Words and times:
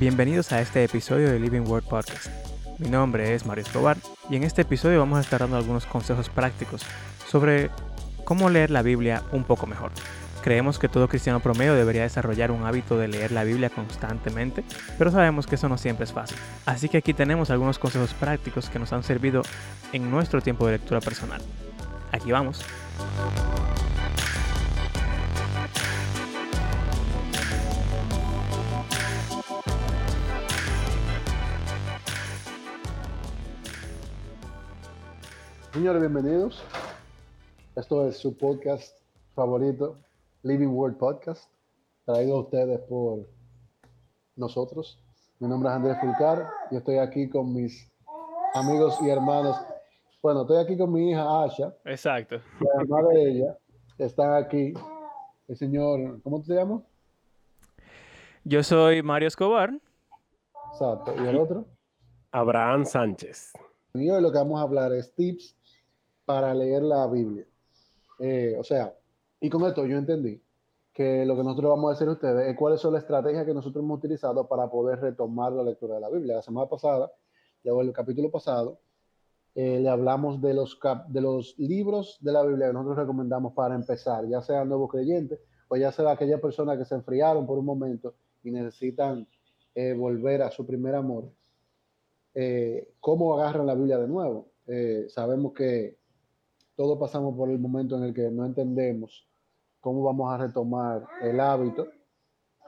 Bienvenidos 0.00 0.50
a 0.52 0.62
este 0.62 0.82
episodio 0.82 1.30
de 1.30 1.38
Living 1.38 1.60
Word 1.60 1.84
Podcast. 1.84 2.28
Mi 2.78 2.88
nombre 2.88 3.34
es 3.34 3.44
Mario 3.44 3.64
Escobar 3.64 3.98
y 4.30 4.36
en 4.36 4.44
este 4.44 4.62
episodio 4.62 4.98
vamos 4.98 5.18
a 5.18 5.20
estar 5.20 5.40
dando 5.40 5.58
algunos 5.58 5.84
consejos 5.84 6.30
prácticos 6.30 6.86
sobre 7.28 7.68
cómo 8.24 8.48
leer 8.48 8.70
la 8.70 8.80
Biblia 8.80 9.22
un 9.30 9.44
poco 9.44 9.66
mejor. 9.66 9.90
Creemos 10.42 10.78
que 10.78 10.88
todo 10.88 11.06
cristiano 11.06 11.40
promedio 11.40 11.74
debería 11.74 12.00
desarrollar 12.00 12.50
un 12.50 12.64
hábito 12.64 12.96
de 12.96 13.08
leer 13.08 13.30
la 13.30 13.44
Biblia 13.44 13.68
constantemente, 13.68 14.64
pero 14.96 15.10
sabemos 15.10 15.46
que 15.46 15.56
eso 15.56 15.68
no 15.68 15.76
siempre 15.76 16.04
es 16.04 16.14
fácil. 16.14 16.38
Así 16.64 16.88
que 16.88 16.96
aquí 16.96 17.12
tenemos 17.12 17.50
algunos 17.50 17.78
consejos 17.78 18.14
prácticos 18.14 18.70
que 18.70 18.78
nos 18.78 18.94
han 18.94 19.02
servido 19.02 19.42
en 19.92 20.10
nuestro 20.10 20.40
tiempo 20.40 20.64
de 20.64 20.78
lectura 20.78 21.02
personal. 21.02 21.42
Aquí 22.10 22.32
vamos. 22.32 22.64
Señores, 35.72 36.00
bienvenidos. 36.00 36.64
Esto 37.76 38.08
es 38.08 38.16
su 38.16 38.36
podcast 38.36 38.92
favorito, 39.36 39.96
Living 40.42 40.66
Word 40.66 40.96
Podcast, 40.96 41.48
traído 42.04 42.38
a 42.38 42.40
ustedes 42.40 42.80
por 42.88 43.20
nosotros. 44.34 45.00
Mi 45.38 45.46
nombre 45.46 45.68
es 45.70 45.76
Andrés 45.76 45.96
Fulcar 46.00 46.44
y 46.72 46.76
estoy 46.76 46.98
aquí 46.98 47.28
con 47.30 47.54
mis 47.54 47.88
amigos 48.54 48.98
y 49.00 49.10
hermanos. 49.10 49.56
Bueno, 50.20 50.42
estoy 50.42 50.56
aquí 50.56 50.76
con 50.76 50.92
mi 50.92 51.12
hija 51.12 51.44
Asha. 51.44 51.72
Exacto. 51.84 52.40
La 52.58 52.82
hermana 52.82 53.08
de 53.10 53.30
ella. 53.30 53.58
Están 53.96 54.42
aquí 54.42 54.74
el 55.46 55.56
señor, 55.56 56.20
¿cómo 56.22 56.42
te 56.42 56.52
llamas? 56.52 56.82
Yo 58.42 58.64
soy 58.64 59.04
Mario 59.04 59.28
Escobar. 59.28 59.70
Exacto. 60.72 61.14
¿Y 61.22 61.28
el 61.28 61.38
otro? 61.38 61.64
Abraham 62.32 62.84
Sánchez. 62.84 63.52
Y 63.94 64.10
hoy 64.10 64.20
lo 64.20 64.32
que 64.32 64.38
vamos 64.38 64.58
a 64.58 64.62
hablar 64.62 64.92
es 64.92 65.12
tips 65.14 65.56
para 66.30 66.54
leer 66.54 66.84
la 66.84 67.08
Biblia. 67.08 67.44
Eh, 68.20 68.54
o 68.56 68.62
sea, 68.62 68.94
y 69.40 69.50
con 69.50 69.66
esto 69.66 69.84
yo 69.84 69.98
entendí 69.98 70.40
que 70.92 71.26
lo 71.26 71.34
que 71.34 71.42
nosotros 71.42 71.70
vamos 71.70 71.88
a 71.88 71.94
decir 71.94 72.06
a 72.06 72.12
ustedes 72.12 72.46
es 72.46 72.56
cuáles 72.56 72.80
son 72.80 72.92
las 72.92 73.02
estrategias 73.02 73.44
que 73.44 73.52
nosotros 73.52 73.82
hemos 73.82 73.98
utilizado 73.98 74.46
para 74.46 74.70
poder 74.70 75.00
retomar 75.00 75.50
la 75.50 75.64
lectura 75.64 75.96
de 75.96 76.02
la 76.02 76.08
Biblia. 76.08 76.36
La 76.36 76.42
semana 76.42 76.68
pasada, 76.68 77.10
luego 77.64 77.80
el 77.80 77.92
capítulo 77.92 78.30
pasado, 78.30 78.78
eh, 79.56 79.80
le 79.80 79.88
hablamos 79.88 80.40
de 80.40 80.54
los, 80.54 80.78
de 81.08 81.20
los 81.20 81.58
libros 81.58 82.18
de 82.20 82.30
la 82.30 82.44
Biblia 82.44 82.68
que 82.68 82.74
nosotros 82.74 82.98
recomendamos 82.98 83.52
para 83.52 83.74
empezar, 83.74 84.24
ya 84.28 84.40
sea 84.40 84.64
nuevos 84.64 84.88
creyentes 84.88 85.40
o 85.66 85.76
ya 85.76 85.90
sea 85.90 86.12
aquellas 86.12 86.40
personas 86.40 86.78
que 86.78 86.84
se 86.84 86.94
enfriaron 86.94 87.44
por 87.44 87.58
un 87.58 87.64
momento 87.64 88.14
y 88.44 88.52
necesitan 88.52 89.26
eh, 89.74 89.94
volver 89.94 90.42
a 90.42 90.52
su 90.52 90.64
primer 90.64 90.94
amor. 90.94 91.24
¿Cómo 93.00 93.34
agarran 93.36 93.66
la 93.66 93.74
Biblia 93.74 93.98
de 93.98 94.06
nuevo? 94.06 94.46
sabemos 95.08 95.52
que 95.52 95.99
todos 96.80 96.96
pasamos 96.96 97.36
por 97.36 97.50
el 97.50 97.58
momento 97.58 97.98
en 97.98 98.04
el 98.04 98.14
que 98.14 98.30
no 98.30 98.46
entendemos 98.46 99.28
cómo 99.82 100.02
vamos 100.02 100.32
a 100.32 100.38
retomar 100.38 101.06
el 101.20 101.38
hábito, 101.38 101.86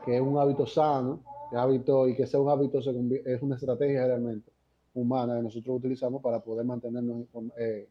que 0.05 0.17
es 0.17 0.21
un 0.21 0.37
hábito 0.37 0.67
sano, 0.67 1.25
hábito 1.53 2.07
y 2.07 2.15
que 2.15 2.27
sea 2.27 2.39
un 2.39 2.51
hábito 2.51 2.79
es 2.81 3.41
una 3.41 3.55
estrategia 3.55 4.07
realmente 4.07 4.53
humana 4.93 5.37
que 5.37 5.45
nosotros 5.45 5.79
utilizamos 5.79 6.21
para 6.21 6.41
poder 6.41 6.67
mantenernos 6.67 7.25
eh, 7.57 7.89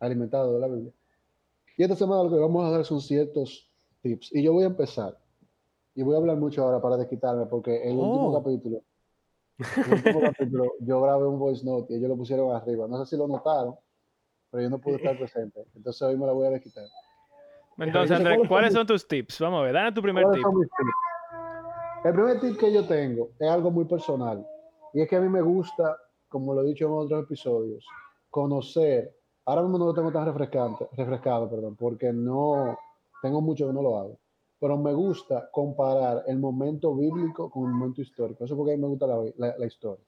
alimentados 0.00 0.52
de 0.52 0.60
la 0.60 0.66
Biblia. 0.66 0.92
Y 1.78 1.82
esta 1.82 1.96
semana 1.96 2.24
lo 2.24 2.28
que 2.28 2.36
vamos 2.36 2.66
a 2.66 2.70
dar 2.70 2.84
son 2.84 3.00
ciertos 3.00 3.70
tips. 4.02 4.34
Y 4.34 4.42
yo 4.42 4.52
voy 4.52 4.64
a 4.64 4.66
empezar. 4.66 5.16
Y 5.94 6.02
voy 6.02 6.14
a 6.14 6.18
hablar 6.18 6.36
mucho 6.36 6.62
ahora 6.62 6.82
para 6.82 6.98
desquitarme, 6.98 7.46
porque 7.46 7.84
el 7.84 7.96
último 7.96 8.28
oh. 8.28 8.42
capítulo, 8.42 8.82
el 9.58 9.92
último 9.94 10.20
capítulo, 10.20 10.72
yo 10.80 11.00
grabé 11.00 11.26
un 11.26 11.38
voice 11.38 11.64
note 11.64 11.94
y 11.94 11.96
ellos 11.96 12.10
lo 12.10 12.18
pusieron 12.18 12.54
arriba. 12.54 12.86
No 12.86 13.02
sé 13.02 13.06
si 13.08 13.16
lo 13.16 13.26
notaron, 13.26 13.76
pero 14.50 14.62
yo 14.62 14.70
no 14.70 14.78
pude 14.78 14.96
estar 14.96 15.16
presente. 15.18 15.64
Entonces 15.74 16.02
hoy 16.02 16.16
me 16.16 16.26
la 16.26 16.32
voy 16.32 16.46
a 16.46 16.50
desquitar. 16.50 16.84
Entonces, 17.78 18.16
Andrés, 18.16 18.40
¿cuáles 18.48 18.72
son 18.72 18.86
tus 18.86 19.06
tips? 19.06 19.40
Vamos 19.40 19.60
a 19.60 19.62
ver, 19.62 19.72
dame 19.72 19.92
tu 19.92 20.02
primer 20.02 20.24
tip. 20.30 20.44
El 22.04 22.12
primer 22.12 22.40
tip 22.40 22.58
que 22.58 22.72
yo 22.72 22.86
tengo 22.86 23.30
es 23.38 23.48
algo 23.48 23.70
muy 23.70 23.84
personal. 23.84 24.44
Y 24.92 25.02
es 25.02 25.08
que 25.08 25.16
a 25.16 25.20
mí 25.20 25.28
me 25.28 25.42
gusta, 25.42 25.96
como 26.28 26.54
lo 26.54 26.62
he 26.62 26.66
dicho 26.66 26.86
en 26.86 26.92
otros 26.92 27.24
episodios, 27.24 27.86
conocer. 28.30 29.14
Ahora 29.44 29.62
mismo 29.62 29.78
no 29.78 29.86
lo 29.86 29.94
tengo 29.94 30.10
tan 30.10 30.26
refrescante, 30.26 30.88
refrescado, 30.96 31.48
perdón, 31.48 31.76
porque 31.76 32.12
no 32.12 32.76
tengo 33.22 33.40
mucho 33.40 33.66
que 33.66 33.72
no 33.72 33.82
lo 33.82 33.98
hago. 33.98 34.18
Pero 34.60 34.76
me 34.76 34.92
gusta 34.92 35.48
comparar 35.52 36.24
el 36.26 36.38
momento 36.38 36.94
bíblico 36.94 37.48
con 37.48 37.64
el 37.64 37.72
momento 37.72 38.02
histórico. 38.02 38.44
Eso 38.44 38.54
es 38.54 38.58
porque 38.58 38.72
a 38.72 38.76
mí 38.76 38.82
me 38.82 38.88
gusta 38.88 39.06
la, 39.06 39.56
la 39.56 39.66
historia. 39.66 40.04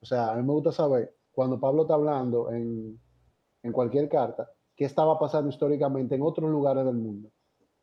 O 0.00 0.06
sea, 0.06 0.32
a 0.32 0.36
mí 0.36 0.42
me 0.42 0.52
gusta 0.52 0.72
saber 0.72 1.14
cuando 1.30 1.60
Pablo 1.60 1.82
está 1.82 1.94
hablando 1.94 2.50
en 2.50 2.98
en 3.62 3.72
cualquier 3.72 4.08
carta, 4.08 4.50
qué 4.74 4.84
estaba 4.84 5.18
pasando 5.18 5.50
históricamente 5.50 6.14
en 6.14 6.22
otros 6.22 6.50
lugares 6.50 6.84
del 6.84 6.96
mundo. 6.96 7.30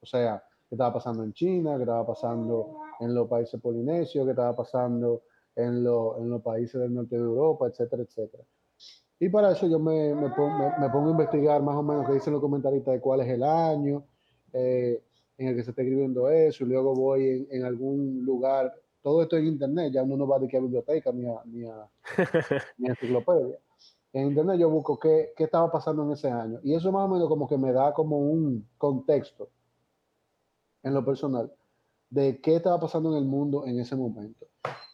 O 0.02 0.06
sea, 0.06 0.44
qué 0.68 0.76
estaba 0.76 0.94
pasando 0.94 1.24
en 1.24 1.34
China, 1.34 1.76
qué 1.76 1.84
estaba 1.84 2.06
pasando 2.06 2.80
en 3.00 3.14
los 3.14 3.28
países 3.28 3.60
polinesios, 3.62 4.26
qué 4.26 4.32
estaba 4.32 4.56
pasando 4.56 5.24
en, 5.56 5.68
en 5.68 5.84
los 5.84 6.42
países 6.42 6.82
del 6.82 6.94
norte 6.94 7.16
de 7.16 7.22
Europa, 7.22 7.68
etcétera, 7.68 8.04
etcétera. 8.04 8.44
Y 9.20 9.30
para 9.30 9.52
eso 9.52 9.68
yo 9.68 9.80
me, 9.80 10.14
me, 10.14 10.30
pongo, 10.30 10.72
me, 10.80 10.90
pongo, 10.90 11.08
a 11.08 11.12
investigar 11.12 11.62
más 11.64 11.76
o 11.76 11.84
menos 11.84 12.06
qué 12.06 12.14
dicen 12.14 12.34
los 12.34 12.42
comentaristas 12.42 12.94
de 12.94 13.00
cuál 13.00 13.22
es 13.22 13.30
el 13.30 13.44
año 13.44 14.06
eh, 14.54 15.02
en 15.38 15.48
el 15.48 15.56
que 15.56 15.64
se 15.64 15.72
está 15.72 15.82
escribiendo 15.82 16.30
eso, 16.30 16.64
y 16.64 16.68
luego 16.68 16.94
voy 16.94 17.28
en, 17.28 17.48
en, 17.52 17.66
algún 17.66 18.24
lugar, 18.24 18.74
todo 19.02 19.22
esto 19.22 19.38
en 19.38 19.48
internet, 19.48 19.94
ya 19.94 20.04
uno 20.04 20.18
no 20.18 20.28
va 20.28 20.40
de 20.40 20.48
qué 20.48 20.60
biblioteca 20.60 21.12
ni 21.12 21.28
a, 21.28 21.42
ni 21.46 21.66
a, 21.66 21.88
ni 22.78 22.88
a 22.88 22.92
enciclopedia 22.92 23.58
en 24.14 24.28
internet 24.28 24.60
yo 24.60 24.70
busco 24.70 24.98
qué, 25.00 25.34
qué, 25.36 25.46
estaba 25.46 25.72
pasando 25.72 26.04
en 26.04 26.12
ese 26.12 26.30
año. 26.30 26.60
Y 26.64 26.74
eso 26.74 26.92
más 26.92 27.06
o 27.06 27.14
menos 27.14 27.28
como 27.28 27.48
que 27.48 27.58
me 27.58 27.72
da 27.72 27.94
como 27.94 28.18
un 28.18 28.68
contexto 28.78 29.50
en 30.84 30.94
lo 30.94 31.04
personal 31.04 31.52
de 32.10 32.40
qué 32.42 32.56
estaba 32.56 32.80
pasando 32.80 33.12
en 33.12 33.18
el 33.18 33.26
mundo 33.26 33.66
en 33.66 33.80
ese 33.80 33.96
momento. 33.96 34.48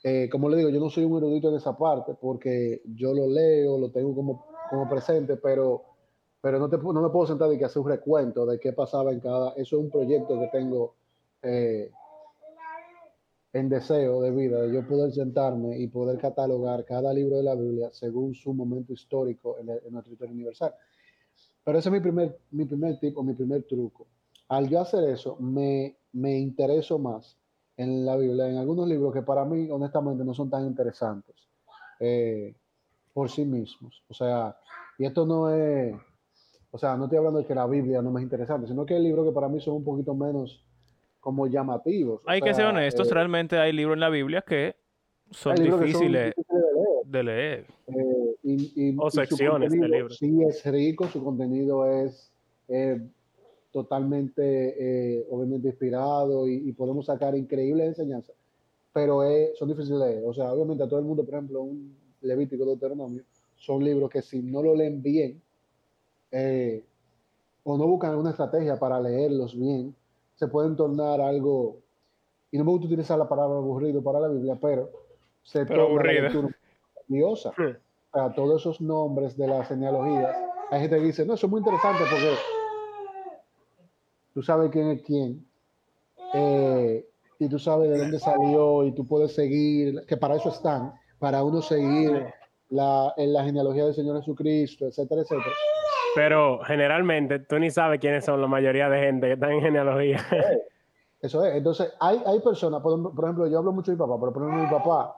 Eh, 0.03 0.29
como 0.29 0.49
le 0.49 0.57
digo, 0.57 0.69
yo 0.69 0.79
no 0.79 0.89
soy 0.89 1.05
un 1.05 1.17
erudito 1.17 1.49
en 1.49 1.55
esa 1.55 1.77
parte 1.77 2.13
porque 2.19 2.81
yo 2.85 3.13
lo 3.13 3.27
leo, 3.27 3.77
lo 3.77 3.91
tengo 3.91 4.13
como, 4.15 4.45
como 4.69 4.89
presente, 4.89 5.37
pero, 5.37 5.83
pero 6.41 6.59
no, 6.59 6.69
te, 6.69 6.77
no 6.77 7.01
me 7.01 7.09
puedo 7.09 7.27
sentar 7.27 7.51
y 7.53 7.57
que 7.57 7.65
hacer 7.65 7.81
un 7.81 7.89
recuento 7.89 8.45
de 8.45 8.59
qué 8.59 8.73
pasaba 8.73 9.11
en 9.11 9.19
cada... 9.19 9.51
Eso 9.51 9.77
es 9.77 9.83
un 9.83 9.89
proyecto 9.89 10.39
que 10.39 10.47
tengo 10.47 10.95
eh, 11.41 11.91
en 13.53 13.69
deseo 13.69 14.21
de 14.21 14.31
vida, 14.31 14.61
de 14.61 14.73
yo 14.73 14.85
poder 14.85 15.11
sentarme 15.13 15.77
y 15.77 15.87
poder 15.87 16.17
catalogar 16.17 16.83
cada 16.85 17.13
libro 17.13 17.37
de 17.37 17.43
la 17.43 17.53
Biblia 17.53 17.89
según 17.91 18.33
su 18.33 18.51
momento 18.51 18.93
histórico 18.93 19.57
en, 19.59 19.67
nuestra 19.91 20.11
historia 20.11 20.33
universal. 20.33 20.73
Pero 21.63 21.77
ese 21.77 21.89
es 21.89 21.93
mi 21.93 21.99
primer, 21.99 22.39
mi 22.51 22.65
primer 22.65 22.99
tip 22.99 23.15
o 23.15 23.23
mi 23.23 23.33
primer 23.33 23.63
truco. 23.63 24.07
Al 24.49 24.67
yo 24.67 24.81
hacer 24.81 25.07
eso, 25.07 25.37
me, 25.39 25.95
me 26.13 26.37
intereso 26.39 26.97
más 26.97 27.37
en 27.77 28.05
la 28.05 28.17
Biblia, 28.17 28.49
en 28.49 28.57
algunos 28.57 28.87
libros 28.87 29.13
que 29.13 29.21
para 29.21 29.45
mí, 29.45 29.69
honestamente, 29.69 30.25
no 30.25 30.33
son 30.33 30.49
tan 30.49 30.65
interesantes 30.65 31.35
eh, 31.99 32.55
por 33.13 33.29
sí 33.29 33.45
mismos. 33.45 34.03
O 34.09 34.15
sea, 34.15 34.57
y 34.97 35.05
esto 35.05 35.27
no 35.27 35.53
es, 35.53 35.95
o 36.71 36.77
sea, 36.79 36.97
no 36.97 37.05
estoy 37.05 37.19
hablando 37.19 37.39
de 37.39 37.45
que 37.45 37.55
la 37.55 37.67
Biblia 37.67 38.01
no 38.01 38.11
me 38.11 38.19
es 38.19 38.23
interesante, 38.23 38.67
sino 38.67 38.83
que 38.83 38.95
hay 38.95 39.03
libros 39.03 39.27
que 39.27 39.31
para 39.31 39.47
mí 39.47 39.61
son 39.61 39.75
un 39.75 39.83
poquito 39.83 40.15
menos 40.15 40.65
como 41.23 41.47
llamativos. 41.47 42.21
Hay 42.25 42.41
que 42.41 42.53
ser 42.53 42.65
honestos, 42.65 43.07
eh, 43.07 43.13
realmente 43.13 43.57
hay 43.57 43.71
libros 43.71 43.95
en 43.95 44.01
la 44.01 44.09
Biblia 44.09 44.43
que 44.45 44.75
son, 45.31 45.55
difíciles, 45.55 46.33
de 47.05 47.23
leer. 47.23 47.67
Eh, 47.87 48.93
o 48.97 49.09
secciones 49.09 49.71
de 49.71 49.87
libros. 49.87 50.17
Sí, 50.17 50.43
es 50.43 50.65
rico, 50.65 51.07
su 51.07 51.23
contenido 51.23 51.87
es 51.87 52.29
totalmente, 53.71 54.75
eh, 55.17 55.25
obviamente, 55.29 55.69
inspirado 55.69 56.45
y, 56.45 56.69
podemos 56.73 57.05
sacar 57.05 57.37
increíbles 57.37 57.87
enseñanzas, 57.87 58.35
pero 58.91 59.21
son 59.55 59.69
difíciles 59.69 60.01
de 60.01 60.05
leer. 60.07 60.23
O 60.25 60.33
sea, 60.33 60.51
obviamente 60.51 60.83
a 60.83 60.89
todo 60.89 60.99
el 60.99 61.05
mundo, 61.05 61.23
por 61.23 61.35
ejemplo, 61.35 61.61
un 61.61 61.95
Levítico, 62.21 62.65
Deuteronomio, 62.65 63.23
son 63.55 63.81
libros 63.81 64.09
que 64.09 64.21
si 64.21 64.41
no 64.41 64.61
lo 64.61 64.75
leen 64.75 65.01
bien, 65.01 65.41
o 67.63 67.77
no 67.77 67.87
buscan 67.87 68.11
alguna 68.11 68.31
estrategia 68.31 68.77
para 68.77 68.99
leerlos 68.99 69.57
bien, 69.57 69.95
se 70.35 70.47
pueden 70.47 70.75
tornar 70.75 71.21
algo, 71.21 71.77
y 72.51 72.57
no 72.57 72.63
me 72.63 72.71
gusta 72.71 72.87
utilizar 72.87 73.17
la 73.17 73.27
palabra 73.27 73.57
aburrido 73.57 74.03
para 74.03 74.19
la 74.19 74.27
Biblia, 74.27 74.57
pero 74.59 74.89
se 75.41 75.65
pero 75.65 75.87
torna 75.87 76.55
curiosa. 77.07 77.53
para 78.11 78.33
todos 78.33 78.61
esos 78.61 78.81
nombres 78.81 79.37
de 79.37 79.47
las 79.47 79.67
genealogías, 79.67 80.35
hay 80.71 80.81
gente 80.81 80.97
que 80.97 81.05
dice, 81.05 81.25
no, 81.25 81.33
eso 81.33 81.47
es 81.47 81.51
muy 81.51 81.59
interesante 81.59 82.03
porque 82.09 82.35
tú 84.33 84.41
sabes 84.41 84.71
quién 84.71 84.89
es 84.89 85.01
quién, 85.03 85.45
eh, 86.33 87.07
y 87.39 87.49
tú 87.49 87.59
sabes 87.59 87.89
de 87.89 87.97
dónde 87.97 88.19
salió, 88.19 88.85
y 88.85 88.91
tú 88.93 89.05
puedes 89.05 89.33
seguir, 89.33 90.05
que 90.07 90.17
para 90.17 90.35
eso 90.35 90.49
están, 90.49 90.93
para 91.19 91.43
uno 91.43 91.61
seguir 91.61 92.25
la, 92.69 93.13
en 93.17 93.33
la 93.33 93.43
genealogía 93.43 93.85
del 93.85 93.93
Señor 93.93 94.19
Jesucristo, 94.19 94.87
etcétera, 94.87 95.21
etcétera. 95.21 95.53
Pero 96.15 96.59
generalmente 96.63 97.39
tú 97.39 97.57
ni 97.59 97.69
sabes 97.69 97.99
quiénes 97.99 98.25
son 98.25 98.41
la 98.41 98.47
mayoría 98.47 98.89
de 98.89 98.99
gente 98.99 99.27
que 99.27 99.33
están 99.33 99.51
en 99.51 99.61
genealogía. 99.61 100.19
Eso 101.21 101.45
es. 101.45 101.55
Entonces, 101.55 101.93
hay, 101.99 102.21
hay 102.25 102.39
personas, 102.41 102.81
por, 102.81 103.13
por 103.15 103.23
ejemplo, 103.23 103.47
yo 103.47 103.57
hablo 103.57 103.71
mucho 103.71 103.91
de 103.91 103.95
mi 103.95 103.99
papá, 103.99 104.19
pero 104.19 104.33
por 104.33 104.43
ejemplo, 104.43 104.63
mi 104.63 104.69
papá 104.69 105.17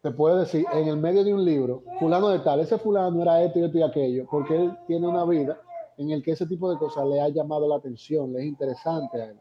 te 0.00 0.10
puede 0.12 0.40
decir 0.40 0.64
en 0.72 0.88
el 0.88 0.96
medio 0.96 1.24
de 1.24 1.34
un 1.34 1.44
libro, 1.44 1.82
fulano 1.98 2.28
de 2.28 2.38
tal, 2.38 2.60
ese 2.60 2.78
fulano 2.78 3.20
era 3.20 3.42
esto 3.42 3.58
y 3.58 3.64
esto 3.64 3.78
y 3.78 3.82
aquello, 3.82 4.26
porque 4.30 4.56
él 4.56 4.78
tiene 4.86 5.06
una 5.06 5.24
vida 5.24 5.60
en 5.98 6.10
el 6.10 6.22
que 6.22 6.32
ese 6.32 6.46
tipo 6.46 6.70
de 6.70 6.78
cosas 6.78 7.06
le 7.06 7.20
ha 7.20 7.28
llamado 7.28 7.68
la 7.68 7.76
atención, 7.76 8.32
le 8.32 8.40
es 8.40 8.46
interesante 8.46 9.20
a 9.20 9.26
él, 9.26 9.36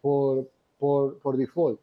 por, 0.00 0.48
por, 0.78 1.18
por 1.20 1.36
default. 1.36 1.78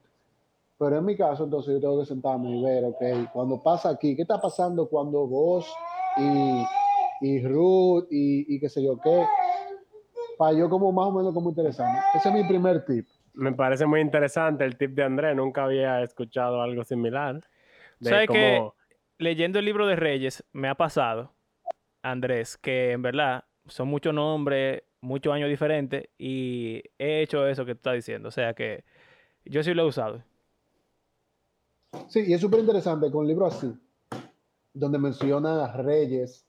Pero 0.78 0.98
en 0.98 1.06
mi 1.06 1.16
caso, 1.16 1.46
entonces 1.46 1.76
yo 1.76 1.80
tengo 1.80 2.00
que 2.00 2.06
sentarme 2.06 2.50
y 2.50 2.62
ver, 2.62 2.84
ok, 2.84 3.32
cuando 3.32 3.62
pasa 3.64 3.90
aquí, 3.90 4.16
¿qué 4.16 4.24
está 4.24 4.42
pasando 4.42 4.88
cuando 4.88 5.26
vos 5.26 5.66
y, 6.18 6.64
y 7.22 7.46
Ruth 7.46 8.08
y, 8.12 8.56
y 8.56 8.60
qué 8.60 8.70
sé 8.70 8.84
yo 8.84 9.00
qué? 9.04 9.26
Para 10.38 10.54
yo 10.58 10.70
como 10.70 10.92
más 10.92 11.08
o 11.08 11.12
menos 11.12 11.34
como 11.34 11.50
interesante. 11.50 12.00
Ese 12.14 12.30
es 12.30 12.34
mi 12.36 12.44
primer 12.44 12.86
tip. 12.86 13.08
Me 13.34 13.52
parece 13.54 13.86
muy 13.86 14.02
interesante 14.02 14.64
el 14.66 14.78
tip 14.78 14.92
de 14.92 15.04
Andrés, 15.04 15.36
nunca 15.36 15.64
había 15.64 16.02
escuchado 16.02 16.62
algo 16.62 16.84
similar. 16.84 17.42
de 18.00 18.10
¿Sabes 18.10 18.30
que 18.30 18.58
cómo- 18.58 18.76
Leyendo 19.20 19.58
el 19.58 19.66
libro 19.66 19.88
de 19.88 19.96
Reyes, 19.96 20.44
me 20.54 20.68
ha 20.70 20.76
pasado, 20.76 21.34
Andrés, 22.04 22.56
que 22.58 22.92
en 22.92 23.02
verdad 23.02 23.46
son 23.66 23.88
muchos 23.88 24.14
nombres, 24.14 24.84
muchos 25.02 25.34
años 25.34 25.50
diferentes, 25.50 26.08
y 26.20 26.84
he 27.00 27.22
hecho 27.22 27.48
eso 27.48 27.66
que 27.66 27.74
tú 27.74 27.78
estás 27.80 27.96
diciendo. 27.96 28.28
O 28.30 28.32
sea 28.32 28.54
que 28.54 28.84
yo 29.44 29.64
sí 29.64 29.74
lo 29.74 29.84
he 29.84 29.88
usado. 29.88 30.22
Sí, 32.10 32.24
y 32.28 32.34
es 32.34 32.42
súper 32.42 32.60
interesante 32.60 33.10
con 33.12 33.28
libros 33.28 33.56
así, 33.56 33.74
donde 34.74 35.00
menciona 35.00 35.72
reyes, 35.78 36.47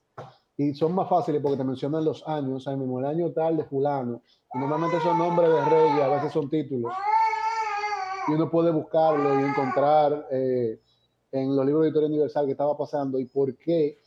y 0.60 0.74
son 0.74 0.92
más 0.92 1.08
fáciles 1.08 1.40
porque 1.40 1.56
te 1.56 1.62
mencionan 1.62 2.04
los 2.04 2.26
años, 2.26 2.56
o 2.56 2.60
sea, 2.60 2.76
mismo 2.76 2.98
el 2.98 3.06
año 3.06 3.30
tal 3.30 3.56
de 3.56 3.64
fulano, 3.64 4.20
normalmente 4.52 4.98
son 5.00 5.16
nombres 5.16 5.48
de 5.48 5.64
reyes, 5.64 6.02
a 6.02 6.08
veces 6.08 6.32
son 6.32 6.50
títulos, 6.50 6.92
y 8.26 8.32
uno 8.32 8.50
puede 8.50 8.72
buscarlo 8.72 9.40
y 9.40 9.44
encontrar 9.44 10.26
eh, 10.32 10.80
en 11.30 11.54
los 11.54 11.64
libros 11.64 11.84
de 11.84 11.88
Historia 11.90 12.08
Universal 12.08 12.46
qué 12.46 12.52
estaba 12.52 12.76
pasando 12.76 13.20
y 13.20 13.26
por 13.26 13.56
qué, 13.56 13.98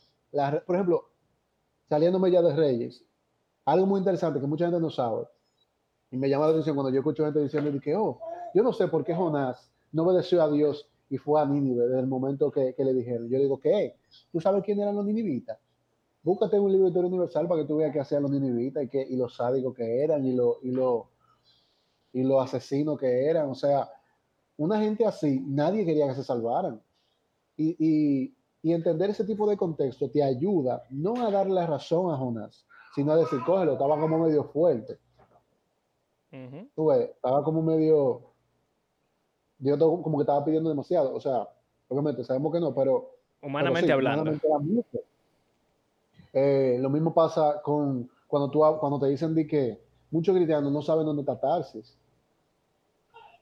por 0.66 0.76
ejemplo, 0.76 1.08
saliéndome 1.88 2.30
ya 2.30 2.42
de 2.42 2.54
reyes, 2.54 3.02
algo 3.64 3.86
muy 3.86 4.00
interesante 4.00 4.38
que 4.38 4.46
mucha 4.46 4.66
gente 4.66 4.78
no 4.78 4.90
sabe, 4.90 5.26
y 6.10 6.18
me 6.18 6.28
llama 6.28 6.44
la 6.44 6.50
atención 6.50 6.76
cuando 6.76 6.92
yo 6.92 6.98
escucho 6.98 7.24
gente 7.24 7.40
diciendo 7.40 7.72
que, 7.80 7.96
oh, 7.96 8.20
yo 8.54 8.62
no 8.62 8.74
sé 8.74 8.88
por 8.88 9.04
qué 9.04 9.14
Jonás 9.14 9.72
no 9.90 10.02
obedeció 10.02 10.42
a 10.42 10.50
Dios 10.50 10.86
y 11.08 11.16
fue 11.16 11.40
a 11.40 11.46
Nínive 11.46 11.86
desde 11.86 12.00
el 12.00 12.06
momento 12.06 12.50
que, 12.50 12.74
que 12.74 12.84
le 12.84 12.92
dijeron. 12.92 13.30
Yo 13.30 13.38
digo, 13.38 13.58
¿qué? 13.58 13.96
¿Tú 14.30 14.38
sabes 14.38 14.62
quién 14.62 14.80
eran 14.80 14.94
los 14.94 15.06
ninivitas? 15.06 15.58
Búscate 16.22 16.58
un 16.58 16.70
libro 16.70 16.84
de 16.84 16.90
historia 16.90 17.08
universal 17.08 17.48
para 17.48 17.62
que 17.62 17.66
tú 17.68 17.76
veas 17.78 17.92
qué 17.92 18.00
hacían 18.00 18.22
los 18.22 18.30
ninivitas 18.30 18.84
y, 18.84 18.88
qué- 18.88 19.06
y 19.08 19.16
los 19.16 19.34
sádicos 19.34 19.74
que 19.74 20.02
eran 20.04 20.24
y, 20.24 20.32
lo, 20.34 20.58
y, 20.62 20.70
lo, 20.70 21.08
y 22.12 22.22
los 22.22 22.42
asesinos 22.44 22.98
que 22.98 23.26
eran. 23.26 23.48
O 23.50 23.54
sea, 23.54 23.90
una 24.56 24.80
gente 24.80 25.04
así, 25.04 25.40
nadie 25.46 25.84
quería 25.84 26.06
que 26.08 26.14
se 26.14 26.24
salvaran. 26.24 26.80
Y, 27.56 27.76
y, 27.78 28.34
y 28.62 28.72
entender 28.72 29.10
ese 29.10 29.24
tipo 29.24 29.48
de 29.48 29.56
contexto 29.56 30.08
te 30.10 30.22
ayuda 30.22 30.84
no 30.90 31.14
a 31.26 31.30
darle 31.30 31.54
la 31.54 31.66
razón 31.66 32.12
a 32.12 32.16
Jonás, 32.16 32.64
sino 32.94 33.12
a 33.12 33.16
decir, 33.16 33.40
cógelo, 33.44 33.72
estaba 33.72 33.98
como 33.98 34.18
medio 34.18 34.44
fuerte. 34.44 34.98
Ujú. 36.32 36.68
Tú 36.74 36.86
ves, 36.86 37.10
estaba 37.10 37.42
como 37.42 37.62
medio. 37.62 38.22
Yo 39.58 39.76
como 39.78 40.18
que 40.18 40.22
estaba 40.22 40.44
pidiendo 40.44 40.70
demasiado. 40.70 41.14
O 41.14 41.20
sea, 41.20 41.48
obviamente 41.88 42.24
sabemos 42.24 42.52
que 42.52 42.60
no, 42.60 42.72
pero. 42.74 43.10
pero 43.40 43.50
Humanamente 43.50 43.86
sí, 43.88 43.92
hablando. 43.92 44.30
humanamente. 44.30 45.04
Eh, 46.32 46.78
lo 46.80 46.88
mismo 46.90 47.12
pasa 47.12 47.60
con 47.62 48.10
cuando, 48.26 48.50
tú, 48.50 48.60
cuando 48.80 48.98
te 48.98 49.06
dicen 49.08 49.34
de 49.34 49.46
que 49.46 49.78
muchos 50.10 50.34
cristianos 50.34 50.72
no 50.72 50.80
saben 50.82 51.04
dónde 51.06 51.22
está 51.22 51.38
Tarsis. 51.38 51.96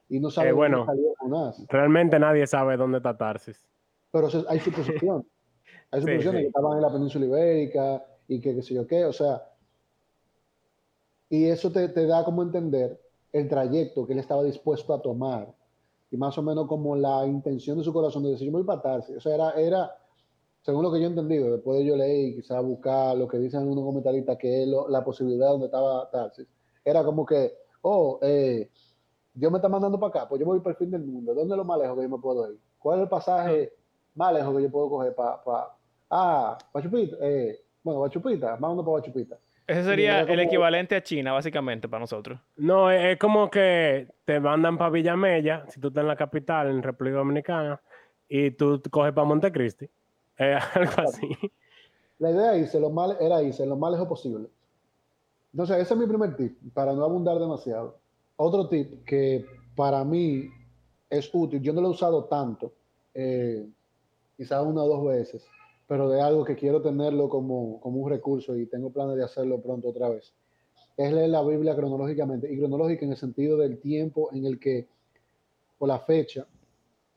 Y 0.09 0.19
no 0.19 0.29
saben 0.29 0.49
Eh, 0.49 0.53
bueno. 0.53 0.85
dónde. 0.85 1.53
Realmente 1.69 2.19
nadie 2.19 2.45
sabe 2.45 2.75
dónde 2.75 2.97
está 2.97 3.17
Tarsis. 3.17 3.65
Pero 4.11 4.27
eso- 4.27 4.45
hay 4.49 4.59
suposición. 4.59 5.25
Hay 5.93 5.99
Sí, 6.01 6.07
suposiciones 6.07 6.39
sí. 6.39 6.43
que 6.43 6.47
estaban 6.47 6.77
en 6.77 6.81
la 6.83 6.91
península 6.91 7.25
ibérica 7.25 8.05
y 8.27 8.39
que 8.39 8.55
qué 8.55 8.61
sé 8.61 8.73
yo 8.73 8.87
qué. 8.87 9.03
O 9.05 9.11
sea, 9.13 9.43
y 11.29 11.45
eso 11.47 11.71
te, 11.71 11.87
te 11.89 12.05
da 12.05 12.23
como 12.23 12.41
entender 12.43 12.99
el 13.33 13.47
trayecto 13.49 14.05
que 14.05 14.13
él 14.13 14.19
estaba 14.19 14.43
dispuesto 14.43 14.93
a 14.93 15.01
tomar 15.01 15.53
y 16.09 16.17
más 16.17 16.37
o 16.37 16.41
menos 16.43 16.67
como 16.67 16.95
la 16.95 17.25
intención 17.25 17.77
de 17.77 17.83
su 17.83 17.91
corazón 17.93 18.23
de 18.23 18.31
decir, 18.31 18.45
yo 18.47 18.51
me 18.51 18.59
voy 18.59 18.67
para 18.67 18.81
Tarsis. 18.81 19.17
O 19.17 19.21
sea, 19.21 19.35
era, 19.35 19.51
era, 19.51 19.97
según 20.61 20.83
lo 20.83 20.91
que 20.91 20.99
yo 20.99 21.05
he 21.05 21.09
entendido, 21.09 21.51
después 21.51 21.79
de 21.79 21.85
yo 21.85 21.95
leer 21.95 22.27
y 22.29 22.35
quizás 22.35 22.63
buscar 22.63 23.17
lo 23.17 23.27
que 23.27 23.37
dicen 23.37 23.61
algunos 23.61 23.83
comentaristas, 23.83 24.37
que 24.37 24.63
es 24.63 24.67
lo- 24.67 24.87
la 24.89 25.03
posibilidad 25.03 25.47
donde 25.49 25.65
estaba 25.67 26.09
Tarsis, 26.11 26.47
era 26.85 27.03
como 27.03 27.25
que, 27.25 27.53
oh, 27.81 28.19
eh, 28.21 28.69
Dios 29.33 29.51
me 29.51 29.57
está 29.57 29.69
mandando 29.69 29.99
para 29.99 30.09
acá, 30.09 30.29
pues 30.29 30.39
yo 30.39 30.45
me 30.45 30.51
voy 30.53 30.59
para 30.59 30.71
el 30.71 30.77
fin 30.77 30.91
del 30.91 31.03
mundo. 31.03 31.33
¿Dónde 31.33 31.53
es 31.53 31.57
lo 31.57 31.63
más 31.65 31.79
lejos 31.79 31.95
que 31.97 32.03
yo 32.03 32.09
me 32.09 32.17
puedo 32.21 32.51
ir? 32.51 32.59
¿Cuál 32.79 32.99
es 32.99 33.03
el 33.03 33.09
pasaje 33.09 33.73
más 34.15 34.33
lejos 34.33 34.55
que 34.55 34.63
yo 34.63 34.69
puedo 34.71 34.89
coger 34.89 35.15
para... 35.15 35.41
Pa, 35.43 35.77
ah, 36.09 36.57
Guachupita, 36.73 37.15
eh, 37.21 37.59
bueno, 37.83 37.99
Guachupita, 37.99 38.51
vámonos 38.57 38.83
para 38.83 38.91
Guachupita. 38.97 39.37
Ese 39.67 39.83
sería 39.83 40.21
el 40.21 40.39
equivalente 40.41 40.95
a 40.95 41.01
China, 41.03 41.31
básicamente, 41.31 41.87
para 41.87 42.01
nosotros. 42.01 42.37
No, 42.57 42.91
es, 42.91 43.05
es 43.13 43.17
como 43.17 43.49
que 43.49 44.07
te 44.25 44.39
mandan 44.39 44.77
para 44.77 44.89
Villamella, 44.89 45.65
si 45.69 45.79
tú 45.79 45.87
estás 45.87 46.01
en 46.01 46.07
la 46.09 46.15
capital, 46.17 46.67
en 46.69 46.83
República 46.83 47.17
Dominicana, 47.17 47.81
y 48.27 48.51
tú 48.51 48.81
coges 48.91 49.13
para 49.13 49.25
Montecristi. 49.25 49.87
Eh, 50.41 50.57
algo 50.73 50.93
así. 50.97 51.29
La 52.17 52.31
idea 52.31 52.57
irse 52.57 52.79
lo 52.79 52.89
más, 52.89 53.15
era 53.19 53.43
irse 53.43 53.65
lo 53.65 53.75
más 53.75 53.91
lejos 53.91 54.07
posible. 54.07 54.47
Entonces, 55.53 55.77
ese 55.77 55.93
es 55.93 55.99
mi 55.99 56.07
primer 56.07 56.35
tip, 56.35 56.57
para 56.73 56.93
no 56.93 57.03
abundar 57.03 57.37
demasiado. 57.37 57.97
Otro 58.37 58.67
tip 58.67 59.03
que 59.05 59.45
para 59.75 60.03
mí 60.03 60.49
es 61.09 61.29
útil, 61.33 61.61
yo 61.61 61.73
no 61.73 61.81
lo 61.81 61.89
he 61.89 61.91
usado 61.91 62.25
tanto, 62.25 62.71
eh, 63.13 63.67
quizás 64.37 64.65
una 64.65 64.83
o 64.83 64.87
dos 64.87 65.05
veces, 65.05 65.45
pero 65.87 66.09
de 66.09 66.21
algo 66.21 66.45
que 66.45 66.55
quiero 66.55 66.81
tenerlo 66.81 67.27
como, 67.27 67.79
como 67.81 67.99
un 67.99 68.09
recurso 68.09 68.55
y 68.55 68.65
tengo 68.65 68.91
planes 68.91 69.17
de 69.17 69.25
hacerlo 69.25 69.61
pronto 69.61 69.89
otra 69.89 70.09
vez, 70.09 70.33
es 70.95 71.11
leer 71.11 71.29
la 71.29 71.43
Biblia 71.43 71.75
cronológicamente, 71.75 72.51
y 72.51 72.57
cronológica 72.57 73.05
en 73.05 73.11
el 73.11 73.17
sentido 73.17 73.57
del 73.57 73.79
tiempo 73.79 74.29
en 74.31 74.45
el 74.45 74.59
que, 74.59 74.87
o 75.79 75.85
la 75.85 75.99
fecha, 75.99 76.47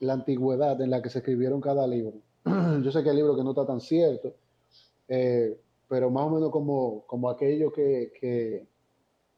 la 0.00 0.14
antigüedad 0.14 0.80
en 0.80 0.90
la 0.90 1.00
que 1.00 1.08
se 1.08 1.18
escribieron 1.20 1.60
cada 1.60 1.86
libro. 1.86 2.14
Yo 2.82 2.93
sé 2.93 3.02
que 3.02 3.11
hay 3.11 3.17
libros 3.17 3.37
que 3.37 3.44
no 3.44 3.50
está 3.50 3.67
tan 3.67 3.81
cierto, 3.81 4.35
eh, 5.08 5.58
pero 5.89 6.10
más 6.10 6.27
o 6.27 6.31
menos 6.31 6.51
como, 6.51 7.05
como 7.06 7.31
aquello 7.31 7.72
que, 7.72 8.13
que, 8.20 8.67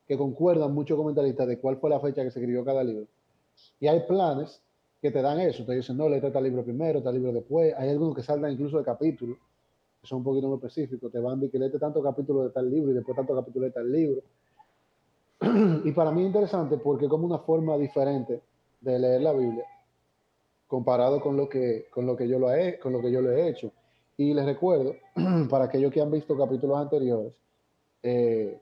que 0.07 0.19
concuerdan 0.19 0.75
muchos 0.75 0.97
comentaristas 0.97 1.47
de 1.47 1.59
cuál 1.59 1.77
fue 1.77 1.91
la 1.91 2.01
fecha 2.01 2.25
que 2.25 2.31
se 2.31 2.41
escribió 2.41 2.65
cada 2.65 2.83
libro. 2.83 3.07
Y 3.79 3.87
hay 3.87 4.01
planes 4.01 4.61
que 5.01 5.11
te 5.11 5.23
dan 5.23 5.39
eso, 5.41 5.65
te 5.65 5.75
dicen, 5.75 5.97
no, 5.97 6.09
léete 6.09 6.31
tal 6.31 6.43
libro 6.43 6.65
primero, 6.65 7.01
tal 7.03 7.15
libro 7.15 7.33
después. 7.33 7.75
Hay 7.77 7.91
algunos 7.91 8.15
que 8.17 8.23
saltan 8.23 8.53
incluso 8.53 8.79
de 8.79 8.85
capítulos, 8.85 9.39
que 10.01 10.07
son 10.07 10.19
un 10.19 10.25
poquito 10.25 10.49
más 10.49 10.57
específicos, 10.57 11.13
te 11.13 11.21
van 11.21 11.39
de 11.39 11.49
que 11.49 11.59
léete 11.61 11.79
tanto 11.79 12.03
capítulo 12.03 12.43
de 12.43 12.51
tal 12.51 12.69
libro 12.69 12.91
y 12.91 12.95
después 12.95 13.17
tanto 13.17 13.37
capítulo 13.37 13.67
de 13.67 13.73
tal 13.73 13.91
libro. 13.91 14.23
y 15.85 15.93
para 15.93 16.11
mí 16.11 16.23
es 16.23 16.27
interesante 16.27 16.77
porque 16.79 17.09
como 17.09 17.27
una 17.27 17.39
forma 17.39 17.77
diferente 17.79 18.43
de 18.81 18.99
leer 18.99 19.23
la 19.23 19.33
Biblia 19.33 19.65
comparado 20.67 21.21
con 21.21 21.37
lo 21.37 21.49
que, 21.49 21.87
con 21.91 22.07
lo 22.07 22.17
que, 22.17 22.29
yo, 22.29 22.39
lo 22.39 22.53
he, 22.53 22.79
con 22.79 22.93
lo 22.93 23.01
que 23.01 23.11
yo 23.11 23.21
lo 23.21 23.31
he 23.31 23.49
hecho. 23.49 23.73
Y 24.17 24.35
les 24.35 24.45
recuerdo, 24.45 24.95
para 25.51 25.67
aquellos 25.67 25.93
que 25.93 26.01
han 26.01 26.11
visto 26.11 26.37
capítulos 26.37 26.79
anteriores, 26.79 27.33
eh, 28.03 28.61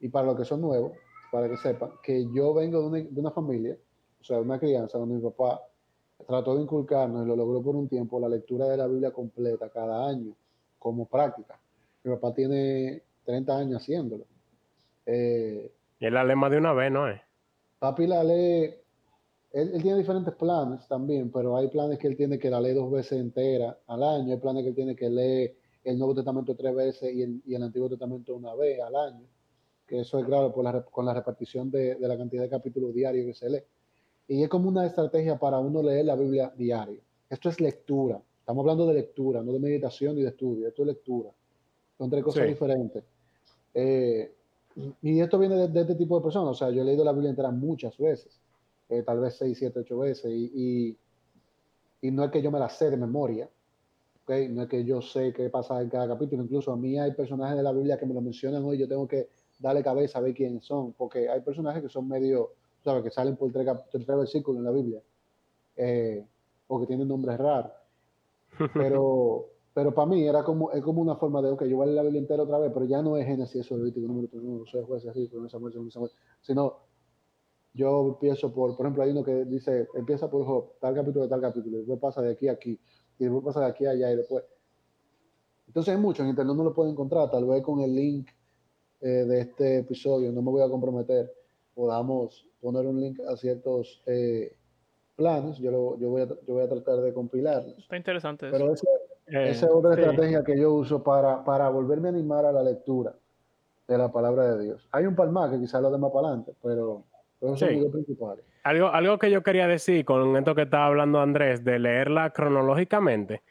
y 0.00 0.08
para 0.08 0.26
los 0.26 0.36
que 0.36 0.44
son 0.44 0.60
nuevos, 0.60 0.92
para 1.30 1.48
que 1.48 1.56
sepan, 1.56 1.90
que 2.02 2.26
yo 2.32 2.54
vengo 2.54 2.80
de 2.80 2.86
una, 2.86 2.98
de 2.98 3.20
una 3.20 3.30
familia, 3.30 3.76
o 4.20 4.24
sea, 4.24 4.36
de 4.36 4.42
una 4.42 4.58
crianza 4.58 4.98
donde 4.98 5.16
mi 5.16 5.22
papá 5.22 5.60
trató 6.26 6.54
de 6.56 6.62
inculcarnos 6.62 7.24
y 7.24 7.28
lo 7.28 7.36
logró 7.36 7.62
por 7.62 7.76
un 7.76 7.88
tiempo 7.88 8.20
la 8.20 8.28
lectura 8.28 8.66
de 8.66 8.76
la 8.76 8.86
Biblia 8.86 9.10
completa 9.12 9.68
cada 9.68 10.08
año 10.08 10.34
como 10.78 11.06
práctica. 11.06 11.58
Mi 12.02 12.14
papá 12.14 12.34
tiene 12.34 13.02
30 13.24 13.56
años 13.56 13.82
haciéndolo. 13.82 14.24
Eh, 15.06 15.70
Y 15.98 16.06
él 16.06 16.14
la 16.14 16.24
lee 16.24 16.36
más 16.36 16.50
de 16.50 16.58
una 16.58 16.72
vez, 16.72 16.92
¿no 16.92 17.08
es? 17.08 17.20
Papi 17.78 18.06
la 18.06 18.22
lee, 18.22 18.74
él, 19.54 19.70
él 19.74 19.82
tiene 19.82 19.98
diferentes 19.98 20.34
planes 20.34 20.86
también, 20.88 21.30
pero 21.30 21.56
hay 21.56 21.68
planes 21.68 21.98
que 21.98 22.08
él 22.08 22.16
tiene 22.16 22.38
que 22.38 22.50
la 22.50 22.60
lee 22.60 22.72
dos 22.74 22.90
veces 22.90 23.18
entera 23.20 23.78
al 23.86 24.02
año, 24.02 24.32
hay 24.34 24.38
planes 24.40 24.62
que 24.64 24.68
él 24.70 24.74
tiene 24.74 24.94
que 24.96 25.08
leer 25.08 25.56
el 25.84 25.98
Nuevo 25.98 26.14
Testamento 26.14 26.54
tres 26.54 26.74
veces 26.74 27.14
y 27.14 27.22
el, 27.22 27.40
y 27.46 27.54
el 27.54 27.62
Antiguo 27.62 27.88
Testamento 27.88 28.34
una 28.34 28.54
vez 28.54 28.80
al 28.80 28.96
año, 28.96 29.26
que 29.86 30.00
eso 30.00 30.18
es 30.18 30.24
claro 30.24 30.52
por 30.52 30.64
la, 30.64 30.82
con 30.82 31.04
la 31.06 31.14
repartición 31.14 31.70
de, 31.70 31.94
de 31.94 32.08
la 32.08 32.16
cantidad 32.16 32.42
de 32.42 32.48
capítulos 32.48 32.94
diarios 32.94 33.26
que 33.26 33.34
se 33.34 33.50
lee. 33.50 33.62
Y 34.26 34.42
es 34.42 34.48
como 34.48 34.68
una 34.68 34.86
estrategia 34.86 35.38
para 35.38 35.58
uno 35.58 35.82
leer 35.82 36.06
la 36.06 36.16
Biblia 36.16 36.52
diario. 36.56 37.00
Esto 37.28 37.48
es 37.50 37.60
lectura, 37.60 38.20
estamos 38.40 38.62
hablando 38.62 38.86
de 38.86 38.94
lectura, 38.94 39.42
no 39.42 39.52
de 39.52 39.58
meditación 39.60 40.16
ni 40.16 40.22
de 40.22 40.28
estudio, 40.28 40.68
esto 40.68 40.82
es 40.82 40.88
lectura. 40.88 41.30
Son 41.98 42.10
tres 42.10 42.24
cosas 42.24 42.42
Sí. 42.44 42.48
diferentes. 42.48 43.04
Eh, 43.74 44.34
y 45.02 45.20
esto 45.20 45.38
viene 45.38 45.56
de, 45.56 45.68
de 45.68 45.80
este 45.82 45.94
tipo 45.94 46.16
de 46.16 46.22
personas. 46.24 46.50
O 46.50 46.54
sea, 46.54 46.70
yo 46.70 46.82
he 46.82 46.84
leído 46.84 47.04
la 47.04 47.12
Biblia 47.12 47.30
entera 47.30 47.50
muchas 47.50 47.96
veces, 47.98 48.40
eh, 48.88 49.02
tal 49.02 49.20
vez 49.20 49.36
seis, 49.36 49.58
siete, 49.58 49.80
ocho 49.80 49.98
veces, 49.98 50.30
y, 50.32 50.50
y, 50.54 50.98
y 52.02 52.10
no 52.10 52.24
es 52.24 52.30
que 52.30 52.42
yo 52.42 52.50
me 52.50 52.58
la 52.58 52.68
sé 52.68 52.90
de 52.90 52.96
memoria, 52.96 53.48
¿ok? 54.22 54.30
no 54.50 54.62
es 54.62 54.68
que 54.68 54.84
yo 54.84 55.00
sé 55.00 55.32
qué 55.32 55.50
pasa 55.50 55.80
en 55.80 55.88
cada 55.88 56.08
capítulo. 56.08 56.42
Incluso 56.42 56.72
a 56.72 56.76
mí 56.76 56.98
hay 56.98 57.12
personajes 57.12 57.56
de 57.56 57.62
la 57.62 57.72
Biblia 57.72 57.98
que 57.98 58.06
me 58.06 58.14
lo 58.14 58.20
mencionan 58.20 58.64
hoy, 58.64 58.78
yo 58.78 58.88
tengo 58.88 59.06
que 59.08 59.28
darle 59.58 59.82
cabeza 59.82 60.18
a 60.18 60.22
ver 60.22 60.34
quiénes 60.34 60.64
son, 60.64 60.92
porque 60.92 61.28
hay 61.28 61.40
personajes 61.40 61.82
que 61.82 61.88
son 61.88 62.08
medio 62.08 62.52
sabes, 62.84 63.02
que 63.02 63.10
salen 63.10 63.36
por 63.36 63.50
tres, 63.50 63.66
tres 63.90 64.06
versículos 64.06 64.58
en 64.58 64.64
la 64.64 64.70
Biblia, 64.70 65.02
eh, 65.76 66.24
o 66.66 66.80
que 66.80 66.86
tienen 66.86 67.08
nombres 67.08 67.38
raros. 67.38 67.72
Pero, 68.74 69.48
pero 69.74 69.92
para 69.92 70.06
mí 70.06 70.24
era 70.24 70.44
como, 70.44 70.70
es 70.70 70.80
como 70.80 71.02
una 71.02 71.16
forma 71.16 71.42
de, 71.42 71.50
ok, 71.50 71.64
yo 71.64 71.76
voy 71.76 71.82
a 71.82 71.86
leer 71.86 71.96
la 71.96 72.02
Biblia 72.02 72.20
entera 72.20 72.44
otra 72.44 72.60
vez, 72.60 72.70
pero 72.72 72.84
ya 72.84 73.02
no 73.02 73.16
es 73.16 73.26
Génesis, 73.26 73.62
eso, 73.62 73.76
Levítico, 73.76 74.06
número 74.06 74.28
uno, 74.34 74.64
soy 74.64 74.84
jueces, 74.84 75.10
así, 75.10 75.26
Samuel, 75.26 75.72
segundo 75.72 75.90
Samuel, 75.90 76.12
sino 76.40 76.76
yo 77.74 78.08
empiezo 78.08 78.52
por, 78.54 78.76
por 78.76 78.86
ejemplo, 78.86 79.02
hay 79.02 79.10
uno 79.10 79.22
que 79.24 79.44
dice, 79.44 79.88
empieza 79.94 80.30
por 80.30 80.46
Job, 80.46 80.78
tal 80.80 80.94
capítulo, 80.94 81.28
tal 81.28 81.40
capítulo, 81.40 81.76
y 81.76 81.80
después 81.80 81.98
pasa 82.00 82.22
de 82.22 82.32
aquí 82.32 82.48
a 82.48 82.52
aquí, 82.52 82.78
y 83.18 83.24
después 83.24 83.44
pasa 83.44 83.60
de 83.60 83.66
aquí 83.66 83.84
a 83.86 83.90
allá, 83.90 84.12
y 84.12 84.16
después. 84.16 84.44
Entonces 85.66 85.94
hay 85.94 86.00
mucho, 86.00 86.22
en 86.22 86.28
internet 86.30 86.56
no 86.56 86.64
lo 86.64 86.74
pueden 86.74 86.92
encontrar, 86.92 87.30
tal 87.30 87.44
vez 87.46 87.62
con 87.62 87.80
el 87.80 87.94
link 87.94 88.28
eh, 89.00 89.06
de 89.08 89.40
este 89.40 89.78
episodio, 89.78 90.30
no 90.32 90.40
me 90.42 90.50
voy 90.50 90.62
a 90.62 90.68
comprometer, 90.68 91.32
podamos 91.74 92.46
poner 92.60 92.86
un 92.86 93.00
link 93.00 93.18
a 93.28 93.36
ciertos 93.36 94.02
eh, 94.06 94.56
planes, 95.16 95.58
yo, 95.58 95.70
lo- 95.70 95.98
yo, 95.98 96.10
voy 96.10 96.22
a, 96.22 96.26
yo 96.26 96.54
voy 96.54 96.62
a 96.62 96.68
tratar 96.68 97.00
de 97.00 97.12
compilarlos. 97.12 97.78
Está 97.78 97.96
interesante 97.96 98.48
eso. 98.48 98.56
Pero 98.56 98.72
esa, 98.72 98.86
Eh, 99.26 99.50
esa 99.50 99.66
es 99.66 99.72
otra 99.72 99.94
sí. 99.94 100.00
estrategia 100.02 100.44
que 100.44 100.58
yo 100.58 100.74
uso 100.74 101.02
para, 101.02 101.42
para 101.44 101.68
volverme 101.70 102.08
a 102.08 102.10
animar 102.12 102.44
a 102.44 102.52
la 102.52 102.62
lectura 102.62 103.16
de 103.88 103.98
la 103.98 104.12
palabra 104.12 104.54
de 104.54 104.64
Dios. 104.64 104.86
Hay 104.92 105.06
un 105.06 105.16
par 105.16 105.30
más 105.30 105.50
que 105.50 105.58
quizás 105.58 105.80
lo 105.80 105.90
dé 105.90 105.96
más 105.98 106.12
para 106.12 106.28
adelante, 106.28 106.54
pero 106.62 107.04
esos 107.46 107.68
Sí. 107.68 107.84
principales. 107.90 108.44
Algo, 108.62 108.88
algo 108.88 109.18
que 109.18 109.30
yo 109.30 109.42
quería 109.42 109.66
decir 109.66 110.04
con 110.04 110.36
esto 110.36 110.54
que 110.54 110.62
estaba 110.62 110.86
hablando 110.86 111.20
Andrés, 111.20 111.64
de 111.64 111.78
leerla 111.78 112.30
cronológicamente, 112.30 113.42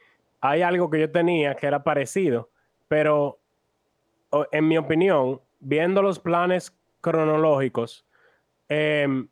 hay 0.41 0.61
algo 0.61 0.89
que 0.89 0.99
yo 0.99 1.11
tenía 1.11 1.55
que 1.55 1.67
era 1.67 1.83
parecido, 1.83 2.49
pero 2.87 3.37
en 4.51 4.67
mi 4.67 4.77
opinión, 4.77 5.39
viendo 5.59 6.01
los 6.01 6.19
planes 6.19 6.75
cronológicos, 7.01 8.05
em, 8.69 9.27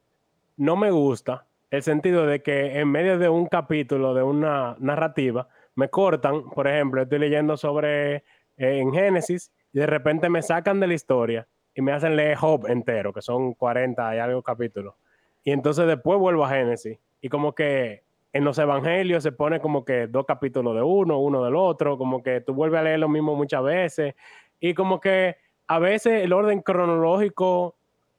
no 0.58 0.76
me 0.76 0.92
gusta 0.92 1.46
el 1.72 1.82
sentido 1.82 2.26
de 2.26 2.42
que 2.42 2.80
en 2.80 2.90
medio 2.90 3.18
de 3.18 3.30
un 3.30 3.48
capítulo, 3.48 4.14
de 4.14 4.22
una 4.24 4.76
narrativa, 4.80 5.48
me 5.76 5.90
cortan, 5.90 6.50
por 6.50 6.68
ejemplo, 6.68 7.02
estoy 7.02 7.20
leyendo 7.20 7.58
sobre 7.58 8.16
eh, 8.16 8.24
en 8.58 8.94
Génesis 8.94 9.52
y 9.74 9.80
de 9.80 9.88
repente 9.88 10.30
me 10.30 10.42
sacan 10.42 10.80
de 10.80 10.88
la 10.88 10.94
historia 10.94 11.48
y 11.74 11.82
me 11.82 11.92
hacen 11.92 12.16
leer 12.16 12.38
Job 12.38 12.68
entero, 12.68 13.14
que 13.14 13.22
son 13.22 13.54
40 13.54 14.16
y 14.16 14.20
algo 14.20 14.42
capítulos. 14.42 14.96
Y 15.44 15.52
entonces 15.52 15.88
después 15.88 16.20
vuelvo 16.20 16.46
a 16.46 16.50
Génesis. 16.50 17.00
Y 17.22 17.30
como 17.30 17.54
que 17.54 18.04
en 18.34 18.44
los 18.44 18.58
evangelios 18.58 19.24
se 19.24 19.32
pone 19.32 19.60
como 19.60 19.84
que 19.84 20.08
dos 20.08 20.26
capítulos 20.26 20.76
de 20.76 20.82
uno, 20.82 21.20
uno 21.20 21.44
del 21.44 21.56
otro, 21.56 21.98
como 21.98 22.24
que 22.24 22.42
tú 22.42 22.54
vuelves 22.54 22.80
a 22.80 22.84
leer 22.84 23.00
lo 23.00 23.10
mismo 23.10 23.36
muchas 23.36 23.64
veces. 23.64 24.16
Y 24.60 24.74
como 24.74 25.00
que 25.00 25.38
a 25.68 25.80
veces 25.80 26.24
el 26.24 26.34
orden 26.34 26.62
cronológico, 26.62 27.76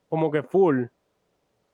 como 0.09 0.31
que 0.31 0.43
full, 0.43 0.85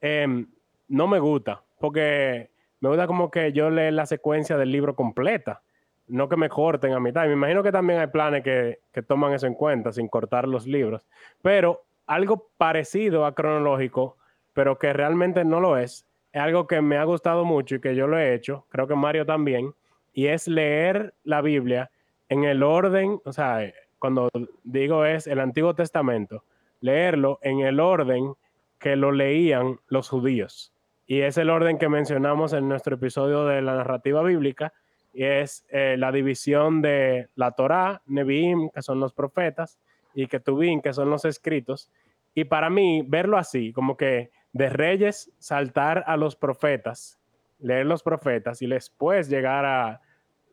em, 0.01 0.47
no 0.89 1.07
me 1.07 1.19
gusta. 1.19 1.63
Porque 1.81 2.51
me 2.81 2.89
gusta 2.89 3.07
como 3.07 3.31
que 3.31 3.53
yo 3.53 3.71
lea 3.71 3.91
la 3.91 4.07
secuencia 4.07 4.57
del 4.57 4.71
libro 4.71 4.95
completa. 4.95 5.63
No 6.09 6.29
que 6.29 6.37
me 6.37 6.49
corten 6.49 6.93
a 6.93 7.01
mitad. 7.01 7.25
Y 7.25 7.29
me 7.29 7.35
imagino 7.35 7.63
que 7.63 7.73
también 7.73 8.01
hay 8.01 8.07
planes 8.09 8.43
que, 8.43 8.81
que 8.93 9.03
toman 9.03 9.33
eso 9.33 9.47
en 9.47 9.55
cuenta, 9.55 9.93
sin 9.93 10.09
cortar 10.09 10.49
los 10.49 10.67
libros. 10.67 11.07
Pero 11.43 11.85
algo 12.07 12.49
parecido 12.57 13.27
a 13.27 13.35
cronológico, 13.35 14.17
pero 14.55 14.79
que 14.79 14.93
realmente 14.93 15.45
no 15.45 15.61
lo 15.61 15.77
es, 15.77 16.07
es 16.33 16.41
algo 16.41 16.67
que 16.67 16.81
me 16.81 16.97
ha 16.97 17.05
gustado 17.05 17.45
mucho 17.45 17.77
y 17.77 17.81
que 17.81 17.95
yo 17.95 18.07
lo 18.07 18.19
he 18.19 18.35
hecho, 18.35 18.67
creo 18.71 18.87
que 18.87 18.95
Mario 18.95 19.25
también, 19.25 19.75
y 20.13 20.27
es 20.27 20.49
leer 20.49 21.15
la 21.25 21.43
Biblia 21.43 21.91
en 22.29 22.45
el 22.45 22.63
orden, 22.63 23.21
o 23.25 23.33
sea, 23.33 23.73
cuando 23.99 24.29
digo 24.65 25.05
es 25.05 25.27
el 25.27 25.41
Antiguo 25.41 25.75
Testamento, 25.75 26.45
leerlo 26.81 27.39
en 27.43 27.61
el 27.61 27.81
orden 27.81 28.35
que 28.79 28.97
lo 28.97 29.13
leían 29.13 29.81
los 29.89 30.09
judíos. 30.09 30.73
Y 31.07 31.21
es 31.21 31.39
el 31.39 31.51
orden 31.51 31.79
que 31.79 31.89
mencionamos 31.89 32.53
en 32.53 32.69
nuestro 32.69 32.97
episodio 32.97 33.47
de 33.47 33.63
la 33.63 33.77
narrativa 33.77 34.23
bíblica, 34.23 34.73
es 35.13 35.65
eh, 35.69 35.97
la 35.99 36.13
división 36.13 36.83
de 36.83 37.29
la 37.35 37.53
Torá, 37.53 38.03
Nevi'im, 38.07 38.71
que 38.71 38.83
son 38.83 39.01
los 39.01 39.13
profetas, 39.13 39.79
y 40.15 40.27
Ketubim, 40.27 40.81
que 40.81 40.93
son 40.93 41.11
los 41.11 41.25
escritos. 41.25 41.91
Y 42.35 42.45
para 42.45 42.71
mí, 42.71 43.03
verlo 43.07 43.37
así, 43.37 43.73
como 43.73 43.97
que 43.97 44.31
de 44.53 44.69
reyes 44.69 45.31
saltar 45.39 46.05
a 46.07 46.17
los 46.17 46.37
profetas, 46.37 47.19
leer 47.59 47.87
los 47.87 48.03
profetas 48.03 48.63
y 48.63 48.67
después 48.67 49.29
llegar 49.29 49.65
a 49.65 50.01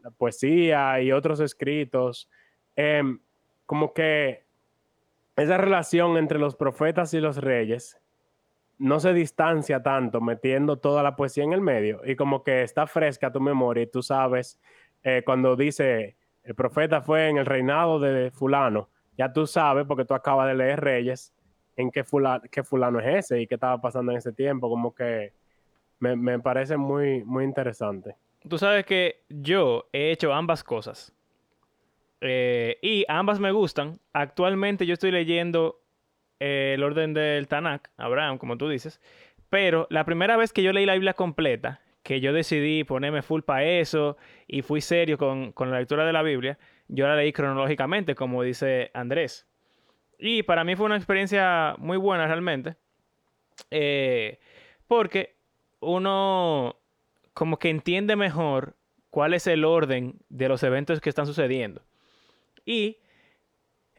la 0.03 0.11
poesía 0.11 1.01
y 1.01 1.11
otros 1.11 1.39
escritos, 1.39 2.29
em, 2.75 3.19
como 3.65 3.93
que 3.93 4.45
esa 5.35 5.57
relación 5.57 6.17
entre 6.17 6.39
los 6.39 6.55
profetas 6.55 7.13
y 7.13 7.19
los 7.19 7.37
reyes 7.37 7.99
no 8.77 8.99
se 8.99 9.13
distancia 9.13 9.81
tanto 9.81 10.21
metiendo 10.21 10.77
toda 10.77 11.03
la 11.03 11.15
poesía 11.15 11.43
en 11.43 11.53
el 11.53 11.61
medio 11.61 12.01
y 12.05 12.15
como 12.15 12.43
que 12.43 12.63
está 12.63 12.87
fresca 12.87 13.31
tu 13.31 13.39
memoria 13.39 13.83
y 13.83 13.87
tú 13.87 14.01
sabes 14.01 14.59
eh, 15.03 15.21
cuando 15.25 15.55
dice 15.55 16.17
el 16.43 16.55
profeta 16.55 17.01
fue 17.01 17.29
en 17.29 17.37
el 17.37 17.45
reinado 17.45 17.99
de 17.99 18.31
fulano, 18.31 18.89
ya 19.17 19.33
tú 19.33 19.47
sabes 19.47 19.85
porque 19.87 20.05
tú 20.05 20.13
acabas 20.13 20.47
de 20.47 20.55
leer 20.55 20.79
Reyes 20.79 21.33
en 21.75 21.91
qué 21.91 22.03
fulano, 22.03 22.43
qué 22.51 22.63
fulano 22.63 22.99
es 22.99 23.25
ese 23.25 23.41
y 23.41 23.47
qué 23.47 23.55
estaba 23.55 23.81
pasando 23.81 24.11
en 24.11 24.19
ese 24.19 24.31
tiempo, 24.31 24.69
como 24.69 24.93
que 24.93 25.33
me, 25.99 26.15
me 26.15 26.39
parece 26.39 26.77
muy, 26.77 27.23
muy 27.23 27.43
interesante. 27.43 28.15
Tú 28.47 28.57
sabes 28.57 28.85
que 28.85 29.23
yo 29.29 29.87
he 29.91 30.11
hecho 30.11 30.33
ambas 30.33 30.63
cosas. 30.63 31.15
Eh, 32.21 32.77
y 32.81 33.05
ambas 33.07 33.39
me 33.39 33.51
gustan. 33.51 33.99
Actualmente 34.13 34.85
yo 34.85 34.93
estoy 34.93 35.11
leyendo 35.11 35.81
eh, 36.39 36.73
el 36.75 36.83
orden 36.83 37.13
del 37.13 37.47
Tanakh, 37.47 37.89
Abraham, 37.97 38.37
como 38.37 38.57
tú 38.57 38.69
dices. 38.69 38.99
Pero 39.49 39.87
la 39.89 40.05
primera 40.05 40.37
vez 40.37 40.53
que 40.53 40.63
yo 40.63 40.73
leí 40.73 40.85
la 40.85 40.93
Biblia 40.93 41.13
completa, 41.13 41.81
que 42.03 42.19
yo 42.21 42.33
decidí 42.33 42.83
ponerme 42.83 43.21
full 43.21 43.41
para 43.41 43.63
eso 43.65 44.17
y 44.47 44.61
fui 44.61 44.81
serio 44.81 45.17
con, 45.17 45.51
con 45.53 45.71
la 45.71 45.79
lectura 45.79 46.05
de 46.05 46.13
la 46.13 46.21
Biblia, 46.23 46.57
yo 46.87 47.07
la 47.07 47.15
leí 47.15 47.31
cronológicamente, 47.33 48.15
como 48.15 48.43
dice 48.43 48.91
Andrés. 48.93 49.47
Y 50.19 50.43
para 50.43 50.63
mí 50.63 50.75
fue 50.75 50.85
una 50.85 50.97
experiencia 50.97 51.75
muy 51.79 51.97
buena 51.97 52.27
realmente. 52.27 52.75
eh, 53.71 54.39
porque 54.87 55.35
uno 55.79 56.77
como 57.33 57.57
que 57.59 57.69
entiende 57.69 58.15
mejor 58.15 58.75
cuál 59.09 59.33
es 59.33 59.47
el 59.47 59.65
orden 59.65 60.19
de 60.29 60.47
los 60.49 60.63
eventos 60.63 61.01
que 61.01 61.09
están 61.09 61.25
sucediendo. 61.27 61.81
Y 62.65 62.97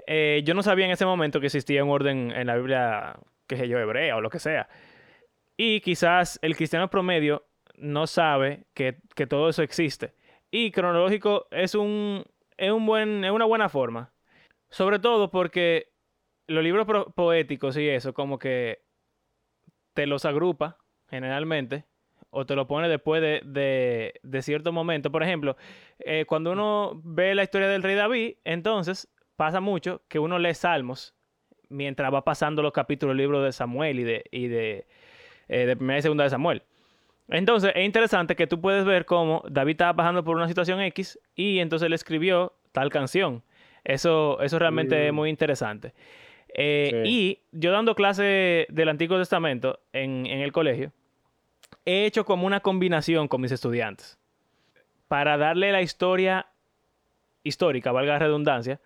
eh, 0.07 0.43
yo 0.45 0.55
no 0.55 0.63
sabía 0.63 0.87
en 0.87 0.93
ese 0.93 1.07
momento 1.07 1.41
que 1.41 1.47
existía 1.47 1.85
un 1.85 1.91
orden 1.91 2.31
en 2.33 2.47
la 2.47 2.57
Biblia, 2.57 3.19
qué 3.47 3.57
sé 3.57 3.69
yo, 3.69 3.79
hebrea 3.79 4.17
o 4.17 4.21
lo 4.21 4.31
que 4.31 4.39
sea. 4.39 4.69
Y 5.57 5.81
quizás 5.81 6.39
el 6.43 6.57
cristiano 6.57 6.91
promedio 6.91 7.47
no 7.77 8.07
sabe 8.07 8.65
que, 8.75 8.99
que 9.15 9.27
todo 9.27 9.49
eso 9.49 9.63
existe. 9.63 10.15
Y 10.51 10.71
cronológico 10.71 11.47
es, 11.51 11.75
un, 11.75 12.25
es, 12.57 12.71
un 12.73 12.87
buen, 12.87 13.25
es 13.25 13.31
una 13.31 13.45
buena 13.45 13.69
forma. 13.69 14.13
Sobre 14.71 14.99
todo 14.99 15.31
porque 15.31 15.93
los 16.47 16.63
libros 16.63 16.87
poéticos 17.15 17.77
y 17.77 17.89
eso, 17.89 18.13
como 18.15 18.39
que 18.39 18.81
te 19.95 20.07
los 20.07 20.25
agrupa 20.25 20.79
generalmente 21.09 21.85
o 22.31 22.45
te 22.45 22.55
lo 22.55 22.67
pone 22.67 22.89
después 22.89 23.23
de, 23.23 23.41
de- 23.45 24.15
de 24.23 24.43
cierto 24.43 24.73
momento. 24.73 25.11
Por 25.11 25.23
ejemplo, 25.23 25.57
eh, 26.01 26.25
cuando 26.27 26.53
uno 26.53 27.01
ve 27.05 27.35
la 27.35 27.43
historia 27.45 27.69
del 27.69 27.83
rey 27.83 27.95
David, 27.95 28.37
entonces 28.45 29.09
pasa 29.37 29.61
mucho 29.61 30.03
que 30.09 30.19
uno 30.19 30.39
lee 30.39 30.55
salmos 30.55 31.15
mientras 31.69 32.13
va 32.13 32.23
pasando 32.25 32.63
los 32.63 32.73
capítulos 32.73 33.13
del 33.13 33.19
libro 33.19 33.43
de 33.43 33.53
Samuel 33.53 34.01
y 34.01 34.05
de, 34.05 34.25
y 34.31 34.49
de, 34.49 34.87
eh, 35.49 35.67
de 35.67 35.77
primera 35.77 35.99
y 35.99 36.03
segunda 36.03 36.25
de 36.25 36.31
Samuel. 36.31 36.63
Entonces 37.29 37.73
es 37.75 37.85
interesante 37.85 38.37
que 38.37 38.47
tú 38.47 38.61
puedes 38.61 38.85
ver 38.85 39.05
cómo 39.05 39.43
David 39.49 39.73
estaba 39.73 39.95
pasando 39.95 40.23
por 40.25 40.37
una 40.37 40.47
situación 40.49 40.81
X 40.81 41.19
y 41.35 41.59
entonces 41.59 41.89
le 41.91 41.97
escribió 41.97 42.53
tal 42.73 42.89
canción. 42.91 43.43
Eso, 43.85 44.41
eso 44.43 44.59
realmente 44.59 45.07
es 45.07 45.13
Mm. 45.13 45.17
muy 45.17 45.31
interesante. 45.31 45.93
Eh, 46.55 47.03
Sí. 47.05 47.09
Y 47.11 47.41
yo 47.53 47.73
dando 47.73 47.95
clase 47.95 48.67
del 48.71 48.89
Antiguo 48.89 49.19
Testamento 49.19 49.81
en, 49.93 50.27
en 50.27 50.41
el 50.41 50.53
colegio, 50.53 50.93
he 51.85 52.07
hecho 52.07 52.25
como 52.25 52.47
una 52.47 52.61
combinación 52.61 53.27
con 53.29 53.41
mis 53.41 53.51
estudiantes 53.53 54.19
para 55.09 55.37
darle 55.37 55.73
la 55.73 55.83
historia 55.83 56.47
histórica, 57.43 57.93
valga 57.93 58.15
la 58.15 58.19
redundancia, 58.21 58.81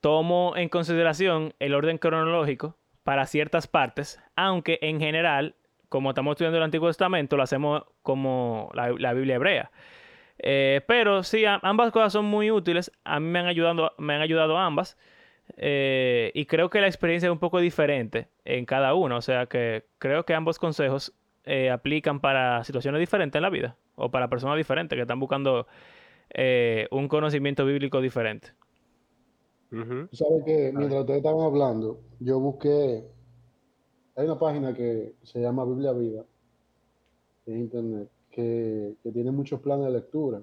tomo 0.00 0.54
en 0.56 0.68
consideración 0.68 1.54
el 1.58 1.74
orden 1.74 1.98
cronológico 1.98 2.76
para 3.04 3.26
ciertas 3.26 3.66
partes, 3.66 4.20
aunque 4.36 4.78
en 4.82 5.00
general, 5.00 5.54
como 5.88 6.10
estamos 6.10 6.32
estudiando 6.32 6.58
el 6.58 6.64
Antiguo 6.64 6.88
Testamento, 6.88 7.36
lo 7.36 7.42
hacemos 7.42 7.84
como 8.02 8.70
la, 8.74 9.12
Biblia 9.12 9.34
hebrea. 9.36 9.70
Eh, 10.38 10.80
pero 10.86 11.22
sí, 11.22 11.44
ambas 11.44 11.92
cosas 11.92 12.12
son 12.12 12.24
muy 12.24 12.50
útiles. 12.50 12.92
A 13.04 13.20
mí 13.20 13.26
me 13.26 13.40
han 13.40 13.46
ayudado, 13.46 13.92
me 13.98 14.14
han 14.14 14.22
ayudado 14.22 14.58
ambas. 14.58 14.96
Eh, 15.56 16.30
y 16.34 16.46
creo 16.46 16.70
que 16.70 16.80
la 16.80 16.86
experiencia 16.86 17.26
es 17.26 17.32
un 17.32 17.38
poco 17.38 17.58
diferente 17.58 18.28
en 18.44 18.64
cada 18.64 18.94
uno. 18.94 19.16
O 19.16 19.22
sea 19.22 19.46
que 19.46 19.84
creo 19.98 20.24
que 20.24 20.34
ambos 20.34 20.58
consejos 20.58 21.12
eh, 21.44 21.70
aplican 21.70 22.20
para 22.20 22.64
situaciones 22.64 23.00
diferentes 23.00 23.38
en 23.38 23.42
la 23.42 23.50
vida 23.50 23.76
o 23.96 24.10
para 24.10 24.28
personas 24.28 24.56
diferentes 24.56 24.96
que 24.96 25.02
están 25.02 25.20
buscando 25.20 25.66
un 26.90 27.08
conocimiento 27.08 27.66
bíblico 27.66 28.00
diferente. 28.00 28.50
Tú 29.70 30.16
sabes 30.16 30.44
que 30.44 30.72
mientras 30.74 31.00
ustedes 31.00 31.18
estaban 31.18 31.42
hablando, 31.42 32.00
yo 32.18 32.40
busqué 32.40 33.08
hay 34.16 34.26
una 34.26 34.38
página 34.38 34.74
que 34.74 35.14
se 35.22 35.40
llama 35.40 35.64
Biblia 35.64 35.92
Vida 35.92 36.24
en 37.46 37.58
internet 37.58 38.10
que, 38.30 38.96
que 39.02 39.12
tiene 39.12 39.30
muchos 39.30 39.60
planes 39.60 39.86
de 39.86 39.92
lectura 39.92 40.42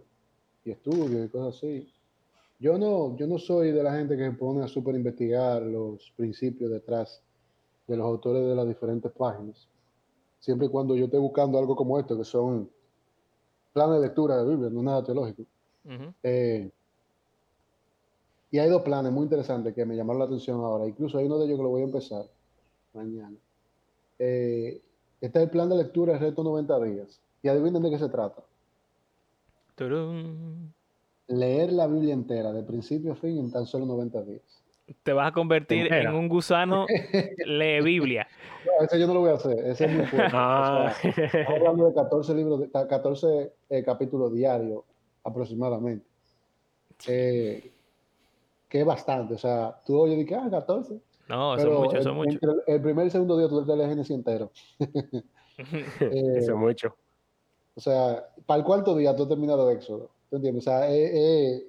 y 0.65 0.71
estudios 0.71 1.25
y 1.25 1.29
cosas 1.29 1.57
así. 1.57 1.87
Yo 2.59 2.77
no, 2.77 3.15
yo 3.17 3.27
no 3.27 3.37
soy 3.37 3.71
de 3.71 3.83
la 3.83 3.93
gente 3.93 4.17
que 4.17 4.25
se 4.25 4.31
pone 4.31 4.63
a 4.63 4.67
super 4.67 4.95
investigar 4.95 5.61
los 5.61 6.11
principios 6.15 6.71
detrás 6.71 7.21
de 7.87 7.97
los 7.97 8.05
autores 8.05 8.45
de 8.45 8.55
las 8.55 8.67
diferentes 8.67 9.11
páginas. 9.11 9.67
Siempre 10.39 10.67
y 10.67 10.69
cuando 10.69 10.95
yo 10.95 11.05
esté 11.05 11.17
buscando 11.17 11.59
algo 11.59 11.75
como 11.75 11.99
esto, 11.99 12.17
que 12.17 12.23
son 12.23 12.69
planes 13.73 14.01
de 14.01 14.07
lectura 14.07 14.37
de 14.37 14.49
Biblia, 14.49 14.69
no 14.71 14.81
nada 14.81 15.03
teológico. 15.03 15.43
Eh, 16.23 16.69
y 18.51 18.59
hay 18.59 18.69
dos 18.69 18.81
planes 18.81 19.11
muy 19.11 19.23
interesantes 19.23 19.73
que 19.73 19.85
me 19.85 19.95
llamaron 19.95 20.19
la 20.19 20.25
atención 20.25 20.59
ahora. 20.61 20.87
Incluso 20.87 21.17
hay 21.17 21.25
uno 21.25 21.37
de 21.39 21.45
ellos 21.45 21.57
que 21.57 21.63
lo 21.63 21.69
voy 21.69 21.81
a 21.81 21.85
empezar 21.85 22.25
mañana. 22.93 23.35
Eh, 24.19 24.81
este 25.21 25.39
es 25.39 25.43
el 25.45 25.49
plan 25.49 25.69
de 25.69 25.75
lectura 25.77 26.13
el 26.13 26.19
reto 26.19 26.43
90 26.43 26.79
días. 26.83 27.21
Y 27.43 27.49
adivinen 27.49 27.83
de 27.83 27.89
qué 27.91 27.99
se 27.99 28.09
trata. 28.09 28.41
Turum. 29.75 30.71
Leer 31.27 31.71
la 31.73 31.87
Biblia 31.87 32.13
entera, 32.13 32.51
de 32.53 32.63
principio 32.63 33.11
a 33.11 33.15
fin, 33.15 33.37
en 33.37 33.51
tan 33.51 33.65
solo 33.65 33.85
90 33.85 34.21
días. 34.23 34.63
Te 35.03 35.11
vas 35.11 35.27
a 35.27 35.33
convertir 35.33 35.81
Entera. 35.83 36.09
en 36.09 36.15
un 36.15 36.29
gusano 36.29 36.85
lee 37.45 37.81
Biblia. 37.81 38.25
No, 38.65 38.85
ese 38.85 38.97
yo 38.97 39.05
no 39.07 39.13
lo 39.15 39.19
voy 39.19 39.31
a 39.31 39.33
hacer. 39.33 39.59
Ese 39.67 39.85
es 39.85 39.91
muy 39.91 40.05
fuerte. 40.07 40.31
Ah, 40.33 40.93
O 40.97 41.11
sea, 41.11 41.25
estamos 41.25 41.49
hablando 41.59 41.87
de 41.89 41.93
14 41.93 42.33
libros, 42.33 42.59
de, 42.61 42.71
14 42.71 43.51
eh, 43.69 43.83
capítulos 43.83 44.33
diarios 44.33 44.83
aproximadamente. 45.25 46.05
Eh, 47.07 47.71
que 48.69 48.79
es 48.81 48.85
bastante. 48.85 49.33
O 49.35 49.37
sea, 49.37 49.79
tú 49.85 49.97
oyes 49.99 50.29
y 50.29 50.33
ah, 50.33 50.47
14. 50.49 50.99
No, 51.29 51.55
eso 51.55 51.67
es 51.73 51.79
mucho, 51.79 51.97
eso 51.97 51.99
es 51.99 52.05
el- 52.07 52.13
mucho. 52.13 52.31
entre 52.31 52.49
el, 52.51 52.61
el 52.67 52.81
primer 52.81 53.07
y 53.07 53.09
segundo 53.09 53.37
día 53.37 53.47
tú 53.49 53.65
te 53.65 53.75
lees 53.75 53.89
Génesis 53.89 54.15
entero. 54.15 54.51
Eh, 55.59 56.33
eso 56.37 56.51
es 56.51 56.57
mucho. 56.57 56.95
o 57.75 57.81
sea, 57.81 58.27
para 58.45 58.59
el 58.59 58.63
cuarto 58.63 58.95
día 58.95 59.15
tú 59.15 59.23
has 59.23 59.29
terminado 59.29 59.67
de 59.67 59.73
Éxodo. 59.73 60.11
¿Tú 60.29 60.35
entiendes? 60.35 60.67
O 60.67 60.69
sea, 60.69 60.87
es, 60.87 61.11
es- 61.13 61.63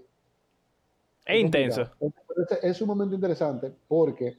Es 1.24 1.40
intenso. 1.40 1.82
Es, 2.00 2.58
es 2.62 2.76
sumamente 2.76 3.14
interesante 3.14 3.72
porque 3.88 4.36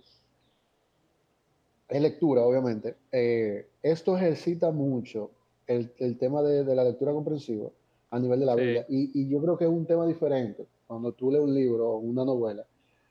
es 1.88 2.02
lectura, 2.02 2.44
obviamente. 2.44 2.96
Eh, 3.12 3.68
esto 3.82 4.16
ejercita 4.16 4.70
mucho 4.72 5.32
el, 5.66 5.92
el 5.98 6.18
tema 6.20 6.42
de, 6.44 6.64
de 6.64 6.76
la 6.76 6.84
lectura 6.84 7.12
comprensiva 7.12 7.70
a 8.12 8.20
nivel 8.20 8.40
de 8.42 8.46
la 8.46 8.54
Sí. 8.56 8.62
Biblia. 8.62 8.86
Y, 8.88 9.22
y 9.22 9.30
yo 9.30 9.42
creo 9.42 9.58
que 9.58 9.64
es 9.66 9.70
un 9.72 9.86
tema 9.88 10.06
diferente. 10.06 10.68
Cuando 10.90 11.12
tú 11.14 11.30
lees 11.32 11.44
un 11.44 11.54
libro 11.54 11.92
o 11.92 11.98
una 12.00 12.26
novela, 12.26 12.66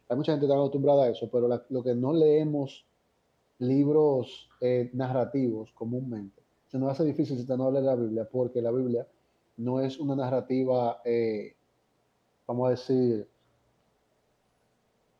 hay 0.08 0.16
mucha 0.16 0.32
gente 0.32 0.46
que 0.46 0.52
está 0.52 0.58
acostumbrada 0.58 1.04
a 1.04 1.10
eso, 1.10 1.28
pero 1.30 1.48
lo 1.68 1.82
que 1.84 1.94
no 1.94 2.12
leemos 2.12 2.84
libros 3.60 4.48
eh, 4.60 4.90
narrativos 4.94 5.70
comúnmente, 5.72 6.42
se 6.66 6.76
nos 6.76 6.90
hace 6.90 7.04
difícil 7.04 7.36
si 7.36 7.42
usted 7.42 7.56
no 7.56 7.66
habla 7.66 7.80
de 7.80 7.86
la 7.86 7.94
Biblia, 7.94 8.28
porque 8.30 8.60
la 8.60 8.72
Biblia 8.72 9.06
no 9.58 9.80
es 9.80 10.00
una 10.00 10.16
narrativa, 10.16 11.00
eh, 11.04 11.54
vamos 12.48 12.66
a 12.66 12.70
decir, 12.72 13.28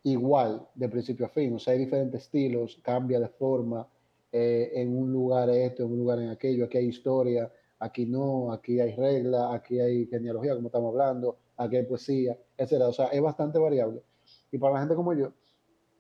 igual 0.03 0.67
de 0.75 0.89
principio 0.89 1.27
a 1.27 1.29
fin. 1.29 1.55
O 1.55 1.59
sea, 1.61 1.75
hay 1.75 1.81
diferentes 1.81 2.23
estilos, 2.23 2.79
cambia 2.83 3.21
de 3.21 3.29
forma. 3.29 3.87
eh, 4.33 4.73
en 4.75 4.95
un 4.97 5.13
lugar 5.13 5.49
esto, 5.51 5.85
en 5.85 5.93
un 5.93 5.99
lugar 5.99 6.19
en 6.21 6.31
aquello. 6.31 6.65
Aquí 6.67 6.79
hay 6.79 6.87
historia, 6.89 7.51
aquí 7.79 8.05
no, 8.07 8.53
aquí 8.53 8.81
hay 8.81 8.95
regla, 8.95 9.55
aquí 9.55 9.81
hay 9.81 10.07
genealogía, 10.07 10.55
como 10.55 10.69
estamos 10.69 10.91
hablando, 10.93 11.39
aquí 11.57 11.77
hay 11.77 11.85
poesía, 11.87 12.37
O 12.59 12.93
sea, 12.93 13.07
es 13.07 13.23
bastante 13.23 13.59
variable. 13.59 14.03
Y 14.51 14.59
para 14.59 14.75
la 14.75 14.81
gente 14.81 14.95
como 14.95 15.15
yo, 15.15 15.33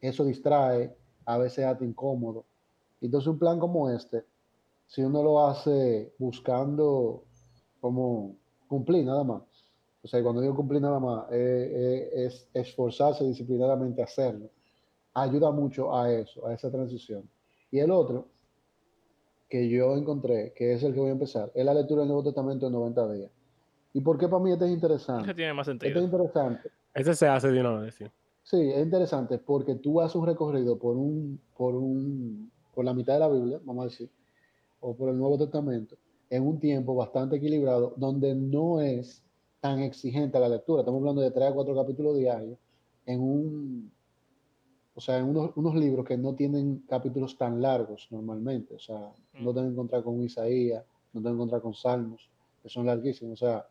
eso 0.00 0.24
distrae, 0.24 0.96
a 1.24 1.38
veces 1.38 1.64
hace 1.64 1.84
incómodo. 1.84 2.44
Entonces, 3.00 3.28
un 3.28 3.38
plan 3.38 3.58
como 3.58 3.88
este, 3.90 4.24
si 4.86 5.02
uno 5.02 5.22
lo 5.22 5.46
hace 5.46 6.12
buscando 6.18 7.24
como 7.80 8.36
cumplir 8.66 9.04
nada 9.04 9.22
más, 9.22 9.42
o 10.02 10.08
sea, 10.08 10.22
cuando 10.22 10.40
digo 10.40 10.54
cumplir 10.54 10.80
nada 10.80 10.98
más, 10.98 11.26
eh, 11.30 12.10
eh, 12.14 12.24
es 12.26 12.48
esforzarse 12.54 13.24
disciplinadamente 13.24 14.00
a 14.00 14.04
hacerlo. 14.04 14.50
Ayuda 15.14 15.50
mucho 15.50 15.94
a 15.94 16.12
eso, 16.12 16.46
a 16.46 16.54
esa 16.54 16.70
transición. 16.70 17.28
Y 17.70 17.80
el 17.80 17.90
otro 17.90 18.28
que 19.48 19.68
yo 19.68 19.96
encontré, 19.96 20.52
que 20.54 20.74
es 20.74 20.82
el 20.82 20.94
que 20.94 21.00
voy 21.00 21.08
a 21.10 21.12
empezar, 21.12 21.50
es 21.54 21.64
la 21.64 21.74
lectura 21.74 22.02
del 22.02 22.08
Nuevo 22.08 22.24
Testamento 22.24 22.66
en 22.66 22.72
90 22.72 23.12
días. 23.12 23.30
¿Y 23.98 24.00
por 24.00 24.16
qué 24.16 24.28
para 24.28 24.40
mí 24.40 24.52
este 24.52 24.64
es 24.66 24.70
interesante? 24.70 25.34
tiene 25.34 25.52
más 25.54 25.66
Este 25.66 25.88
es 25.88 25.92
sentido. 25.94 26.04
interesante. 26.04 26.70
Ese 26.94 27.14
se 27.16 27.26
hace 27.26 27.50
de 27.50 27.60
una 27.60 27.72
vez, 27.80 27.96
sí. 27.96 28.04
Sí, 28.44 28.70
es 28.70 28.80
interesante 28.80 29.38
porque 29.38 29.74
tú 29.74 30.00
haces 30.00 30.14
un 30.14 30.24
recorrido 30.24 30.78
por 30.78 30.96
un, 30.96 31.40
por 31.56 31.74
un, 31.74 32.48
por 32.72 32.84
la 32.84 32.94
mitad 32.94 33.14
de 33.14 33.18
la 33.18 33.28
Biblia, 33.28 33.58
vamos 33.64 33.82
a 33.82 33.88
decir, 33.88 34.08
o 34.78 34.94
por 34.94 35.08
el 35.08 35.18
Nuevo 35.18 35.36
Testamento, 35.36 35.96
en 36.30 36.46
un 36.46 36.60
tiempo 36.60 36.94
bastante 36.94 37.36
equilibrado, 37.36 37.92
donde 37.96 38.36
no 38.36 38.80
es 38.80 39.24
tan 39.60 39.80
exigente 39.80 40.38
la 40.38 40.48
lectura. 40.48 40.82
Estamos 40.82 41.00
hablando 41.00 41.20
de 41.20 41.32
tres 41.32 41.48
a 41.50 41.52
cuatro 41.52 41.74
capítulos 41.74 42.16
diarios, 42.16 42.56
en 43.04 43.20
un, 43.20 43.90
o 44.94 45.00
sea, 45.00 45.18
en 45.18 45.24
unos, 45.26 45.50
unos 45.56 45.74
libros 45.74 46.06
que 46.06 46.16
no 46.16 46.36
tienen 46.36 46.84
capítulos 46.88 47.36
tan 47.36 47.60
largos 47.60 48.06
normalmente. 48.12 48.76
O 48.76 48.78
sea, 48.78 49.10
no 49.40 49.52
te 49.52 49.58
vas 49.60 49.68
a 49.68 49.72
encontrar 49.72 50.04
con 50.04 50.22
Isaías, 50.22 50.84
no 51.12 51.20
te 51.20 51.24
vas 51.24 51.32
a 51.32 51.34
encontrar 51.34 51.62
con 51.62 51.74
Salmos, 51.74 52.30
que 52.62 52.68
son 52.68 52.86
larguísimos. 52.86 53.42
O 53.42 53.44
sea, 53.46 53.66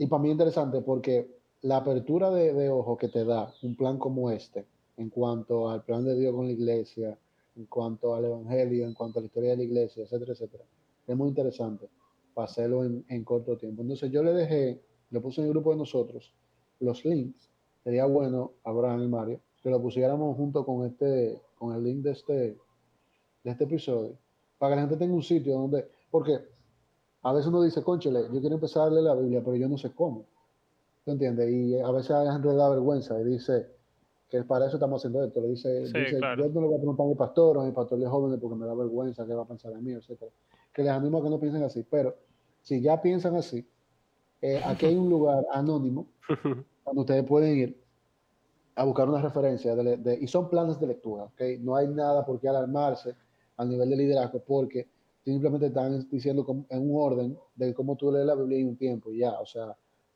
y 0.00 0.06
para 0.06 0.22
mí 0.22 0.30
es 0.30 0.32
interesante 0.32 0.80
porque 0.80 1.28
la 1.60 1.76
apertura 1.76 2.30
de, 2.30 2.70
ojo 2.70 2.96
que 2.96 3.08
te 3.08 3.22
da 3.22 3.52
un 3.62 3.76
plan 3.76 3.98
como 3.98 4.30
este, 4.30 4.64
en 4.96 5.10
cuanto 5.10 5.68
al 5.68 5.84
plan 5.84 6.06
de 6.06 6.18
Dios 6.18 6.34
con 6.34 6.46
la 6.46 6.52
iglesia, 6.52 7.18
en 7.54 7.66
cuanto 7.66 8.14
al 8.14 8.24
evangelio, 8.24 8.86
en 8.86 8.94
cuanto 8.94 9.18
a 9.18 9.22
la 9.22 9.26
historia 9.26 9.50
de 9.50 9.58
la 9.58 9.62
iglesia, 9.64 10.04
etcétera, 10.04 10.32
etcétera, 10.32 10.64
es 11.06 11.14
muy 11.14 11.28
interesante 11.28 11.86
para 12.32 12.46
hacerlo 12.46 12.82
en, 12.82 13.04
en 13.08 13.24
corto 13.24 13.58
tiempo. 13.58 13.82
Entonces 13.82 14.10
yo 14.10 14.22
le 14.22 14.32
dejé, 14.32 14.80
le 15.10 15.20
puse 15.20 15.42
en 15.42 15.48
el 15.48 15.52
grupo 15.52 15.72
de 15.72 15.76
nosotros 15.76 16.32
los 16.78 17.04
links. 17.04 17.50
Sería 17.84 18.06
bueno, 18.06 18.52
Abraham 18.64 19.02
y 19.02 19.08
Mario, 19.08 19.40
que 19.62 19.68
lo 19.68 19.82
pusiéramos 19.82 20.34
junto 20.34 20.64
con 20.64 20.86
este, 20.86 21.42
con 21.58 21.76
el 21.76 21.84
link 21.84 21.98
de 21.98 22.12
este, 22.12 22.32
de 22.32 23.50
este 23.50 23.64
episodio, 23.64 24.16
para 24.56 24.72
que 24.72 24.76
la 24.76 24.82
gente 24.88 24.96
tenga 24.96 25.14
un 25.14 25.22
sitio 25.22 25.58
donde, 25.58 25.86
porque 26.10 26.38
a 27.22 27.32
veces 27.32 27.48
uno 27.48 27.62
dice, 27.62 27.82
conchele, 27.82 28.22
yo 28.32 28.40
quiero 28.40 28.54
empezar 28.56 28.88
a 28.88 28.90
leer 28.90 29.04
la 29.04 29.14
Biblia, 29.14 29.42
pero 29.44 29.56
yo 29.56 29.68
no 29.68 29.76
sé 29.78 29.90
cómo. 29.92 30.24
¿Tú 31.04 31.12
entiendes? 31.12 31.50
Y 31.50 31.78
a 31.78 31.90
veces 31.90 32.10
a 32.12 32.24
la 32.24 32.32
gente 32.32 32.48
le 32.48 32.54
da 32.54 32.68
vergüenza 32.70 33.18
y 33.20 33.24
dice 33.24 33.68
que 34.28 34.42
para 34.44 34.66
eso 34.66 34.76
estamos 34.76 35.00
haciendo 35.00 35.24
esto. 35.24 35.40
Le 35.40 35.48
dice, 35.48 35.86
Sí, 35.86 35.98
dice, 35.98 36.18
claro. 36.18 36.46
yo 36.46 36.52
no 36.52 36.60
le 36.60 36.66
voy 36.68 36.76
a 36.76 36.78
preguntar 36.78 37.06
a 37.06 37.08
mi 37.08 37.14
pastor 37.14 37.56
o 37.56 37.60
a 37.62 37.64
mi 37.64 37.72
pastor 37.72 37.98
de 37.98 38.06
jóvenes 38.06 38.38
porque 38.40 38.56
me 38.56 38.66
da 38.66 38.74
vergüenza, 38.74 39.26
qué 39.26 39.34
va 39.34 39.42
a 39.42 39.46
pensar 39.48 39.72
de 39.72 39.80
mí, 39.80 39.92
etcétera. 39.92 40.30
Que 40.72 40.82
les 40.82 40.92
animo 40.92 41.18
a 41.18 41.22
que 41.22 41.30
no 41.30 41.40
piensen 41.40 41.62
así. 41.62 41.82
Pero 41.90 42.14
si 42.62 42.80
ya 42.80 43.00
piensan 43.02 43.34
así, 43.36 43.66
eh, 44.42 44.60
aquí 44.64 44.86
hay 44.86 44.96
un 44.96 45.08
lugar 45.10 45.44
anónimo 45.52 46.06
donde 46.86 47.00
ustedes 47.00 47.24
pueden 47.24 47.56
ir 47.58 47.80
a 48.76 48.84
buscar 48.84 49.08
una 49.08 49.20
referencia 49.20 49.74
de, 49.74 49.96
de- 49.96 50.18
y 50.20 50.26
son 50.26 50.48
planes 50.48 50.78
de 50.80 50.86
lectura, 50.86 51.24
¿ok? 51.24 51.40
No 51.60 51.76
hay 51.76 51.88
nada 51.88 52.24
por 52.24 52.38
qué 52.40 52.48
alarmarse 52.48 53.14
a 53.56 53.64
nivel 53.64 53.90
de 53.90 53.96
liderazgo 53.96 54.38
porque 54.46 54.88
simplemente 55.24 55.66
están 55.66 56.08
diciendo 56.10 56.44
como- 56.44 56.66
en 56.70 56.90
un 56.90 57.00
orden 57.02 57.38
de 57.54 57.74
cómo 57.74 57.96
tú 57.96 58.10
lees 58.12 58.26
la 58.26 58.34
Biblia 58.34 58.58
en 58.58 58.68
un 58.68 58.76
tiempo 58.76 59.12
y 59.12 59.18
ya, 59.18 59.32
o 59.40 59.46
sea, 59.46 59.66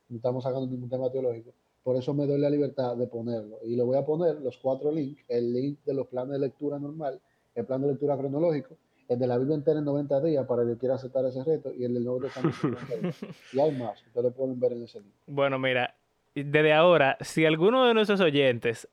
no 0.08 0.16
estamos 0.16 0.42
sacando 0.44 0.66
ningún 0.66 0.88
tema 0.88 1.10
teológico. 1.10 1.50
Por 1.82 1.96
eso 1.96 2.14
me 2.14 2.26
doy 2.26 2.38
la 2.38 2.48
libertad 2.48 2.96
de 2.96 3.06
ponerlo. 3.06 3.58
Y 3.62 3.76
le 3.76 3.82
voy 3.82 3.98
a 3.98 4.04
poner 4.06 4.36
los 4.40 4.56
cuatro 4.58 4.90
links, 4.90 5.22
el 5.28 5.52
link 5.52 5.78
de 5.84 5.92
los 5.94 6.06
planes 6.06 6.32
de 6.32 6.38
lectura 6.38 6.78
normal, 6.78 7.20
el 7.54 7.64
plan 7.66 7.82
de 7.82 7.88
lectura 7.88 8.16
cronológico, 8.16 8.76
el 9.08 9.18
de 9.18 9.26
la 9.26 9.36
Biblia 9.36 9.54
entera 9.56 9.78
en 9.80 9.84
90 9.84 10.20
días 10.22 10.46
para 10.46 10.62
el 10.62 10.68
que 10.70 10.78
quiera 10.78 10.94
aceptar 10.94 11.26
ese 11.26 11.44
reto 11.44 11.70
y 11.74 11.84
el 11.84 11.92
del 11.92 12.04
Nuevo 12.04 12.20
Testamento. 12.22 12.56
en 12.64 12.70
90 12.72 12.96
días. 12.96 13.36
y 13.52 13.60
hay 13.60 13.70
más, 13.78 14.00
ustedes 14.06 14.24
lo 14.24 14.30
pueden 14.32 14.58
ver 14.58 14.72
en 14.72 14.82
ese 14.84 15.00
link. 15.00 15.12
Bueno, 15.26 15.58
mira, 15.58 15.94
desde 16.34 16.72
ahora, 16.72 17.18
si 17.20 17.44
alguno 17.44 17.84
de 17.84 17.92
nuestros 17.92 18.20
oyentes 18.22 18.88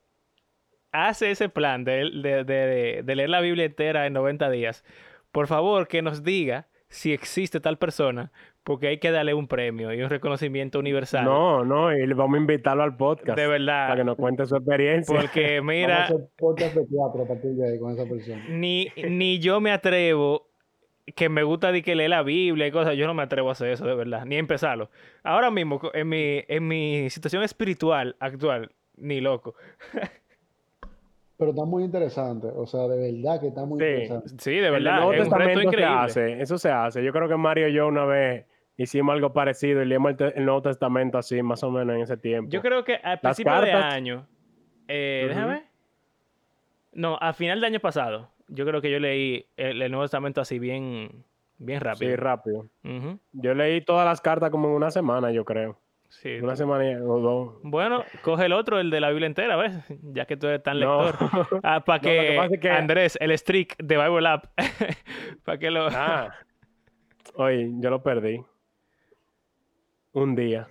hace 0.92 1.30
ese 1.30 1.48
plan 1.48 1.84
de, 1.84 2.10
de- 2.22 2.44
de- 2.44 3.02
de 3.02 3.16
leer 3.16 3.30
la 3.30 3.40
Biblia 3.40 3.64
entera 3.64 4.06
en 4.06 4.12
90 4.12 4.50
días, 4.50 4.84
por 5.32 5.46
favor 5.48 5.88
que 5.88 6.02
nos 6.02 6.22
diga 6.22 6.68
si 6.88 7.12
existe 7.14 7.58
tal 7.58 7.78
persona, 7.78 8.30
porque 8.64 8.86
hay 8.88 8.98
que 8.98 9.10
darle 9.10 9.32
un 9.32 9.48
premio 9.48 9.92
y 9.94 10.02
un 10.02 10.10
reconocimiento 10.10 10.78
universal. 10.78 11.24
No, 11.24 11.64
no, 11.64 11.90
y 11.96 12.06
vamos 12.12 12.34
a 12.36 12.40
invitarlo 12.40 12.82
al 12.82 12.96
podcast 12.96 13.26
de 13.28 13.32
para 13.34 13.46
que 13.46 13.48
verdad. 13.48 14.04
nos 14.04 14.16
cuente 14.16 14.44
su 14.46 14.54
experiencia. 14.56 15.18
Porque 15.18 15.56
Vamos 15.60 15.70
a 15.70 15.72
mira, 15.74 16.04
hacer 16.04 16.16
podcast 16.38 16.74
de 16.76 16.84
teatro 16.86 17.22
a 17.22 17.26
partir 17.26 17.50
de 17.52 17.70
ahí 17.72 17.78
con 17.78 17.92
esa 17.92 18.04
persona. 18.06 18.44
ni, 18.50 18.88
ni 19.08 19.38
yo 19.38 19.60
me 19.62 19.72
atrevo, 19.72 20.50
que 21.16 21.28
me 21.30 21.42
gusta 21.42 21.72
de 21.72 21.82
que 21.82 21.94
lee 21.96 22.08
la 22.08 22.22
Biblia 22.22 22.66
y 22.66 22.70
cosas, 22.70 22.94
yo 22.96 23.06
no 23.06 23.14
me 23.14 23.22
atrevo 23.22 23.48
a 23.48 23.52
hacer 23.52 23.70
eso, 23.70 23.86
de 23.86 23.94
verdad, 23.94 24.24
ni 24.26 24.36
a 24.36 24.38
empezarlo. 24.38 24.90
Ahora 25.24 25.50
mismo, 25.50 25.80
en 25.94 26.08
mi, 26.10 26.44
en 26.46 26.68
mi 26.68 27.08
situación 27.08 27.42
espiritual 27.42 28.16
actual, 28.20 28.70
ni 28.96 29.20
loco. 29.22 29.54
Pero 31.42 31.50
está 31.50 31.64
muy 31.64 31.82
interesante, 31.82 32.46
o 32.54 32.64
sea, 32.66 32.86
de 32.86 33.10
verdad 33.12 33.40
que 33.40 33.48
está 33.48 33.64
muy 33.64 33.80
Sí. 33.80 33.84
interesante. 33.84 34.28
Sí, 34.38 34.50
de 34.52 34.66
El 34.68 34.72
verdad, 34.74 34.96
Nuevo 34.98 35.12
es 35.14 35.26
un 35.26 35.32
reto 35.32 35.70
se 35.72 35.84
hace, 35.84 36.40
eso 36.40 36.56
se 36.56 36.70
hace. 36.70 37.02
Yo 37.02 37.12
creo 37.12 37.28
que 37.28 37.36
Mario 37.36 37.66
y 37.66 37.72
yo 37.72 37.88
una 37.88 38.04
vez 38.04 38.46
hicimos 38.76 39.12
algo 39.12 39.32
parecido 39.32 39.82
y 39.82 39.86
leímos 39.86 40.14
el, 40.20 40.32
el 40.36 40.44
Nuevo 40.44 40.62
Testamento 40.62 41.18
así, 41.18 41.42
más 41.42 41.64
o 41.64 41.70
menos 41.72 41.96
en 41.96 42.02
ese 42.02 42.16
tiempo. 42.16 42.48
Yo 42.48 42.60
creo 42.62 42.84
que 42.84 42.94
al 42.94 43.18
principio 43.18 43.52
de 43.60 43.72
cartas- 43.72 43.92
año, 43.92 44.24
eh, 44.86 45.24
déjame. 45.28 45.64
No, 46.92 47.18
a 47.20 47.32
final 47.32 47.60
de 47.60 47.66
año 47.66 47.80
pasado, 47.80 48.28
yo 48.46 48.64
creo 48.64 48.80
que 48.80 48.90
yo 48.92 49.00
leí 49.00 49.46
el, 49.56 49.82
el 49.82 49.90
Nuevo 49.90 50.04
Testamento 50.04 50.40
así 50.40 50.60
bien, 50.60 51.24
bien 51.58 51.80
rápido. 51.80 52.10
Sí, 52.10 52.16
rápido. 52.16 52.68
Ujú, 52.84 53.18
Yo 53.32 53.54
leí 53.54 53.80
todas 53.80 54.06
las 54.06 54.20
cartas 54.20 54.50
como 54.50 54.68
en 54.68 54.74
una 54.74 54.92
semana, 54.92 55.32
yo 55.32 55.44
creo. 55.44 55.76
Sí. 56.20 56.38
Una 56.40 56.54
semana 56.56 56.84
o 57.04 57.18
dos. 57.20 57.54
Bueno, 57.62 58.04
coge 58.22 58.46
el 58.46 58.52
otro, 58.52 58.78
el 58.78 58.90
de 58.90 59.00
la 59.00 59.08
Biblia 59.10 59.26
entera, 59.26 59.56
¿ves? 59.56 59.74
Ya 60.02 60.24
que 60.26 60.36
tú 60.36 60.46
eres 60.46 60.62
tan 60.62 60.78
No. 60.80 61.04
lector. 61.06 61.18
Ah, 61.62 61.84
para 61.84 61.98
No, 61.98 62.02
que, 62.02 62.26
que 62.30 62.36
pasa 62.36 62.54
es 62.54 62.60
que- 62.60 62.70
Andrés, 62.70 63.18
el 63.20 63.36
streak 63.38 63.76
de 63.78 63.96
Bible 63.96 64.28
App, 64.28 64.44
para 65.44 65.58
que 65.58 65.70
lo... 65.70 65.86
Ah. 65.90 66.34
Oye, 67.36 67.70
yo 67.78 67.90
lo 67.90 68.02
perdí. 68.02 68.40
Un 70.12 70.34
día. 70.34 70.68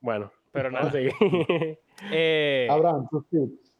Bueno, 0.00 0.30
Pero 0.52 0.70
nada. 0.70 0.90
sí. 0.90 1.08
Eh, 2.10 2.66
Abraham, 2.70 3.06
tus 3.08 3.26
tips. 3.28 3.78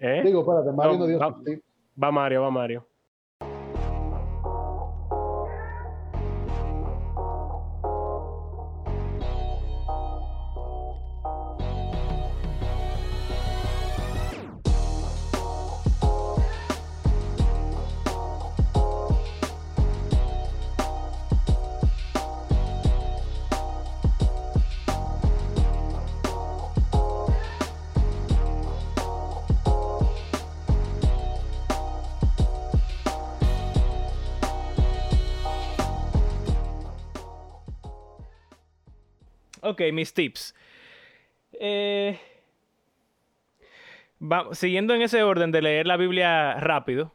¿Eh? 0.00 0.22
Digo, 0.24 0.40
espérate, 0.40 0.72
Mario 0.76 0.92
No, 0.94 0.98
no 0.98 1.06
dio 1.06 1.18
sus 1.20 1.44
tips. 1.44 1.62
Va 2.02 2.10
Mario, 2.10 2.42
va 2.42 2.50
Mario. 2.50 2.86
Mis 39.90 40.14
tips. 40.14 40.54
Eh, 41.54 42.18
siguiendo 44.52 44.94
en 44.94 45.02
ese 45.02 45.22
orden 45.22 45.50
de 45.50 45.62
leer 45.62 45.86
la 45.86 45.96
Biblia 45.96 46.60
rápido, 46.60 47.12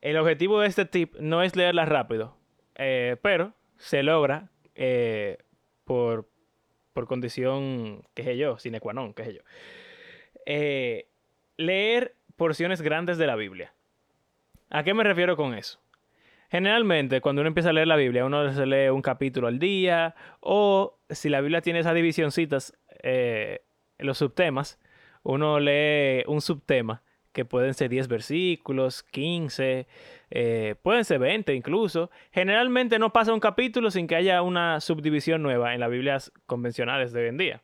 el 0.00 0.16
objetivo 0.16 0.60
de 0.60 0.68
este 0.68 0.84
tip 0.86 1.14
no 1.20 1.42
es 1.42 1.54
leerla 1.54 1.84
rápido, 1.84 2.36
eh, 2.74 3.16
pero 3.22 3.54
se 3.76 4.02
logra 4.02 4.48
eh, 4.74 5.38
por, 5.84 6.28
por 6.92 7.06
condición, 7.06 8.02
qué 8.14 8.24
sé 8.24 8.36
yo, 8.36 8.58
sine 8.58 8.80
qua 8.80 8.94
non, 8.94 9.14
qué 9.14 9.24
sé 9.24 9.34
yo. 9.34 9.42
Leer 11.56 12.16
porciones 12.36 12.80
grandes 12.80 13.18
de 13.18 13.26
la 13.26 13.36
Biblia. 13.36 13.74
¿A 14.70 14.82
qué 14.82 14.94
me 14.94 15.04
refiero 15.04 15.36
con 15.36 15.54
eso? 15.54 15.78
Generalmente, 16.50 17.20
cuando 17.20 17.42
uno 17.42 17.48
empieza 17.48 17.70
a 17.70 17.72
leer 17.72 17.86
la 17.86 17.96
Biblia, 17.96 18.24
uno 18.24 18.52
se 18.52 18.66
lee 18.66 18.88
un 18.88 19.02
capítulo 19.02 19.46
al 19.46 19.58
día, 19.60 20.16
o 20.40 20.98
si 21.08 21.28
la 21.28 21.40
Biblia 21.40 21.60
tiene 21.60 21.78
esas 21.78 21.94
divisioncitas, 21.94 22.76
eh, 23.02 23.62
los 23.98 24.18
subtemas, 24.18 24.80
uno 25.22 25.60
lee 25.60 26.24
un 26.26 26.40
subtema, 26.40 27.02
que 27.32 27.44
pueden 27.44 27.74
ser 27.74 27.88
10 27.88 28.08
versículos, 28.08 29.04
15, 29.04 29.86
eh, 30.30 30.74
pueden 30.82 31.04
ser 31.04 31.20
20 31.20 31.54
incluso. 31.54 32.10
Generalmente 32.32 32.98
no 32.98 33.12
pasa 33.12 33.32
un 33.32 33.40
capítulo 33.40 33.90
sin 33.90 34.08
que 34.08 34.16
haya 34.16 34.42
una 34.42 34.80
subdivisión 34.80 35.42
nueva 35.42 35.74
en 35.74 35.80
las 35.80 35.90
Biblias 35.90 36.32
convencionales 36.46 37.12
de 37.12 37.20
hoy 37.20 37.28
en 37.28 37.36
día. 37.36 37.62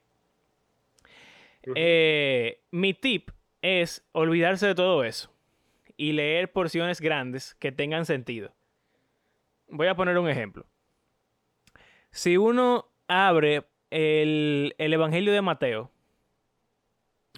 Eh, 1.74 2.60
mi 2.70 2.94
tip 2.94 3.30
es 3.60 4.06
olvidarse 4.12 4.68
de 4.68 4.76
todo 4.76 5.02
eso 5.02 5.32
y 5.96 6.12
leer 6.12 6.52
porciones 6.52 7.00
grandes 7.00 7.56
que 7.56 7.72
tengan 7.72 8.06
sentido. 8.06 8.52
Voy 9.68 9.86
a 9.88 9.94
poner 9.94 10.16
un 10.18 10.28
ejemplo. 10.28 10.66
Si 12.10 12.36
uno 12.36 12.86
abre 13.08 13.64
el, 13.90 14.74
el 14.78 14.92
Evangelio 14.92 15.32
de 15.32 15.42
Mateo, 15.42 15.90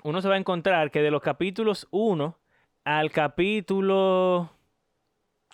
uno 0.05 0.21
se 0.23 0.29
va 0.29 0.35
a 0.35 0.38
encontrar 0.38 0.91
que 0.91 1.03
de 1.03 1.11
los 1.11 1.23
capítulos 1.23 1.88
1 1.91 2.38
al 2.85 3.11
capítulo 3.11 4.51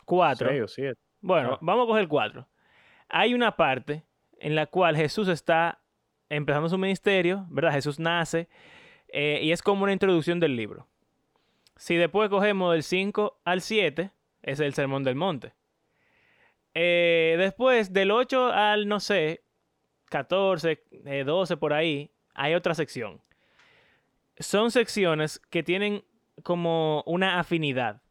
4, 0.04 0.48
Seis 0.48 0.62
o 0.62 0.68
siete. 0.68 1.00
bueno, 1.20 1.54
Ah. 1.54 1.58
vamos 1.62 1.84
a 1.84 1.86
coger 1.88 2.08
4. 2.08 2.46
Hay 3.08 3.34
una 3.34 3.56
parte 3.56 4.04
en 4.38 4.54
la 4.54 4.66
cual 4.66 4.96
Jesús 4.96 5.28
está 5.28 5.80
empezando 6.28 6.68
su 6.68 6.76
ministerio, 6.78 7.46
¿verdad? 7.48 7.72
Jesús 7.72 7.98
nace 7.98 8.48
eh, 9.08 9.40
y 9.42 9.52
es 9.52 9.62
como 9.62 9.84
una 9.84 9.92
introducción 9.92 10.40
del 10.40 10.56
libro. 10.56 10.86
Si 11.76 11.96
después 11.96 12.28
cogemos 12.28 12.72
del 12.72 12.82
5 12.82 13.40
al 13.44 13.60
7, 13.60 14.10
es 14.42 14.60
el 14.60 14.74
Sermón 14.74 15.02
del 15.04 15.14
Monte. 15.14 15.54
Eh, 16.74 17.36
después, 17.38 17.92
del 17.92 18.10
8 18.10 18.52
al, 18.52 18.88
no 18.88 19.00
sé, 19.00 19.44
14, 20.10 20.82
eh, 21.06 21.24
12 21.24 21.56
por 21.56 21.72
ahí, 21.72 22.10
hay 22.34 22.54
otra 22.54 22.74
sección. 22.74 23.22
Son 24.38 24.70
secciones 24.70 25.40
que 25.50 25.62
tienen 25.62 26.04
como 26.42 27.02
una 27.06 27.38
afinidad. 27.38 28.02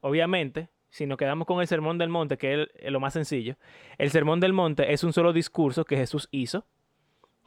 Obviamente, 0.00 0.70
si 0.90 1.06
nos 1.06 1.18
quedamos 1.18 1.46
con 1.46 1.60
el 1.60 1.66
Sermón 1.66 1.98
del 1.98 2.08
Monte, 2.08 2.38
que 2.38 2.68
es 2.74 2.92
lo 2.92 3.00
más 3.00 3.14
sencillo, 3.14 3.56
el 3.98 4.10
Sermón 4.10 4.40
del 4.40 4.52
Monte 4.52 4.92
es 4.92 5.02
un 5.04 5.12
solo 5.12 5.32
discurso 5.32 5.84
que 5.84 5.96
Jesús 5.96 6.28
hizo, 6.30 6.66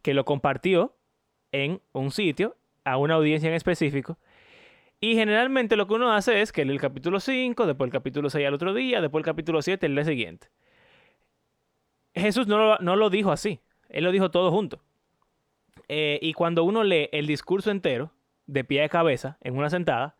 que 0.01 0.13
lo 0.13 0.25
compartió 0.25 0.97
en 1.51 1.81
un 1.93 2.11
sitio, 2.11 2.57
a 2.83 2.97
una 2.97 3.15
audiencia 3.15 3.47
en 3.49 3.55
específico, 3.55 4.17
y 4.99 5.15
generalmente 5.15 5.75
lo 5.75 5.87
que 5.87 5.93
uno 5.93 6.11
hace 6.11 6.41
es 6.41 6.51
que 6.51 6.63
el 6.63 6.79
capítulo 6.79 7.19
5, 7.19 7.67
después 7.67 7.87
el 7.87 7.91
capítulo 7.91 8.29
6 8.29 8.47
al 8.47 8.53
otro 8.53 8.73
día, 8.73 9.01
después 9.01 9.21
el 9.21 9.25
capítulo 9.25 9.61
7 9.61 9.85
el 9.85 9.95
día 9.95 10.05
siguiente. 10.05 10.47
Jesús 12.15 12.47
no 12.47 12.57
lo, 12.57 12.77
no 12.79 12.95
lo 12.95 13.09
dijo 13.09 13.31
así, 13.31 13.59
él 13.89 14.03
lo 14.03 14.11
dijo 14.11 14.31
todo 14.31 14.51
junto. 14.51 14.81
Eh, 15.87 16.19
y 16.21 16.33
cuando 16.33 16.63
uno 16.63 16.83
lee 16.83 17.09
el 17.11 17.27
discurso 17.27 17.71
entero, 17.71 18.11
de 18.47 18.63
pie 18.63 18.83
a 18.83 18.89
cabeza, 18.89 19.37
en 19.41 19.57
una 19.57 19.69
sentada, 19.69 20.15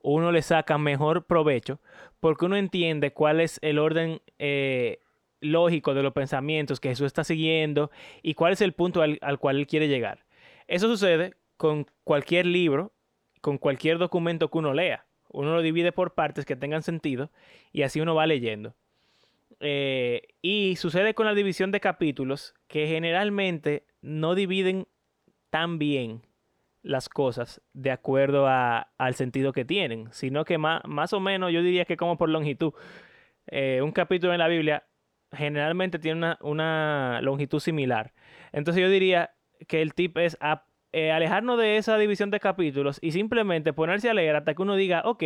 uno 0.00 0.32
le 0.32 0.42
saca 0.42 0.78
mejor 0.78 1.26
provecho 1.26 1.80
porque 2.20 2.46
uno 2.46 2.56
entiende 2.56 3.12
cuál 3.12 3.40
es 3.40 3.58
el 3.62 3.78
orden 3.78 4.20
eh, 4.38 5.00
lógico 5.40 5.94
de 5.94 6.02
los 6.02 6.12
pensamientos 6.12 6.80
que 6.80 6.88
Jesús 6.88 7.06
está 7.06 7.24
siguiendo 7.24 7.90
y 8.22 8.34
cuál 8.34 8.52
es 8.52 8.60
el 8.60 8.72
punto 8.72 9.02
al, 9.02 9.18
al 9.20 9.38
cual 9.38 9.56
él 9.56 9.66
quiere 9.66 9.88
llegar. 9.88 10.24
Eso 10.66 10.88
sucede 10.88 11.34
con 11.56 11.86
cualquier 12.04 12.46
libro, 12.46 12.92
con 13.40 13.58
cualquier 13.58 13.98
documento 13.98 14.50
que 14.50 14.58
uno 14.58 14.74
lea. 14.74 15.04
Uno 15.30 15.54
lo 15.54 15.62
divide 15.62 15.92
por 15.92 16.14
partes 16.14 16.44
que 16.46 16.56
tengan 16.56 16.82
sentido 16.82 17.30
y 17.72 17.82
así 17.82 18.00
uno 18.00 18.14
va 18.14 18.26
leyendo. 18.26 18.74
Eh, 19.60 20.22
y 20.40 20.76
sucede 20.76 21.14
con 21.14 21.26
la 21.26 21.34
división 21.34 21.72
de 21.72 21.80
capítulos 21.80 22.54
que 22.68 22.86
generalmente 22.86 23.86
no 24.00 24.34
dividen 24.34 24.86
tan 25.50 25.78
bien 25.78 26.22
las 26.82 27.08
cosas 27.08 27.60
de 27.72 27.90
acuerdo 27.90 28.46
a- 28.46 28.92
al 28.98 29.14
sentido 29.14 29.52
que 29.52 29.64
tienen, 29.64 30.08
sino 30.12 30.44
que 30.44 30.58
más, 30.58 30.82
más 30.84 31.12
o 31.12 31.20
menos 31.20 31.52
yo 31.52 31.62
diría 31.62 31.84
que 31.84 31.96
como 31.96 32.16
por 32.16 32.28
longitud. 32.28 32.72
Eh, 33.48 33.80
un 33.82 33.92
capítulo 33.92 34.32
en 34.32 34.38
la 34.38 34.48
Biblia 34.48 34.86
generalmente 35.32 35.98
tiene 35.98 36.18
una, 36.18 36.38
una 36.40 37.20
longitud 37.22 37.60
similar. 37.60 38.12
Entonces 38.52 38.82
yo 38.82 38.88
diría 38.88 39.34
que 39.66 39.82
el 39.82 39.92
tip 39.94 40.16
es 40.18 40.38
eh, 40.92 41.10
alejarnos 41.10 41.58
de 41.58 41.76
esa 41.78 41.98
división 41.98 42.30
de 42.30 42.40
capítulos 42.40 42.98
y 43.02 43.10
simplemente 43.12 43.72
ponerse 43.72 44.08
a 44.08 44.14
leer 44.14 44.36
hasta 44.36 44.54
que 44.54 44.62
uno 44.62 44.76
diga, 44.76 45.02
ok, 45.04 45.24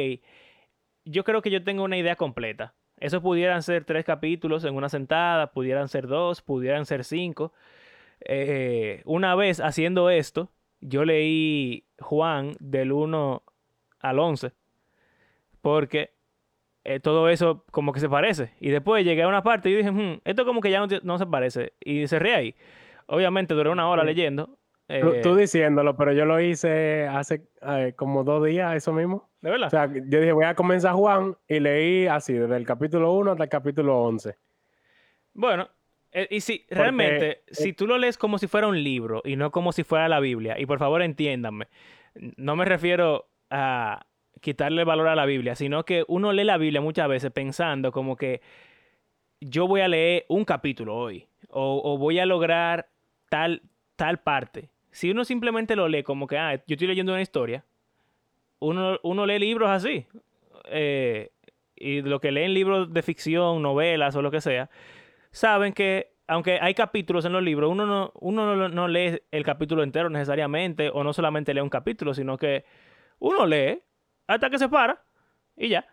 yo 1.04 1.24
creo 1.24 1.42
que 1.42 1.50
yo 1.50 1.62
tengo 1.62 1.84
una 1.84 1.98
idea 1.98 2.16
completa. 2.16 2.74
Eso 3.02 3.20
pudieran 3.20 3.62
ser 3.64 3.84
tres 3.84 4.04
capítulos 4.04 4.64
en 4.64 4.76
una 4.76 4.88
sentada, 4.88 5.48
pudieran 5.52 5.88
ser 5.88 6.06
dos, 6.06 6.40
pudieran 6.40 6.86
ser 6.86 7.02
cinco. 7.02 7.52
Eh, 8.20 9.02
una 9.06 9.34
vez 9.34 9.58
haciendo 9.58 10.08
esto, 10.08 10.50
yo 10.80 11.04
leí 11.04 11.84
Juan 11.98 12.52
del 12.60 12.92
1 12.92 13.42
al 13.98 14.18
11, 14.20 14.52
porque 15.60 16.12
eh, 16.84 17.00
todo 17.00 17.28
eso 17.28 17.64
como 17.72 17.92
que 17.92 17.98
se 17.98 18.08
parece. 18.08 18.52
Y 18.60 18.70
después 18.70 19.04
llegué 19.04 19.22
a 19.24 19.28
una 19.28 19.42
parte 19.42 19.68
y 19.68 19.74
dije, 19.74 19.90
"Hmm, 19.90 20.20
esto 20.24 20.44
como 20.44 20.60
que 20.60 20.70
ya 20.70 20.86
no, 21.02 21.18
se 21.18 21.26
parece. 21.26 21.72
Y 21.80 22.06
cerré 22.06 22.36
ahí. 22.36 22.54
Obviamente 23.06 23.54
duré 23.54 23.70
una 23.70 23.88
hora 23.88 24.02
Sí. 24.02 24.06
leyendo. 24.06 24.58
Tú, 25.00 25.12
eh, 25.12 25.20
tú 25.22 25.36
diciéndolo, 25.36 25.96
pero 25.96 26.12
yo 26.12 26.24
lo 26.24 26.40
hice 26.40 27.06
hace 27.06 27.46
eh, 27.62 27.94
como 27.96 28.24
dos 28.24 28.44
días, 28.44 28.74
eso 28.74 28.92
mismo. 28.92 29.30
¿De 29.40 29.50
verdad? 29.50 29.66
O 29.68 29.70
sea, 29.70 29.86
yo 29.86 30.20
dije, 30.20 30.32
voy 30.32 30.44
a 30.44 30.54
comenzar 30.54 30.94
Juan 30.94 31.36
y 31.48 31.60
leí 31.60 32.06
así, 32.06 32.32
desde 32.32 32.56
el 32.56 32.66
capítulo 32.66 33.12
1 33.12 33.32
hasta 33.32 33.44
el 33.44 33.50
capítulo 33.50 34.02
11. 34.02 34.36
Bueno, 35.34 35.68
eh, 36.12 36.28
y 36.30 36.40
si 36.40 36.66
realmente, 36.68 37.42
si 37.50 37.72
tú 37.72 37.86
lo 37.86 37.96
lees 37.96 38.18
como 38.18 38.38
si 38.38 38.46
fuera 38.46 38.66
un 38.66 38.82
libro 38.82 39.22
y 39.24 39.36
no 39.36 39.50
como 39.50 39.72
si 39.72 39.82
fuera 39.82 40.08
la 40.08 40.20
Biblia, 40.20 40.58
y 40.58 40.66
por 40.66 40.78
favor 40.78 41.02
entiéndanme, 41.02 41.68
no 42.36 42.54
me 42.54 42.64
refiero 42.64 43.26
a 43.50 44.04
quitarle 44.40 44.84
valor 44.84 45.08
a 45.08 45.16
la 45.16 45.24
Biblia, 45.24 45.54
sino 45.54 45.84
que 45.84 46.04
uno 46.08 46.32
lee 46.32 46.44
la 46.44 46.58
Biblia 46.58 46.80
muchas 46.80 47.08
veces 47.08 47.30
pensando 47.30 47.92
como 47.92 48.16
que 48.16 48.42
yo 49.40 49.66
voy 49.66 49.80
a 49.80 49.88
leer 49.88 50.26
un 50.28 50.44
capítulo 50.44 50.96
hoy, 50.96 51.26
o, 51.48 51.80
o 51.82 51.98
voy 51.98 52.18
a 52.18 52.26
lograr 52.26 52.88
tal, 53.28 53.62
tal 53.96 54.18
parte. 54.20 54.68
Si 54.92 55.10
uno 55.10 55.24
simplemente 55.24 55.74
lo 55.74 55.88
lee 55.88 56.02
como 56.02 56.26
que, 56.26 56.38
ah, 56.38 56.54
yo 56.54 56.74
estoy 56.74 56.86
leyendo 56.86 57.12
una 57.12 57.22
historia, 57.22 57.64
uno, 58.60 58.98
uno 59.02 59.26
lee 59.26 59.38
libros 59.38 59.70
así. 59.70 60.06
eh, 60.66 61.30
y 61.74 62.02
lo 62.02 62.20
que 62.20 62.30
leen 62.30 62.54
libros 62.54 62.92
de 62.92 63.02
ficción, 63.02 63.60
novelas 63.60 64.14
o 64.14 64.22
lo 64.22 64.30
que 64.30 64.40
sea, 64.40 64.70
saben 65.32 65.72
que 65.72 66.12
aunque 66.28 66.58
hay 66.60 66.74
capítulos 66.74 67.24
en 67.24 67.32
los 67.32 67.42
libros, 67.42 67.70
uno 67.70 67.86
no, 67.86 68.12
uno 68.20 68.54
no, 68.54 68.68
no 68.68 68.88
lee 68.88 69.20
el 69.32 69.44
capítulo 69.44 69.82
entero 69.82 70.08
necesariamente, 70.08 70.90
o 70.90 71.02
no 71.02 71.12
solamente 71.12 71.52
lee 71.52 71.60
un 71.60 71.68
capítulo, 71.68 72.14
sino 72.14 72.38
que 72.38 72.64
uno 73.18 73.46
lee 73.46 73.82
hasta 74.28 74.48
que 74.48 74.58
se 74.58 74.68
para 74.68 75.02
y 75.56 75.68
ya. 75.68 75.86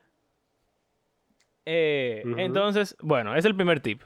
Eh, 1.65 2.23
Ujú. 2.25 2.39
Entonces, 2.39 2.95
bueno, 3.01 3.35
es 3.35 3.45
el 3.45 3.55
primer 3.55 3.79
tip. 3.79 4.01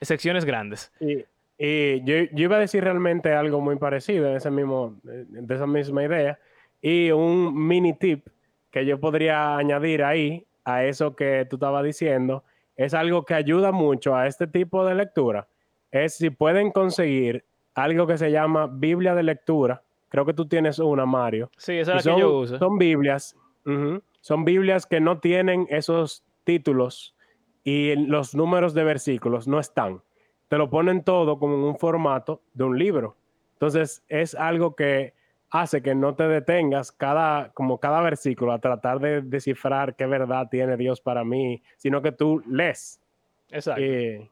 Secciones 0.00 0.44
grandes. 0.44 0.92
Y, 1.00 1.24
y 1.64 2.02
yo, 2.02 2.16
yo 2.32 2.42
iba 2.42 2.56
a 2.56 2.58
decir 2.58 2.82
realmente 2.82 3.32
algo 3.32 3.60
muy 3.60 3.76
parecido 3.76 4.28
en 4.28 4.34
ese 4.34 4.50
mismo, 4.50 4.98
de 5.04 5.54
esa 5.54 5.64
misma 5.64 6.02
idea. 6.02 6.40
Y 6.80 7.12
un 7.12 7.54
mini 7.68 7.92
tip 7.92 8.26
que 8.72 8.84
yo 8.84 8.98
podría 8.98 9.56
añadir 9.56 10.02
ahí 10.02 10.44
a 10.64 10.84
eso 10.84 11.14
que 11.14 11.46
tú 11.48 11.54
estabas 11.54 11.84
diciendo 11.84 12.42
es 12.74 12.94
algo 12.94 13.24
que 13.24 13.34
ayuda 13.34 13.70
mucho 13.70 14.16
a 14.16 14.26
este 14.26 14.48
tipo 14.48 14.84
de 14.84 14.96
lectura. 14.96 15.46
Es 15.92 16.16
si 16.16 16.30
pueden 16.30 16.72
conseguir 16.72 17.44
algo 17.76 18.08
que 18.08 18.18
se 18.18 18.32
llama 18.32 18.66
Biblia 18.66 19.14
de 19.14 19.22
lectura. 19.22 19.84
Creo 20.08 20.26
que 20.26 20.34
tú 20.34 20.48
tienes 20.48 20.80
una, 20.80 21.06
Mario. 21.06 21.48
Sí, 21.58 21.74
esa 21.74 21.92
es 21.92 21.96
la 21.96 22.02
son, 22.02 22.14
que 22.16 22.20
yo 22.22 22.38
uso. 22.40 22.58
son 22.58 22.76
Biblias, 22.76 23.36
ujú, 23.64 24.02
son 24.20 24.44
Biblias 24.44 24.84
que 24.84 25.00
no 25.00 25.20
tienen 25.20 25.68
esos 25.70 26.24
títulos 26.42 27.14
y 27.62 27.94
los 27.94 28.34
números 28.34 28.74
de 28.74 28.82
versículos 28.82 29.46
no 29.46 29.60
están. 29.60 30.02
Te 30.52 30.58
lo 30.58 30.68
ponen 30.68 31.02
todo 31.02 31.38
como 31.38 31.54
en 31.54 31.62
un 31.62 31.78
formato 31.78 32.42
de 32.52 32.64
un 32.64 32.78
libro. 32.78 33.16
Entonces 33.54 34.04
es 34.06 34.34
algo 34.34 34.76
que 34.76 35.14
hace 35.48 35.80
que 35.80 35.94
no 35.94 36.14
te 36.14 36.28
detengas 36.28 36.92
cada, 36.92 37.52
como 37.54 37.80
cada 37.80 38.02
versículo 38.02 38.52
a 38.52 38.58
tratar 38.58 39.00
de 39.00 39.22
descifrar 39.22 39.96
qué 39.96 40.04
verdad 40.04 40.48
tiene 40.50 40.76
Dios 40.76 41.00
para 41.00 41.24
mí, 41.24 41.62
sino 41.78 42.02
que 42.02 42.12
tú 42.12 42.42
lees. 42.46 43.00
Exacto. 43.48 43.80
Eh, 43.82 44.28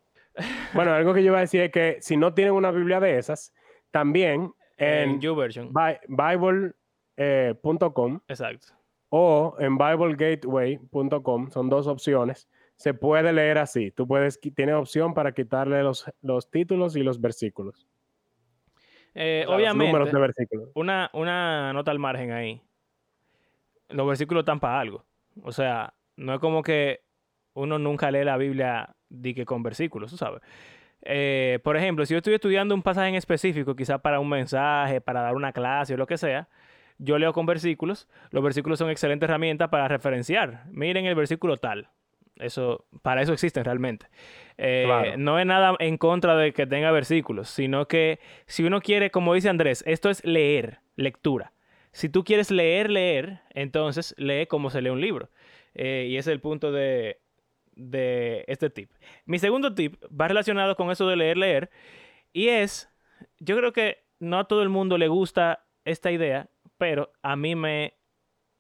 bueno, 0.74 0.92
algo 0.92 1.14
que 1.14 1.22
yo 1.22 1.28
iba 1.28 1.38
a 1.38 1.40
decir 1.40 1.62
es 1.62 1.70
que 1.72 1.96
si 2.02 2.18
no 2.18 2.34
tienen 2.34 2.52
una 2.52 2.70
Biblia 2.70 3.00
de 3.00 3.16
esas, 3.16 3.54
también 3.90 4.52
en, 4.76 5.22
YouVersion. 5.22 5.72
Bi- 5.72 6.00
Bible.com 7.16 8.20
Exacto. 8.28 8.74
o 9.08 9.56
en 9.58 9.78
BibleGateway.com, 9.78 11.50
son 11.50 11.70
dos 11.70 11.86
opciones. 11.86 12.46
Se 12.80 12.94
puede 12.94 13.30
leer 13.34 13.58
así. 13.58 13.90
Tú 13.90 14.06
puedes, 14.06 14.40
tienes 14.40 14.74
opción 14.74 15.12
para 15.12 15.32
quitarle 15.32 15.82
los, 15.82 16.10
los 16.22 16.50
títulos 16.50 16.96
y 16.96 17.02
los 17.02 17.20
versículos. 17.20 17.86
Eh, 19.14 19.44
O 19.46 19.50
sea, 19.50 19.50
los 19.50 19.56
obviamente, 19.56 19.92
números 19.92 20.10
de 20.10 20.18
versículos. 20.18 20.70
una, 20.74 21.10
una 21.12 21.74
nota 21.74 21.90
al 21.90 21.98
margen 21.98 22.32
ahí. 22.32 22.62
Los 23.90 24.06
versículos 24.06 24.40
están 24.40 24.60
para 24.60 24.80
algo. 24.80 25.04
O 25.42 25.52
sea, 25.52 25.92
no 26.16 26.32
es 26.32 26.40
como 26.40 26.62
que 26.62 27.00
uno 27.52 27.78
nunca 27.78 28.10
lee 28.10 28.24
la 28.24 28.38
Biblia 28.38 28.96
di 29.10 29.34
que 29.34 29.44
con 29.44 29.62
versículos, 29.62 30.10
tú 30.10 30.16
sabes. 30.16 30.40
Eh, 31.02 31.58
por 31.62 31.76
ejemplo, 31.76 32.06
si 32.06 32.14
yo 32.14 32.18
estoy 32.18 32.32
estudiando 32.32 32.74
un 32.74 32.82
pasaje 32.82 33.08
en 33.10 33.14
específico, 33.14 33.76
quizá 33.76 33.98
para 33.98 34.20
un 34.20 34.28
mensaje, 34.30 35.02
para 35.02 35.20
dar 35.20 35.34
una 35.34 35.52
clase 35.52 35.92
o 35.92 35.96
lo 35.98 36.06
que 36.06 36.16
sea, 36.16 36.48
yo 36.96 37.18
leo 37.18 37.34
con 37.34 37.44
versículos. 37.44 38.08
Los 38.30 38.42
versículos 38.42 38.78
son 38.78 38.88
excelentes 38.88 39.28
herramientas 39.28 39.68
para 39.68 39.86
referenciar. 39.86 40.64
Miren 40.70 41.04
el 41.04 41.14
versículo 41.14 41.58
tal. 41.58 41.90
Eso, 42.40 42.86
para 43.02 43.22
eso 43.22 43.32
existen 43.32 43.64
realmente. 43.64 44.06
Eh, 44.58 44.84
Claro. 44.86 45.16
No 45.18 45.38
es 45.38 45.46
nada 45.46 45.74
en 45.78 45.96
contra 45.98 46.36
de 46.36 46.52
que 46.52 46.66
tenga 46.66 46.90
versículos, 46.90 47.48
sino 47.48 47.86
que 47.88 48.18
si 48.46 48.64
uno 48.64 48.80
quiere, 48.80 49.10
como 49.10 49.34
dice 49.34 49.48
Andrés, 49.48 49.82
esto 49.86 50.10
es 50.10 50.24
leer, 50.24 50.80
lectura. 50.96 51.52
Si 51.92 52.08
tú 52.08 52.24
quieres 52.24 52.50
leer, 52.50 52.90
leer, 52.90 53.40
entonces 53.50 54.14
lee 54.18 54.46
como 54.46 54.70
se 54.70 54.80
lee 54.82 54.90
un 54.90 55.00
libro. 55.00 55.30
Eh, 55.74 56.06
y 56.08 56.16
ese 56.16 56.30
es 56.30 56.34
el 56.34 56.40
punto 56.40 56.72
de, 56.72 57.20
de 57.74 58.44
este 58.48 58.70
tip. 58.70 58.90
Mi 59.24 59.38
segundo 59.38 59.74
tip 59.74 60.02
va 60.08 60.28
relacionado 60.28 60.76
con 60.76 60.90
eso 60.90 61.08
de 61.08 61.16
leer, 61.16 61.36
leer. 61.36 61.70
Y 62.32 62.48
es, 62.48 62.92
yo 63.38 63.56
creo 63.56 63.72
que 63.72 64.04
no 64.18 64.38
a 64.38 64.44
todo 64.46 64.62
el 64.62 64.68
mundo 64.68 64.98
le 64.98 65.08
gusta 65.08 65.64
esta 65.84 66.10
idea, 66.12 66.48
pero 66.78 67.12
a 67.22 67.34
mí 67.36 67.54
me 67.56 67.94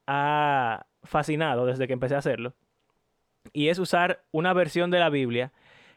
ha 0.06 0.86
fascinado 1.04 1.66
desde 1.66 1.86
que 1.86 1.92
empecé 1.92 2.14
a 2.14 2.18
hacerlo. 2.18 2.54
Y 3.52 3.68
es 3.68 3.78
usar 3.78 4.22
una 4.32 4.52
versión 4.52 4.90
de 4.90 4.98
la 4.98 5.10
Biblia 5.10 5.52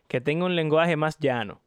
que 0.08 0.22
tenga 0.22 0.46
un 0.46 0.56
lenguaje 0.56 0.96
más 0.96 1.18
llano. 1.20 1.62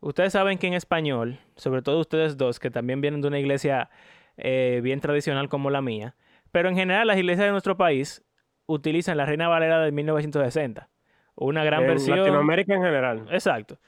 Ustedes 0.00 0.32
saben 0.32 0.58
que 0.58 0.66
en 0.66 0.74
español, 0.74 1.40
sobre 1.56 1.82
todo 1.82 2.00
ustedes 2.00 2.36
dos, 2.36 2.60
que 2.60 2.70
también 2.70 3.00
vienen 3.00 3.22
de 3.22 3.28
una 3.28 3.38
iglesia 3.38 3.90
eh, 4.36 4.80
bien 4.82 5.00
tradicional 5.00 5.48
como 5.48 5.70
la 5.70 5.80
mía, 5.80 6.14
pero 6.52 6.68
en 6.68 6.76
general 6.76 7.06
las 7.06 7.18
iglesias 7.18 7.46
de 7.46 7.50
nuestro 7.50 7.76
país 7.76 8.24
utilizan 8.66 9.16
la 9.16 9.26
Reina 9.26 9.48
Valera 9.48 9.80
de 9.80 9.92
1960. 9.92 10.88
Una 11.34 11.64
gran 11.64 11.82
en 11.82 11.88
versión. 11.88 12.18
Latinoamérica 12.18 12.74
en 12.74 12.82
general. 12.82 13.26
Exacto. 13.30 13.78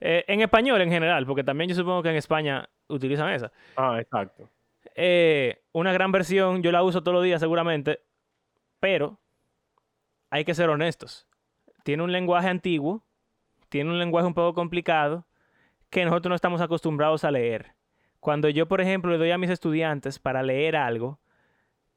Eh, 0.00 0.24
en 0.28 0.40
español 0.40 0.80
en 0.80 0.90
general, 0.90 1.26
porque 1.26 1.44
también 1.44 1.68
yo 1.68 1.76
supongo 1.76 2.02
que 2.02 2.10
en 2.10 2.16
España 2.16 2.68
utilizan 2.88 3.30
esa. 3.30 3.52
Ah, 3.76 3.98
exacto. 4.00 4.48
Eh, 4.94 5.62
una 5.72 5.92
gran 5.92 6.10
versión, 6.10 6.62
yo 6.62 6.72
la 6.72 6.82
uso 6.82 7.02
todos 7.02 7.14
los 7.14 7.24
días 7.24 7.40
seguramente, 7.40 8.00
pero 8.80 9.18
hay 10.30 10.44
que 10.44 10.54
ser 10.54 10.70
honestos. 10.70 11.26
Tiene 11.84 12.02
un 12.02 12.12
lenguaje 12.12 12.48
antiguo, 12.48 13.04
tiene 13.68 13.90
un 13.90 13.98
lenguaje 13.98 14.26
un 14.26 14.34
poco 14.34 14.54
complicado 14.54 15.26
que 15.90 16.04
nosotros 16.04 16.30
no 16.30 16.36
estamos 16.36 16.60
acostumbrados 16.60 17.24
a 17.24 17.30
leer. 17.30 17.74
Cuando 18.20 18.48
yo, 18.48 18.68
por 18.68 18.80
ejemplo, 18.80 19.10
le 19.10 19.18
doy 19.18 19.30
a 19.30 19.38
mis 19.38 19.50
estudiantes 19.50 20.18
para 20.18 20.42
leer 20.42 20.76
algo, 20.76 21.20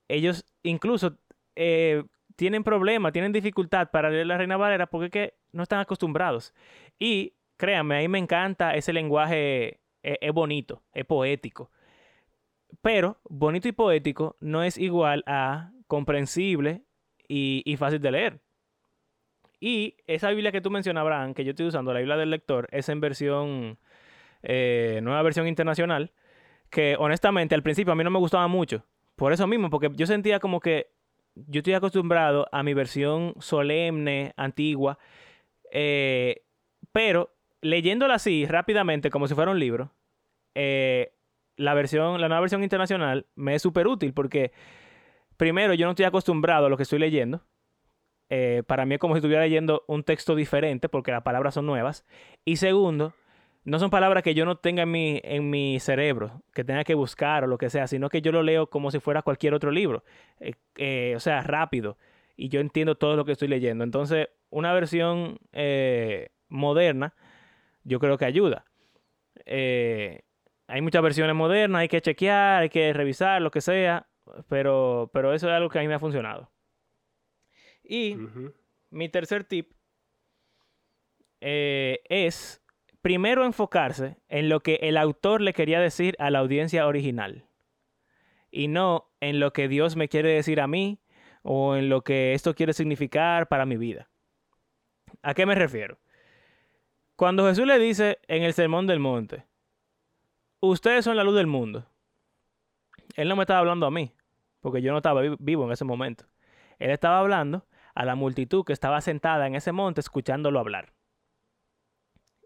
ellos 0.07 0.45
incluso 0.63 1.17
eh, 1.55 2.03
tienen 2.35 2.63
problemas, 2.63 3.13
tienen 3.13 3.31
dificultad 3.31 3.91
para 3.91 4.09
leer 4.09 4.27
la 4.27 4.37
Reina 4.37 4.57
Valera 4.57 4.87
porque 4.87 5.35
no 5.51 5.63
están 5.63 5.79
acostumbrados. 5.79 6.53
Y 6.97 7.33
créanme, 7.57 7.97
a 7.97 7.99
mí 7.99 8.07
me 8.07 8.19
encanta 8.19 8.73
ese 8.73 8.93
lenguaje, 8.93 9.79
es 10.01 10.33
bonito, 10.33 10.81
es 10.93 11.05
poético. 11.05 11.71
Pero 12.81 13.19
bonito 13.25 13.67
y 13.67 13.71
poético 13.71 14.37
no 14.39 14.63
es 14.63 14.77
igual 14.77 15.23
a 15.27 15.71
comprensible 15.87 16.83
y, 17.27 17.61
y 17.65 17.77
fácil 17.77 17.99
de 18.01 18.11
leer. 18.11 18.41
Y 19.59 19.95
esa 20.07 20.29
Biblia 20.29 20.51
que 20.51 20.59
tú 20.59 20.69
mencionas, 20.69 21.01
Abraham, 21.01 21.33
que 21.33 21.45
yo 21.45 21.51
estoy 21.51 21.67
usando, 21.67 21.93
la 21.93 21.99
Biblia 21.99 22.17
del 22.17 22.31
lector, 22.31 22.67
es 22.71 22.89
en 22.89 22.99
versión, 22.99 23.77
eh, 24.41 24.99
nueva 25.03 25.21
versión 25.21 25.47
internacional, 25.47 26.11
que 26.69 26.97
honestamente 26.99 27.55
al 27.55 27.63
principio 27.63 27.93
a 27.93 27.95
mí 27.95 28.03
no 28.03 28.09
me 28.09 28.19
gustaba 28.19 28.47
mucho. 28.49 28.85
Por 29.15 29.31
eso 29.31 29.47
mismo, 29.47 29.69
porque 29.69 29.89
yo 29.93 30.05
sentía 30.05 30.41
como 30.41 30.59
que 30.59 30.91
yo 31.35 31.59
estoy 31.59 31.75
acostumbrado 31.75 32.47
a 32.51 32.61
mi 32.61 32.73
versión 32.73 33.35
solemne, 33.39 34.33
antigua, 34.35 34.97
eh, 35.71 36.43
pero 36.91 37.33
leyéndola 37.61 38.15
así 38.15 38.45
rápidamente, 38.45 39.09
como 39.09 39.27
si 39.27 39.33
fuera 39.33 39.51
un 39.51 39.59
libro, 39.59 39.93
eh, 40.55 41.13
la 41.55 41.73
versión, 41.73 42.19
la 42.19 42.27
nueva 42.27 42.41
versión 42.41 42.63
internacional 42.63 43.27
me 43.35 43.55
es 43.55 43.61
súper 43.61 43.87
útil 43.87 44.13
porque 44.13 44.51
primero 45.37 45.73
yo 45.73 45.85
no 45.85 45.91
estoy 45.91 46.05
acostumbrado 46.05 46.67
a 46.67 46.69
lo 46.69 46.77
que 46.77 46.83
estoy 46.83 46.99
leyendo. 46.99 47.41
Eh, 48.29 48.63
para 48.65 48.85
mí 48.85 48.95
es 48.95 48.99
como 48.99 49.13
si 49.13 49.19
estuviera 49.19 49.43
leyendo 49.43 49.83
un 49.87 50.03
texto 50.03 50.35
diferente 50.35 50.89
porque 50.89 51.11
las 51.11 51.23
palabras 51.23 51.53
son 51.53 51.65
nuevas. 51.65 52.05
Y 52.45 52.55
segundo, 52.55 53.13
no 53.63 53.79
son 53.79 53.89
palabras 53.89 54.23
que 54.23 54.33
yo 54.33 54.45
no 54.45 54.57
tenga 54.57 54.83
en 54.83 54.91
mi, 54.91 55.21
en 55.23 55.49
mi 55.49 55.79
cerebro, 55.79 56.41
que 56.53 56.63
tenga 56.63 56.83
que 56.83 56.95
buscar 56.95 57.43
o 57.43 57.47
lo 57.47 57.57
que 57.57 57.69
sea, 57.69 57.87
sino 57.87 58.09
que 58.09 58.21
yo 58.21 58.31
lo 58.31 58.41
leo 58.41 58.67
como 58.67 58.91
si 58.91 58.99
fuera 58.99 59.21
cualquier 59.21 59.53
otro 59.53 59.71
libro. 59.71 60.03
Eh, 60.39 60.53
eh, 60.77 61.13
o 61.15 61.19
sea, 61.19 61.41
rápido. 61.41 61.97
Y 62.35 62.49
yo 62.49 62.59
entiendo 62.59 62.95
todo 62.95 63.15
lo 63.15 63.25
que 63.25 63.33
estoy 63.33 63.47
leyendo. 63.47 63.83
Entonces, 63.83 64.29
una 64.49 64.73
versión 64.73 65.37
moderna, 66.49 67.13
yo 67.83 67.99
creo 67.99 68.17
que 68.17 68.25
ayuda. 68.25 68.65
Hay 69.45 70.81
muchas 70.81 71.03
versiones 71.03 71.35
modernas, 71.35 71.81
hay 71.81 71.87
que 71.87 72.01
chequear, 72.01 72.63
hay 72.63 72.69
que 72.69 72.93
revisar, 72.93 73.41
lo 73.43 73.51
que 73.51 73.61
sea, 73.61 74.07
pero, 74.47 75.09
pero 75.13 75.33
eso 75.33 75.47
es 75.47 75.53
algo 75.53 75.69
que 75.69 75.79
a 75.79 75.81
mí 75.81 75.87
me 75.87 75.95
ha 75.95 75.99
funcionado. 75.99 76.51
Y 77.83 78.17
mi 78.89 79.09
tercer 79.09 79.43
tip 79.43 79.73
eh, 81.41 82.01
es 82.05 82.61
primero 83.01 83.45
enfocarse 83.45 84.17
en 84.29 84.47
lo 84.47 84.61
que 84.61 84.75
el 84.81 84.97
autor 84.97 85.41
le 85.41 85.53
quería 85.53 85.81
decir 85.81 86.15
a 86.19 86.29
la 86.29 86.39
audiencia 86.39 86.87
original 86.87 87.45
y 88.49 88.69
no 88.69 89.11
en 89.19 89.39
lo 89.41 89.51
que 89.51 89.67
Dios 89.67 89.97
me 89.97 90.07
quiere 90.07 90.29
decir 90.29 90.61
a 90.61 90.67
mí 90.67 91.01
o 91.41 91.75
en 91.75 91.89
lo 91.89 92.03
que 92.03 92.33
esto 92.33 92.55
quiere 92.55 92.71
significar 92.71 93.49
para 93.49 93.65
mi 93.65 93.75
vida. 93.75 94.09
¿A 95.21 95.33
qué 95.33 95.45
me 95.45 95.55
refiero? 95.55 95.99
Cuando 97.17 97.47
Jesús 97.47 97.67
le 97.67 97.77
dice 97.77 98.19
en 98.27 98.43
el 98.43 98.53
Sermón 98.53 98.87
del 98.87 98.99
Monte, 98.99 99.45
ustedes 100.61 101.03
son 101.03 101.17
la 101.17 101.23
luz 101.23 101.35
del 101.35 101.47
mundo, 101.47 101.89
Él 103.13 103.29
no 103.29 103.35
me 103.35 103.43
estaba 103.43 103.59
hablando 103.59 103.85
a 103.85 103.91
mí, 103.91 104.13
porque 104.61 104.81
yo 104.81 104.91
no 104.91 104.97
estaba 104.97 105.21
vi- 105.21 105.35
vivo 105.39 105.65
en 105.65 105.71
ese 105.71 105.85
momento. 105.85 106.25
Él 106.79 106.91
estaba 106.91 107.19
hablando 107.19 107.65
a 107.95 108.05
la 108.05 108.15
multitud 108.15 108.63
que 108.65 108.73
estaba 108.73 109.01
sentada 109.01 109.47
en 109.47 109.55
ese 109.55 109.71
monte 109.71 110.01
escuchándolo 110.01 110.59
hablar. 110.59 110.93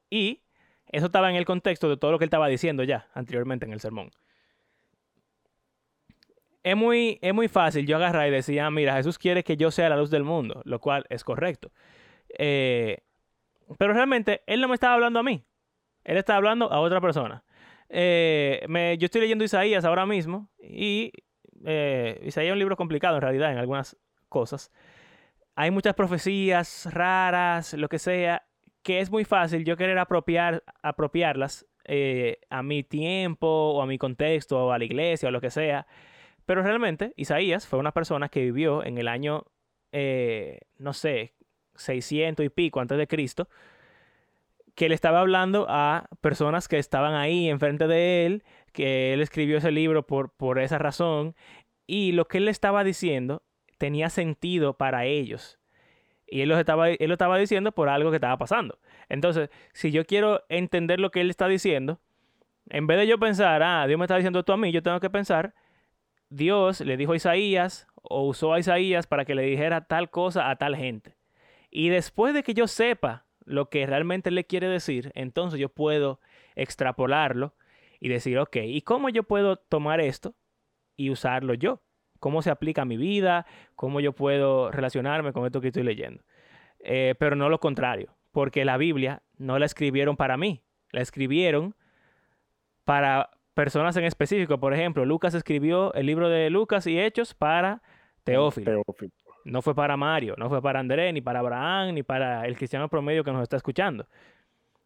Y 0.10 0.44
eso 0.88 1.08
estaba 1.08 1.30
en 1.30 1.36
el 1.36 1.46
contexto 1.46 1.90
de 1.90 1.98
todo 1.98 2.12
lo 2.12 2.20
que 2.20 2.26
él 2.26 2.28
estaba 2.28 2.48
diciendo 2.48 2.84
ya 2.84 3.08
anteriormente 3.14 3.66
en 3.66 3.74
el 3.74 3.80
sermón. 3.80 4.12
es 6.64 6.76
muy, 6.76 7.18
es 7.22 7.34
muy 7.34 7.48
fácil 7.48 7.88
yo 7.88 7.96
agarrar 7.96 8.28
y 8.28 8.32
decir, 8.32 8.60
ah, 8.60 8.70
mira, 8.70 8.96
Jesús 8.96 9.18
quiere 9.18 9.44
que 9.44 9.56
yo 9.56 9.72
sea 9.72 9.88
la 9.90 9.96
luz 9.98 10.10
del 10.10 10.24
mundo, 10.26 10.62
lo 10.66 10.80
cual 10.80 11.06
es 11.10 11.24
correcto. 11.24 11.72
Eh, 12.38 12.98
pero 13.78 13.94
realmente 13.94 14.42
Él 14.48 14.60
no 14.60 14.68
me 14.68 14.74
estaba 14.74 14.94
hablando 14.96 15.20
a 15.20 15.24
mí, 15.24 15.46
Él 16.04 16.18
estaba 16.18 16.38
hablando 16.38 16.72
a 16.72 16.80
otra 16.80 17.00
persona. 17.00 17.44
Eh, 17.90 18.98
yo 19.00 19.06
estoy 19.06 19.22
leyendo 19.22 19.44
Isaías 19.44 19.86
ahora 19.86 20.06
mismo 20.06 20.50
y 20.60 21.12
eh, 21.66 22.20
Isaías 22.24 22.50
es 22.50 22.54
un 22.54 22.60
libro 22.60 22.76
complicado 22.76 23.16
en 23.16 23.22
realidad 23.22 23.52
en 23.52 23.58
algunas 23.58 23.98
cosas. 24.30 24.72
Hay 25.56 25.72
muchas 25.72 25.96
profecías 25.96 26.88
raras, 26.92 27.74
lo 27.74 27.90
que 27.90 28.00
sea, 28.00 28.48
que 28.84 29.00
es 29.00 29.10
muy 29.10 29.26
fácil 29.26 29.66
yo 29.66 29.76
querer 29.76 29.98
apropiar, 29.98 30.64
apropiarlas 30.84 31.66
eh, 31.86 32.40
a 32.50 32.62
mi 32.62 32.84
tiempo 32.84 33.48
o 33.48 33.82
a 33.82 33.86
mi 33.86 33.98
contexto 33.98 34.68
o 34.68 34.72
a 34.72 34.78
la 34.78 34.86
iglesia 34.86 35.30
o 35.30 35.32
lo 35.32 35.42
que 35.42 35.50
sea. 35.50 35.88
Pero 36.46 36.62
realmente 36.62 37.14
Isaías 37.18 37.68
fue 37.68 37.80
una 37.80 37.92
persona 37.92 38.30
que 38.30 38.42
vivió 38.42 38.84
en 38.84 38.98
el 38.98 39.08
año, 39.08 39.46
no 40.78 40.94
sé, 40.94 41.34
600 41.76 42.46
y 42.46 42.50
pico 42.50 42.80
antes 42.80 42.98
de 42.98 43.08
Cristo, 43.08 43.50
que 44.78 44.90
le 44.90 44.96
estaba 44.96 45.22
hablando 45.22 45.66
a 45.70 46.08
personas 46.22 46.68
que 46.68 46.78
estaban 46.78 47.16
ahí 47.16 47.50
enfrente 47.50 47.88
de 47.88 48.28
él, 48.28 48.44
que 48.74 49.12
él 49.12 49.22
escribió 49.22 49.58
ese 49.58 49.72
libro 49.72 50.06
por, 50.06 50.30
por 50.30 50.60
esa 50.60 50.78
razón, 50.78 51.36
y 51.88 52.12
lo 52.12 52.28
que 52.28 52.38
él 52.38 52.46
le 52.46 52.52
estaba 52.52 52.84
diciendo 52.84 53.42
tenía 53.80 54.12
sentido 54.12 54.78
para 54.78 55.06
ellos. 55.06 55.58
Y 56.28 56.42
él 56.42 56.50
lo, 56.50 56.60
estaba, 56.60 56.92
él 56.92 57.08
lo 57.08 57.14
estaba 57.14 57.40
diciendo 57.40 57.72
por 57.72 57.90
algo 57.90 58.12
que 58.12 58.18
estaba 58.18 58.38
pasando. 58.38 58.78
Entonces, 59.10 59.50
si 59.74 59.90
yo 59.90 60.06
quiero 60.06 60.44
entender 60.48 61.00
lo 61.00 61.10
que 61.10 61.22
él 61.22 61.32
está 61.32 61.48
diciendo, 61.48 62.00
en 62.70 62.86
vez 62.86 63.00
de 63.00 63.08
yo 63.08 63.18
pensar, 63.18 63.64
ah, 63.64 63.88
Dios 63.88 63.98
me 63.98 64.06
está 64.06 64.18
diciendo 64.18 64.40
esto 64.40 64.54
a 64.54 64.58
mí, 64.58 64.72
yo 64.72 64.84
tengo 64.84 65.00
que 65.00 65.10
pensar, 65.10 65.56
Dios 66.30 66.82
le 66.82 66.98
dijo 66.98 67.14
a 67.14 67.16
Isaías 67.16 67.88
o 67.96 68.28
usó 68.28 68.54
a 68.54 68.60
Isaías 68.60 69.08
para 69.08 69.26
que 69.26 69.34
le 69.34 69.42
dijera 69.42 69.88
tal 69.88 70.12
cosa 70.12 70.52
a 70.52 70.56
tal 70.58 70.76
gente. 70.76 71.16
Y 71.72 71.90
después 71.90 72.36
de 72.36 72.44
que 72.44 72.54
yo 72.54 72.68
sepa 72.68 73.26
lo 73.48 73.70
que 73.70 73.86
realmente 73.86 74.30
le 74.30 74.46
quiere 74.46 74.68
decir, 74.68 75.12
entonces 75.16 75.60
yo 75.60 75.70
puedo 75.70 76.20
extrapolarlo 76.56 77.56
y 78.00 78.10
decir, 78.10 78.38
ok, 78.38 78.58
¿y 78.64 78.82
cómo 78.82 79.10
yo 79.10 79.24
puedo 79.24 79.56
tomar 79.56 80.02
esto 80.02 80.36
y 80.96 81.10
usarlo 81.10 81.54
yo? 81.54 81.82
¿Cómo 82.20 82.42
se 82.42 82.50
aplica 82.50 82.82
a 82.82 82.86
mi 82.86 82.98
vida? 82.98 83.46
¿Cómo 83.76 84.00
yo 84.00 84.14
puedo 84.14 84.72
relacionarme 84.72 85.34
con 85.34 85.46
esto 85.46 85.62
que 85.62 85.68
estoy 85.68 85.84
leyendo? 85.84 86.24
Eh, 86.80 87.16
pero 87.20 87.36
no 87.36 87.50
lo 87.50 87.60
contrario, 87.60 88.16
porque 88.32 88.66
la 88.66 88.78
Biblia 88.78 89.24
no 89.38 89.58
la 89.60 89.66
escribieron 89.66 90.18
para 90.18 90.38
mí, 90.38 90.64
la 90.92 91.02
escribieron 91.02 91.76
para 92.84 93.32
personas 93.54 93.96
en 93.98 94.04
específico. 94.04 94.60
Por 94.60 94.74
ejemplo, 94.74 95.06
Lucas 95.06 95.34
escribió 95.34 95.94
el 95.94 96.06
libro 96.06 96.30
de 96.30 96.50
Lucas 96.50 96.86
y 96.86 97.00
Hechos 97.00 97.34
para 97.34 97.82
Teófilo. 98.24 98.84
Teófilo. 98.84 99.12
No 99.48 99.62
fue 99.62 99.74
para 99.74 99.96
Mario, 99.96 100.36
no 100.38 100.50
fue 100.50 100.62
para 100.62 100.80
André, 100.80 101.14
ni 101.14 101.22
para 101.22 101.40
Abraham, 101.40 101.94
ni 101.94 102.04
para 102.04 102.46
el 102.46 102.58
cristiano 102.58 102.90
promedio 102.90 103.24
que 103.24 103.32
nos 103.32 103.44
está 103.44 103.56
escuchando. 103.56 104.06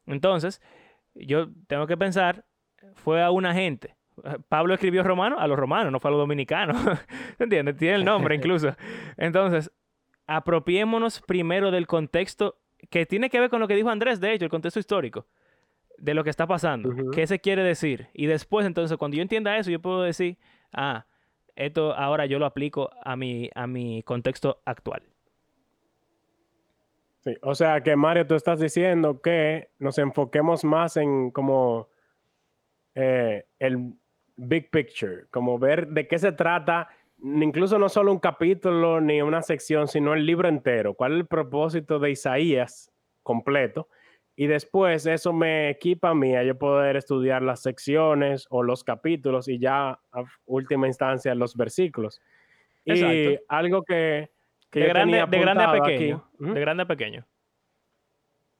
Entonces, 0.05 0.61
yo 1.15 1.47
tengo 1.67 1.87
que 1.87 1.97
pensar, 1.97 2.45
fue 2.93 3.23
a 3.23 3.31
una 3.31 3.53
gente. 3.53 3.95
Pablo 4.49 4.73
escribió 4.73 5.03
romano 5.03 5.39
a 5.39 5.47
los 5.47 5.57
romanos, 5.57 5.91
no 5.91 5.99
fue 5.99 6.09
a 6.09 6.11
los 6.11 6.19
dominicanos. 6.19 6.77
¿Entiendes? 7.39 7.77
Tiene 7.77 7.95
el 7.95 8.05
nombre 8.05 8.35
incluso. 8.35 8.75
Entonces, 9.17 9.71
apropiémonos 10.27 11.21
primero 11.21 11.71
del 11.71 11.87
contexto 11.87 12.57
que 12.89 13.05
tiene 13.05 13.29
que 13.29 13.39
ver 13.39 13.49
con 13.49 13.59
lo 13.59 13.67
que 13.67 13.75
dijo 13.75 13.89
Andrés, 13.89 14.19
de 14.19 14.33
hecho, 14.33 14.45
el 14.45 14.51
contexto 14.51 14.79
histórico 14.79 15.25
de 15.97 16.13
lo 16.13 16.23
que 16.23 16.29
está 16.29 16.47
pasando. 16.47 17.11
¿Qué 17.11 17.27
se 17.27 17.39
quiere 17.39 17.63
decir? 17.63 18.09
Y 18.13 18.25
después, 18.25 18.65
entonces, 18.65 18.97
cuando 18.97 19.17
yo 19.17 19.21
entienda 19.21 19.57
eso, 19.57 19.69
yo 19.69 19.79
puedo 19.79 20.01
decir, 20.01 20.37
ah, 20.73 21.05
esto 21.55 21.93
ahora 21.93 22.25
yo 22.25 22.39
lo 22.39 22.45
aplico 22.45 22.89
a 23.03 23.15
mi, 23.15 23.49
a 23.55 23.67
mi 23.67 24.03
contexto 24.03 24.61
actual. 24.65 25.03
Sí, 27.23 27.35
o 27.43 27.53
sea 27.53 27.81
que 27.81 27.95
Mario, 27.95 28.25
tú 28.25 28.35
estás 28.35 28.59
diciendo 28.59 29.21
que 29.21 29.69
nos 29.77 29.99
enfoquemos 29.99 30.63
más 30.63 30.97
en 30.97 31.29
como 31.29 31.89
eh, 32.95 33.45
el 33.59 33.93
big 34.35 34.71
picture, 34.71 35.27
como 35.29 35.59
ver 35.59 35.87
de 35.89 36.07
qué 36.07 36.17
se 36.17 36.31
trata, 36.31 36.89
incluso 37.21 37.77
no 37.77 37.89
solo 37.89 38.11
un 38.11 38.19
capítulo 38.19 38.99
ni 39.01 39.21
una 39.21 39.43
sección, 39.43 39.87
sino 39.87 40.15
el 40.15 40.25
libro 40.25 40.47
entero. 40.47 40.95
¿Cuál 40.95 41.13
es 41.13 41.17
el 41.19 41.27
propósito 41.27 41.99
de 41.99 42.11
Isaías 42.11 42.91
completo? 43.21 43.87
Y 44.41 44.47
después 44.47 45.05
eso 45.05 45.33
me 45.33 45.69
equipa 45.69 46.09
a 46.09 46.15
mí 46.15 46.35
a 46.35 46.41
yo 46.41 46.57
poder 46.57 46.95
estudiar 46.95 47.43
las 47.43 47.61
secciones 47.61 48.47
o 48.49 48.63
los 48.63 48.83
capítulos 48.83 49.47
y 49.47 49.59
ya 49.59 49.89
a 49.91 50.23
última 50.45 50.87
instancia 50.87 51.35
los 51.35 51.55
versículos. 51.55 52.19
Y 52.83 53.37
algo 53.47 53.83
que, 53.83 54.31
de, 54.71 54.87
grande, 54.87 55.23
de 55.29 55.39
grande 55.39 55.63
a 55.63 55.71
pequeño. 55.73 56.27
De 56.39 56.59
grande 56.59 56.81
a 56.81 56.87
pequeño. 56.87 57.27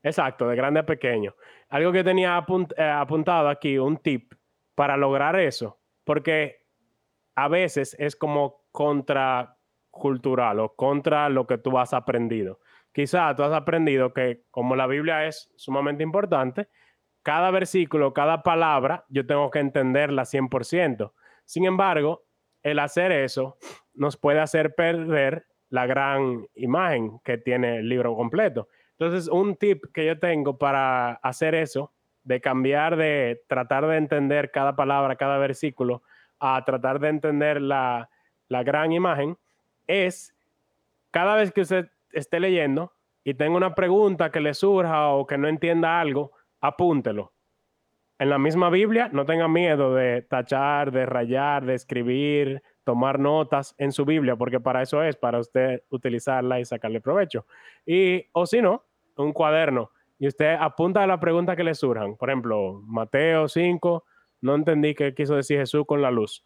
Exacto, 0.04 0.48
de 0.48 0.56
grande 0.56 0.82
a 0.82 0.86
pequeño. 0.86 1.34
Algo 1.70 1.92
que 1.92 2.04
tenía 2.04 2.46
eh, 2.78 2.84
apuntado 2.84 3.50
aquí, 3.50 3.80
un 3.80 3.98
tip 3.98 4.34
para 4.76 4.96
lograr 4.98 5.36
eso, 5.40 5.80
porque 6.04 6.64
a 7.34 7.48
veces 7.48 7.96
es 7.98 8.16
como 8.16 8.66
contracultural 8.72 10.60
o 10.60 10.76
contra 10.76 11.28
lo 11.28 11.48
que 11.48 11.58
tú 11.58 11.80
has 11.80 11.92
aprendido 11.92 12.60
quizá 12.92 13.36
tú 13.36 13.44
has 13.44 13.54
aprendido 13.54 14.14
que 14.14 14.44
como 14.52 14.76
la 14.76 14.88
Biblia 14.88 15.26
es 15.26 15.52
sumamente 15.56 16.04
importante, 16.04 16.68
cada 17.24 17.52
versículo, 17.52 18.14
cada 18.14 18.44
palabra, 18.44 19.06
yo 19.10 19.26
tengo 19.26 19.52
que 19.52 19.60
entenderla 19.60 20.24
100%. 20.24 21.12
Sin 21.46 21.66
embargo, 21.66 22.24
el 22.64 22.80
hacer 22.80 23.12
eso 23.12 23.58
nos 23.94 24.18
puede 24.18 24.40
hacer 24.40 24.76
perder 24.76 25.46
la 25.70 25.86
gran 25.86 26.48
imagen 26.56 27.20
que 27.24 27.38
tiene 27.38 27.78
el 27.78 27.90
libro 27.90 28.16
completo. 28.16 28.68
Entonces, 28.98 29.28
un 29.28 29.56
tip 29.56 29.86
que 29.94 30.06
yo 30.06 30.20
tengo 30.20 30.58
para 30.58 31.14
hacer 31.14 31.56
eso, 31.56 31.94
de 32.24 32.40
cambiar 32.40 32.98
de 32.98 33.42
tratar 33.48 33.88
de 33.88 33.98
entender 33.98 34.52
cada 34.52 34.76
palabra, 34.76 35.16
cada 35.16 35.38
versículo, 35.38 36.04
a 36.40 36.64
tratar 36.66 37.00
de 37.00 37.10
entender 37.10 37.62
la, 37.62 38.10
la 38.48 38.64
gran 38.64 38.92
imagen, 38.92 39.38
es 39.88 40.36
cada 41.10 41.36
vez 41.36 41.52
que 41.52 41.62
usted 41.62 41.90
esté 42.14 42.40
leyendo 42.40 42.94
y 43.24 43.34
tenga 43.34 43.58
una 43.58 43.76
pregunta 43.76 44.32
que 44.32 44.40
le 44.40 44.54
surja 44.54 45.10
o 45.10 45.28
que 45.28 45.38
no 45.38 45.48
entienda 45.48 46.00
algo, 46.00 46.32
apúntelo. 46.60 47.34
En 48.20 48.30
la 48.30 48.38
misma 48.38 48.70
Biblia, 48.70 49.10
no 49.12 49.26
tenga 49.26 49.48
miedo 49.48 49.96
de 49.96 50.22
tachar, 50.22 50.92
de 50.92 51.06
rayar, 51.06 51.66
de 51.66 51.74
escribir, 51.74 52.62
tomar 52.84 53.20
notas 53.20 53.74
en 53.78 53.92
su 53.92 54.06
Biblia, 54.06 54.36
porque 54.36 54.60
para 54.60 54.82
eso 54.82 55.02
es, 55.04 55.16
para 55.16 55.40
usted 55.40 55.84
utilizarla 55.90 56.60
y 56.60 56.66
sacarle 56.66 57.02
provecho. 57.02 57.46
Y, 57.86 58.28
o 58.34 58.46
si 58.46 58.62
no, 58.62 58.84
un 59.18 59.34
cuaderno. 59.34 59.92
Y 60.20 60.28
usted 60.28 60.56
apunta 60.60 61.02
a 61.04 61.08
la 61.08 61.20
pregunta 61.20 61.56
que 61.56 61.64
le 61.64 61.74
surjan. 61.74 62.16
Por 62.16 62.30
ejemplo, 62.30 62.82
Mateo 62.86 63.48
5, 63.48 64.04
no 64.42 64.56
entendí 64.56 64.94
qué 64.94 65.14
quiso 65.14 65.36
decir 65.36 65.58
Jesús 65.58 65.86
con 65.88 66.02
la 66.02 66.12
luz. 66.12 66.46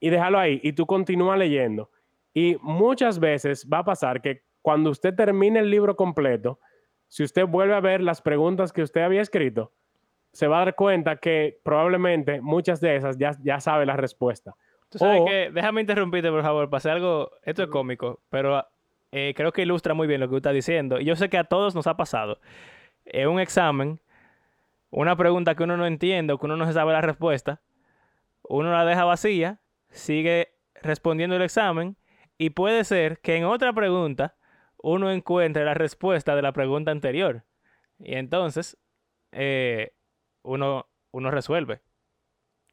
Y 0.00 0.10
déjalo 0.10 0.38
ahí. 0.38 0.60
Y 0.62 0.72
tú 0.72 0.86
continúas 0.86 1.38
leyendo. 1.38 1.90
Y 2.32 2.56
muchas 2.62 3.18
veces 3.18 3.68
va 3.70 3.78
a 3.78 3.84
pasar 3.84 4.22
que 4.22 4.42
cuando 4.62 4.90
usted 4.90 5.14
termine 5.14 5.60
el 5.60 5.70
libro 5.70 5.96
completo, 5.96 6.58
si 7.08 7.22
usted 7.24 7.46
vuelve 7.46 7.74
a 7.74 7.80
ver 7.80 8.00
las 8.00 8.22
preguntas 8.22 8.72
que 8.72 8.82
usted 8.82 9.02
había 9.02 9.20
escrito, 9.20 9.72
se 10.32 10.46
va 10.46 10.62
a 10.62 10.64
dar 10.64 10.74
cuenta 10.74 11.16
que 11.16 11.60
probablemente 11.62 12.40
muchas 12.40 12.80
de 12.80 12.96
esas 12.96 13.18
ya, 13.18 13.36
ya 13.42 13.60
sabe 13.60 13.84
la 13.84 13.96
respuesta. 13.96 14.54
Tú 14.88 14.98
sabes 14.98 15.22
que, 15.26 15.50
déjame 15.52 15.80
interrumpirte 15.82 16.30
por 16.30 16.42
favor, 16.42 16.70
para 16.70 16.78
hacer 16.78 16.92
algo, 16.92 17.30
esto 17.42 17.64
es 17.64 17.68
cómico, 17.68 18.20
pero 18.30 18.66
eh, 19.10 19.34
creo 19.36 19.52
que 19.52 19.62
ilustra 19.62 19.94
muy 19.94 20.06
bien 20.06 20.20
lo 20.20 20.28
que 20.28 20.36
usted 20.36 20.50
está 20.50 20.54
diciendo. 20.54 21.00
Y 21.00 21.04
yo 21.04 21.16
sé 21.16 21.28
que 21.28 21.38
a 21.38 21.44
todos 21.44 21.74
nos 21.74 21.86
ha 21.86 21.96
pasado. 21.96 22.38
En 23.04 23.28
un 23.28 23.40
examen, 23.40 24.00
una 24.90 25.16
pregunta 25.16 25.54
que 25.54 25.64
uno 25.64 25.76
no 25.76 25.86
entiende 25.86 26.32
o 26.32 26.38
que 26.38 26.46
uno 26.46 26.56
no 26.56 26.66
se 26.66 26.72
sabe 26.72 26.92
la 26.92 27.00
respuesta, 27.00 27.60
uno 28.42 28.70
la 28.70 28.84
deja 28.84 29.04
vacía, 29.04 29.60
sigue 29.90 30.54
respondiendo 30.74 31.36
el 31.36 31.42
examen 31.42 31.96
y 32.38 32.50
puede 32.50 32.84
ser 32.84 33.20
que 33.20 33.36
en 33.36 33.44
otra 33.44 33.72
pregunta 33.72 34.34
uno 34.82 35.10
encuentre 35.10 35.64
la 35.64 35.74
respuesta 35.74 36.36
de 36.36 36.42
la 36.42 36.52
pregunta 36.52 36.90
anterior. 36.90 37.44
Y 37.98 38.14
entonces, 38.14 38.76
eh, 39.30 39.92
uno, 40.42 40.86
uno 41.12 41.30
resuelve. 41.30 41.80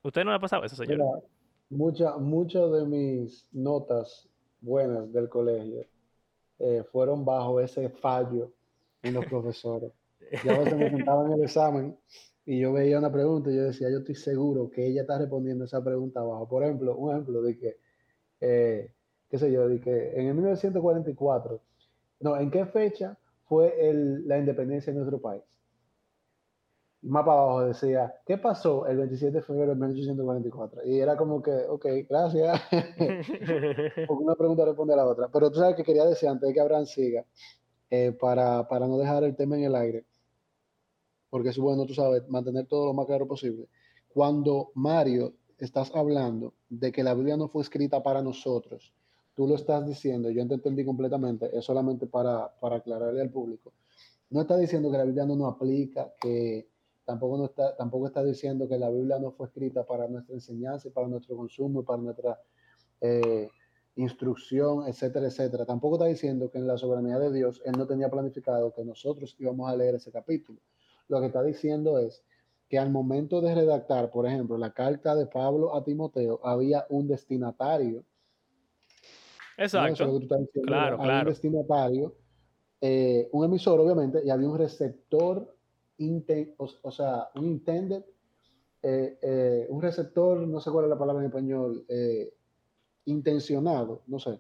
¿Usted 0.03 0.23
no 0.23 0.31
le 0.31 0.37
ha 0.37 0.39
pasado 0.39 0.63
eso, 0.63 0.75
señor? 0.75 1.23
Muchas 1.69 2.71
de 2.71 2.85
mis 2.85 3.47
notas 3.51 4.27
buenas 4.59 5.11
del 5.13 5.29
colegio 5.29 5.85
eh, 6.57 6.83
fueron 6.91 7.23
bajo 7.23 7.59
ese 7.59 7.89
fallo 7.89 8.51
en 9.03 9.13
los 9.13 9.25
profesores. 9.25 9.91
Yo 10.43 10.51
a 10.51 10.59
veces 10.59 10.77
me 10.77 10.89
sentaba 10.89 11.25
en 11.27 11.33
el 11.33 11.43
examen 11.43 11.97
y 12.45 12.59
yo 12.59 12.73
veía 12.73 12.97
una 12.97 13.11
pregunta 13.11 13.51
y 13.51 13.55
yo 13.55 13.63
decía, 13.63 13.89
yo 13.91 13.99
estoy 13.99 14.15
seguro 14.15 14.69
que 14.71 14.87
ella 14.87 15.01
está 15.01 15.19
respondiendo 15.19 15.65
esa 15.65 15.83
pregunta 15.83 16.21
abajo. 16.21 16.49
Por 16.49 16.63
ejemplo, 16.63 16.95
un 16.95 17.11
ejemplo 17.11 17.41
de 17.43 17.57
que, 17.57 17.77
eh, 18.41 18.91
qué 19.29 19.37
sé 19.37 19.51
yo, 19.51 19.67
de 19.67 19.79
que 19.79 20.19
en 20.19 20.27
el 20.27 20.33
1944 20.33 21.61
no, 22.19 22.37
¿en 22.37 22.51
qué 22.51 22.65
fecha 22.65 23.17
fue 23.45 23.73
la 24.25 24.37
independencia 24.37 24.91
de 24.91 24.99
nuestro 24.99 25.19
país? 25.19 25.43
Y 27.01 27.07
más 27.07 27.25
para 27.25 27.41
abajo 27.41 27.65
decía, 27.65 28.13
¿qué 28.25 28.37
pasó 28.37 28.85
el 28.85 28.97
27 28.97 29.37
de 29.37 29.41
febrero 29.41 29.69
de 29.69 29.75
1844? 29.75 30.85
Y 30.85 30.99
era 30.99 31.15
como 31.15 31.41
que, 31.41 31.51
ok, 31.51 31.85
gracias. 32.09 32.61
Una 34.09 34.35
pregunta 34.35 34.65
responde 34.65 34.93
a 34.93 34.97
la 34.97 35.07
otra. 35.07 35.29
Pero 35.31 35.49
tú 35.49 35.59
sabes 35.59 35.75
que 35.75 35.83
quería 35.83 36.05
decir 36.05 36.27
antes 36.27 36.47
de 36.47 36.53
que 36.53 36.59
Abraham 36.59 36.85
siga, 36.85 37.25
eh, 37.89 38.11
para, 38.11 38.67
para 38.67 38.87
no 38.87 38.97
dejar 38.97 39.23
el 39.23 39.35
tema 39.35 39.57
en 39.57 39.63
el 39.63 39.75
aire, 39.75 40.05
porque 41.29 41.49
es 41.49 41.57
bueno, 41.57 41.85
tú 41.85 41.93
sabes, 41.93 42.27
mantener 42.27 42.67
todo 42.67 42.87
lo 42.87 42.93
más 42.93 43.05
claro 43.05 43.27
posible. 43.27 43.67
Cuando 44.09 44.71
Mario 44.75 45.33
estás 45.57 45.95
hablando 45.95 46.53
de 46.69 46.91
que 46.91 47.03
la 47.03 47.13
Biblia 47.13 47.37
no 47.37 47.47
fue 47.47 47.63
escrita 47.63 48.03
para 48.03 48.21
nosotros, 48.21 48.93
tú 49.39 49.47
lo 49.47 49.55
estás 49.55 49.87
diciendo, 49.87 50.29
yo 50.29 50.45
te 50.45 50.55
entendí 50.55 50.83
completamente, 50.83 51.49
es 51.57 51.63
solamente 51.63 52.07
para, 52.07 52.53
para 52.59 52.75
aclararle 52.75 53.21
al 53.21 53.29
público. 53.29 53.71
No 54.31 54.41
está 54.41 54.57
diciendo 54.57 54.91
que 54.91 54.97
la 54.97 55.05
Biblia 55.05 55.25
no 55.25 55.37
nos 55.37 55.53
aplica, 55.53 56.13
que 56.19 56.67
tampoco, 57.05 57.37
no 57.37 57.45
está, 57.45 57.73
tampoco 57.77 58.09
diciendo 58.25 58.67
que 58.67 58.77
la 58.77 58.89
Biblia 58.89 59.17
no 59.17 59.31
fue 59.31 59.47
escrita 59.47 59.85
para 59.85 60.09
nuestra 60.09 60.35
enseñanza 60.35 60.89
y 60.89 60.91
para 60.91 61.07
nuestro 61.07 61.37
consumo 61.37 61.79
y 61.79 61.83
para 61.85 62.01
nuestra 62.01 62.37
eh, 62.99 63.47
instrucción, 63.95 64.85
etcétera, 64.89 65.27
etcétera. 65.27 65.65
Tampoco 65.65 65.95
está 65.95 66.07
diciendo 66.07 66.51
que 66.51 66.57
en 66.57 66.67
la 66.67 66.77
soberanía 66.77 67.17
de 67.17 67.31
Dios 67.31 67.61
Él 67.63 67.75
no 67.77 67.87
tenía 67.87 68.09
planificado 68.09 68.73
que 68.73 68.83
nosotros 68.83 69.37
íbamos 69.39 69.71
a 69.71 69.75
leer 69.77 69.95
ese 69.95 70.11
capítulo. 70.11 70.59
Lo 71.07 71.21
que 71.21 71.27
está 71.27 71.41
diciendo 71.43 71.97
es 71.97 72.25
que 72.67 72.77
al 72.77 72.91
momento 72.91 73.39
de 73.39 73.55
redactar, 73.55 74.11
por 74.11 74.27
ejemplo, 74.27 74.57
la 74.57 74.73
carta 74.73 75.15
de 75.15 75.27
Pablo 75.27 75.77
a 75.77 75.85
Timoteo, 75.85 76.41
había 76.43 76.85
un 76.89 77.07
destinatario. 77.07 78.03
Exacto. 79.59 80.19
claro, 80.63 80.97
claro. 80.97 81.27
Un 81.27 81.33
destinatario, 81.33 82.15
eh, 82.81 83.27
un 83.33 83.45
emisor, 83.45 83.79
obviamente, 83.79 84.21
y 84.23 84.29
había 84.29 84.47
un 84.47 84.57
receptor, 84.57 85.53
o, 86.57 86.91
sea, 86.91 87.29
un 87.35 87.45
intended, 87.45 88.03
eh, 88.81 89.19
eh, 89.21 89.67
un 89.69 89.81
receptor, 89.81 90.39
no 90.47 90.61
sé 90.61 90.71
cuál 90.71 90.85
es 90.85 90.89
la 90.89 90.97
palabra 90.97 91.21
en 91.21 91.27
español, 91.27 91.85
intencionado, 93.05 94.03
no 94.07 94.19
sé, 94.19 94.39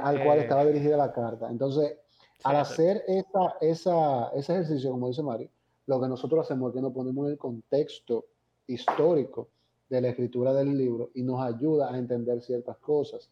al 0.00 0.22
cual 0.22 0.38
estaba 0.38 0.64
dirigida 0.64 0.96
la 0.96 1.12
carta. 1.12 1.50
Entonces, 1.50 1.98
al 2.44 2.56
hacer 2.56 3.02
esa, 3.08 3.56
esa, 3.60 4.28
ese 4.28 4.52
ejercicio, 4.52 4.90
como 4.90 5.08
dice 5.08 5.22
Mario, 5.22 5.50
lo 5.86 6.00
que 6.00 6.08
nosotros 6.08 6.44
hacemos 6.44 6.70
es 6.70 6.76
que 6.76 6.82
nos 6.82 6.92
ponemos 6.92 7.26
en 7.26 7.32
el 7.32 7.38
contexto 7.38 8.26
histórico 8.66 9.48
de 9.88 10.00
la 10.00 10.08
escritura 10.08 10.52
del 10.54 10.76
libro 10.76 11.10
y 11.14 11.22
nos 11.22 11.40
ayuda 11.40 11.92
a 11.92 11.98
entender 11.98 12.40
ciertas 12.42 12.76
cosas. 12.78 13.30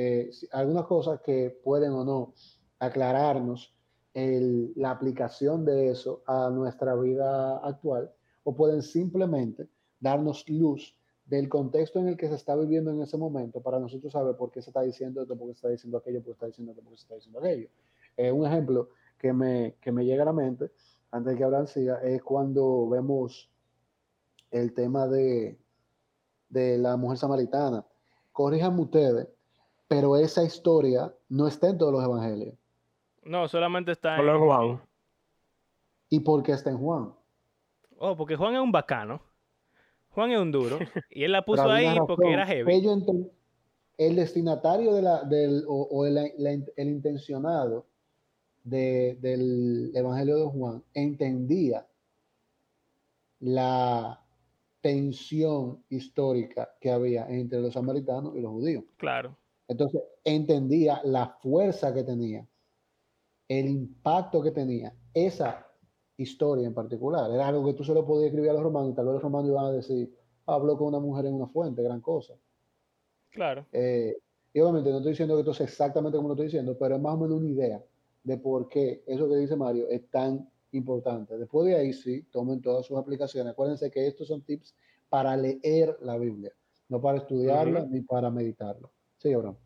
Eh, 0.00 0.30
algunas 0.52 0.86
cosas 0.86 1.20
que 1.22 1.50
pueden 1.64 1.90
o 1.90 2.04
no 2.04 2.32
aclararnos 2.78 3.74
la 4.14 4.92
aplicación 4.92 5.64
de 5.64 5.90
eso 5.90 6.22
a 6.24 6.50
nuestra 6.50 6.94
vida 6.94 7.58
actual 7.58 8.12
o 8.44 8.54
pueden 8.54 8.82
simplemente 8.82 9.68
darnos 9.98 10.48
luz 10.48 10.96
del 11.24 11.48
contexto 11.48 11.98
en 11.98 12.06
el 12.06 12.16
que 12.16 12.28
se 12.28 12.36
está 12.36 12.54
viviendo 12.54 12.92
en 12.92 13.02
ese 13.02 13.16
momento 13.16 13.60
para 13.60 13.80
nosotros 13.80 14.12
saber 14.12 14.36
por 14.36 14.52
qué 14.52 14.62
se 14.62 14.70
está 14.70 14.82
diciendo 14.82 15.22
esto, 15.22 15.36
por 15.36 15.48
qué 15.48 15.54
se 15.54 15.58
está 15.58 15.68
diciendo 15.70 15.98
aquello, 15.98 16.22
por 16.22 16.26
qué 16.26 16.30
se 16.30 16.36
está 16.36 16.46
diciendo 16.46 16.70
esto, 16.70 16.82
por 16.84 16.92
qué 16.92 16.96
se 16.96 17.02
está 17.02 17.14
diciendo 17.16 17.38
aquello. 17.40 17.68
Eh, 18.16 18.30
un 18.30 18.46
ejemplo 18.46 18.90
que 19.18 19.32
me, 19.32 19.74
que 19.80 19.90
me 19.90 20.04
llega 20.04 20.22
a 20.22 20.26
la 20.26 20.32
mente, 20.32 20.70
antes 21.10 21.32
de 21.32 21.38
que 21.38 21.42
Abraham 21.42 21.66
es 22.04 22.22
cuando 22.22 22.88
vemos 22.88 23.50
el 24.52 24.72
tema 24.74 25.08
de, 25.08 25.58
de 26.48 26.78
la 26.78 26.96
mujer 26.96 27.18
samaritana. 27.18 27.84
Corríjanme 28.30 28.80
ustedes, 28.82 29.26
pero 29.88 30.16
esa 30.16 30.44
historia 30.44 31.12
no 31.28 31.48
está 31.48 31.70
en 31.70 31.78
todos 31.78 31.92
los 31.92 32.04
evangelios. 32.04 32.54
No, 33.24 33.48
solamente 33.48 33.92
está 33.92 34.16
en 34.18 34.38
Juan. 34.38 34.80
¿Y 36.10 36.20
por 36.20 36.42
qué 36.42 36.52
está 36.52 36.70
en 36.70 36.78
Juan? 36.78 37.12
Oh, 37.98 38.16
porque 38.16 38.36
Juan 38.36 38.54
es 38.54 38.60
un 38.60 38.70
bacano. 38.70 39.20
Juan 40.10 40.30
es 40.30 40.38
un 40.38 40.52
duro. 40.52 40.78
Y 41.10 41.24
él 41.24 41.32
la 41.32 41.44
puso 41.44 41.70
ahí 41.70 41.88
porque 42.06 42.32
era 42.32 42.46
heavy. 42.46 42.88
el 43.96 44.16
destinatario 44.16 44.94
de 44.94 45.02
la, 45.02 45.24
del, 45.24 45.64
o, 45.66 46.06
el, 46.06 46.16
el 46.16 46.88
intencionado 46.88 47.86
del 48.62 49.90
Evangelio 49.94 50.36
de 50.38 50.44
Juan 50.46 50.84
entendía 50.94 51.86
la 53.40 54.20
tensión 54.80 55.82
histórica 55.88 56.70
que 56.80 56.90
había 56.90 57.28
entre 57.28 57.60
los 57.60 57.74
samaritanos 57.74 58.36
y 58.36 58.40
los 58.40 58.52
judíos. 58.52 58.84
Claro. 58.96 59.36
Entonces, 59.68 60.02
entendía 60.24 61.00
la 61.04 61.28
fuerza 61.28 61.92
que 61.92 62.02
tenía, 62.02 62.46
el 63.48 63.68
impacto 63.68 64.42
que 64.42 64.50
tenía 64.50 64.94
esa 65.12 65.66
historia 66.16 66.66
en 66.66 66.74
particular. 66.74 67.30
Era 67.30 67.48
algo 67.48 67.64
que 67.64 67.74
tú 67.74 67.84
solo 67.84 68.04
podías 68.04 68.28
escribir 68.28 68.50
a 68.50 68.54
los 68.54 68.62
romanos 68.62 68.90
y 68.90 68.94
tal 68.94 69.06
vez 69.06 69.14
los 69.14 69.22
romanos 69.22 69.50
iban 69.50 69.64
a 69.66 69.72
decir, 69.72 70.12
habló 70.46 70.76
con 70.76 70.88
una 70.88 70.98
mujer 70.98 71.26
en 71.26 71.34
una 71.34 71.46
fuente, 71.46 71.82
gran 71.82 72.00
cosa. 72.00 72.34
Claro. 73.30 73.66
Eh, 73.72 74.16
y 74.52 74.60
obviamente 74.60 74.90
no 74.90 74.96
estoy 74.96 75.12
diciendo 75.12 75.34
que 75.34 75.40
esto 75.40 75.54
sea 75.54 75.66
exactamente 75.66 76.16
como 76.16 76.28
lo 76.28 76.34
estoy 76.34 76.46
diciendo, 76.46 76.76
pero 76.78 76.96
es 76.96 77.00
más 77.00 77.14
o 77.14 77.18
menos 77.18 77.36
una 77.36 77.48
idea 77.48 77.84
de 78.24 78.36
por 78.38 78.68
qué 78.68 79.04
eso 79.06 79.28
que 79.28 79.36
dice 79.36 79.54
Mario 79.54 79.86
es 79.88 80.08
tan 80.10 80.50
importante. 80.72 81.38
Después 81.38 81.66
de 81.66 81.76
ahí, 81.76 81.92
sí, 81.92 82.22
tomen 82.30 82.60
todas 82.60 82.86
sus 82.86 82.96
aplicaciones. 82.96 83.52
Acuérdense 83.52 83.90
que 83.90 84.06
estos 84.06 84.28
son 84.28 84.42
tips 84.42 84.74
para 85.08 85.36
leer 85.36 85.96
la 86.02 86.18
Biblia, 86.18 86.52
no 86.88 87.00
para 87.00 87.18
estudiarla 87.18 87.86
ni 87.86 88.00
para 88.00 88.30
meditarla. 88.30 88.90
Sí, 89.18 89.32
Abraham. 89.32 89.56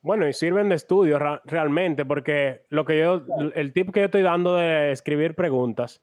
Bueno, 0.00 0.28
y 0.28 0.32
sirven 0.32 0.68
de 0.68 0.76
estudio 0.76 1.18
realmente, 1.44 2.04
porque 2.04 2.64
lo 2.68 2.84
que 2.84 2.98
yo, 3.00 3.22
el 3.54 3.72
tip 3.72 3.90
que 3.92 4.00
yo 4.00 4.06
estoy 4.06 4.22
dando 4.22 4.54
de 4.54 4.92
escribir 4.92 5.34
preguntas, 5.34 6.00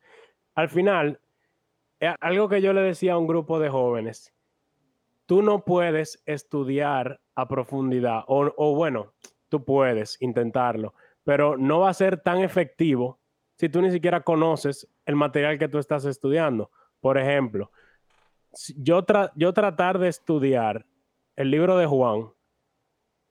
al 0.54 0.70
final, 0.70 1.22
algo 2.20 2.50
que 2.50 2.62
yo 2.62 2.74
le 2.74 2.82
decía 2.82 3.14
a 3.14 3.18
un 3.18 3.28
grupo 3.28 3.58
de 3.58 3.70
jóvenes, 3.70 4.34
tú 5.26 5.42
no 5.42 5.64
puedes 5.64 6.22
estudiar 6.26 7.22
a 7.36 7.48
profundidad, 7.48 8.24
o, 8.28 8.54
o 8.58 8.76
bueno, 8.76 9.14
tú 9.50 9.64
puedes 9.64 10.22
intentarlo, 10.22 10.94
pero 11.24 11.58
no 11.58 11.80
va 11.80 11.90
a 11.90 11.94
ser 11.94 12.20
tan 12.20 12.40
efectivo 12.40 13.20
si 13.56 13.70
tú 13.70 13.82
ni 13.82 13.92
siquiera 13.92 14.22
conoces 14.22 14.88
el 15.06 15.16
material 15.16 15.58
que 15.58 15.70
tú 15.70 15.78
estás 15.78 16.04
estudiando. 16.06 16.70
Por 17.00 17.18
ejemplo, 17.18 17.72
yo, 18.76 19.06
yo 19.36 19.54
tratar 19.54 20.00
de 20.00 20.10
estudiar 20.10 20.86
el 21.36 21.52
libro 21.52 21.78
de 21.78 21.86
Juan 21.86 22.35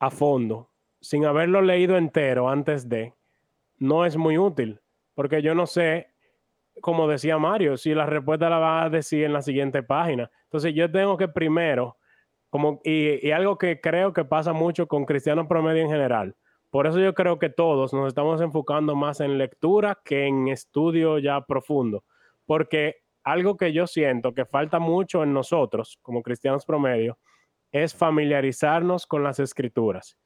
a 0.07 0.11
fondo, 0.11 0.71
sin 1.01 1.25
haberlo 1.25 1.63
leído 1.63 1.97
entero 1.97 2.49
antes 2.49 2.89
de, 2.89 3.15
no 3.79 4.05
es 4.05 4.17
muy 4.17 4.39
útil, 4.39 4.81
porque 5.15 5.43
yo 5.43 5.55
no 5.55 5.67
sé, 5.67 6.09
como 6.81 7.09
decía 7.09 7.39
Mario, 7.39 7.77
si 7.77 7.95
la 7.95 8.07
respuesta 8.07 8.51
la 8.51 8.59
va 8.59 8.83
a 8.83 8.91
decir 8.91 9.25
en 9.25 9.33
la 9.33 9.43
siguiente 9.43 9.83
página. 9.83 10.31
Entonces 10.45 10.75
yo 10.75 10.91
tengo 10.91 11.17
que 11.17 11.29
primero, 11.29 11.97
como, 12.51 12.81
y, 12.85 13.31
algo 13.31 13.59
que 13.59 13.81
creo 13.81 14.13
que 14.13 14.25
pasa 14.25 14.53
mucho 14.53 14.87
con 14.87 15.05
cristianos 15.05 15.47
promedio 15.47 15.83
en 15.83 15.91
general, 15.91 16.37
por 16.71 16.87
eso 16.87 16.99
yo 16.99 17.15
creo 17.15 17.39
que 17.39 17.51
todos 17.51 17.93
nos 17.93 18.09
estamos 18.09 18.41
enfocando 18.41 18.97
más 18.97 19.21
en 19.21 19.39
lectura 19.39 19.99
que 20.05 20.27
en 20.27 20.49
estudio 20.49 21.19
ya 21.19 21.41
profundo, 21.43 22.05
porque 22.47 22.97
algo 23.23 23.57
que 23.57 23.73
yo 23.73 23.87
siento 23.87 24.35
que 24.35 24.45
falta 24.45 24.79
mucho 24.79 25.23
en 25.23 25.33
nosotros 25.33 25.99
como 26.03 26.23
cristianos 26.23 26.67
promedio 26.67 27.17
es 27.75 27.93
familiarizarnos 27.93 29.05
con 29.05 29.25
las 29.25 29.41
escrituras. 29.41 30.17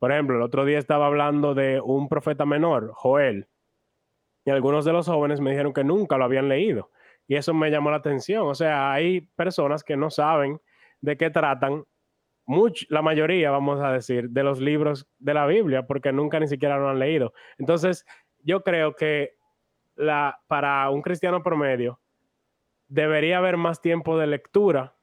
Por 0.00 0.10
ejemplo, 0.10 0.36
el 0.36 0.42
otro 0.42 0.64
día 0.64 0.78
estaba 0.78 1.06
hablando 1.06 1.54
de 1.54 1.80
un 1.80 2.08
profeta 2.08 2.44
menor, 2.44 2.90
Joel, 2.94 3.46
y 4.44 4.50
algunos 4.50 4.84
de 4.84 4.92
los 4.92 5.06
jóvenes 5.06 5.40
me 5.40 5.50
dijeron 5.50 5.72
que 5.72 5.84
nunca 5.84 6.18
lo 6.18 6.24
habían 6.24 6.48
leído. 6.48 6.90
Y 7.28 7.36
eso 7.36 7.54
me 7.54 7.70
llamó 7.70 7.92
la 7.92 7.98
atención. 7.98 8.48
O 8.48 8.56
sea, 8.56 8.92
hay 8.92 9.20
personas 9.20 9.84
que 9.84 9.96
no 9.96 10.10
saben 10.10 10.60
de 11.00 11.16
qué 11.16 11.30
tratan 11.30 11.84
la 12.88 13.02
mayoría, 13.02 13.52
vamos 13.52 13.80
a 13.80 13.92
decir, 13.92 14.30
de 14.30 14.42
los 14.42 14.60
libros 14.60 15.08
de 15.18 15.34
la 15.34 15.46
Biblia, 15.46 15.86
porque 15.86 16.12
nunca 16.12 16.40
ni 16.40 16.48
siquiera 16.48 16.76
lo 16.76 16.88
han 16.88 16.98
leído. 16.98 17.32
Entonces, 17.56 18.04
yo 18.40 18.64
creo 18.64 18.96
que 18.96 19.36
la, 19.94 20.40
para 20.48 20.90
un 20.90 21.02
cristiano 21.02 21.44
promedio 21.44 22.00
debería 22.88 23.38
haber 23.38 23.56
más 23.56 23.80
tiempo 23.80 24.18
de 24.18 24.26
lectura 24.26 24.96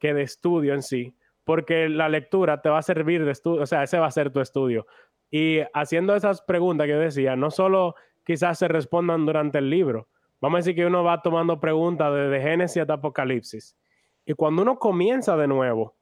que 0.00 0.14
de 0.14 0.22
estudio 0.22 0.74
en 0.74 0.82
sí, 0.82 1.16
porque 1.44 1.88
la 1.88 2.08
lectura 2.08 2.60
te 2.62 2.68
va 2.68 2.78
a 2.78 2.82
servir 2.82 3.24
de 3.24 3.32
estudio, 3.32 3.62
o 3.62 3.66
sea, 3.66 3.82
ese 3.82 3.98
va 3.98 4.06
a 4.06 4.10
ser 4.10 4.30
tu 4.30 4.40
estudio. 4.40 4.86
Y 5.30 5.60
haciendo 5.72 6.14
esas 6.14 6.42
preguntas 6.42 6.86
que 6.86 6.92
yo 6.92 6.98
decía, 6.98 7.36
no 7.36 7.50
solo 7.50 7.94
quizás 8.24 8.58
se 8.58 8.68
respondan 8.68 9.26
durante 9.26 9.58
el 9.58 9.70
libro, 9.70 10.08
vamos 10.40 10.56
a 10.56 10.60
decir 10.60 10.74
que 10.74 10.86
uno 10.86 11.04
va 11.04 11.22
tomando 11.22 11.60
preguntas 11.60 12.12
desde 12.14 12.40
Génesis 12.40 12.82
hasta 12.82 12.94
Apocalipsis. 12.94 13.76
Y 14.24 14.32
cuando 14.34 14.62
uno 14.62 14.78
comienza 14.78 15.36
de 15.36 15.46
nuevo, 15.46 15.94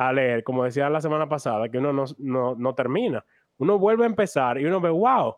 a 0.00 0.14
leer, 0.14 0.42
como 0.44 0.64
decía 0.64 0.88
la 0.88 1.02
semana 1.02 1.28
pasada, 1.28 1.68
que 1.68 1.76
uno 1.76 2.06
no, 2.18 2.74
termina. 2.74 3.22
Uno 3.58 3.78
vuelve 3.78 4.04
a 4.04 4.06
empezar 4.06 4.58
y 4.58 4.64
uno 4.64 4.80
ve, 4.80 4.88
wow, 4.88 5.36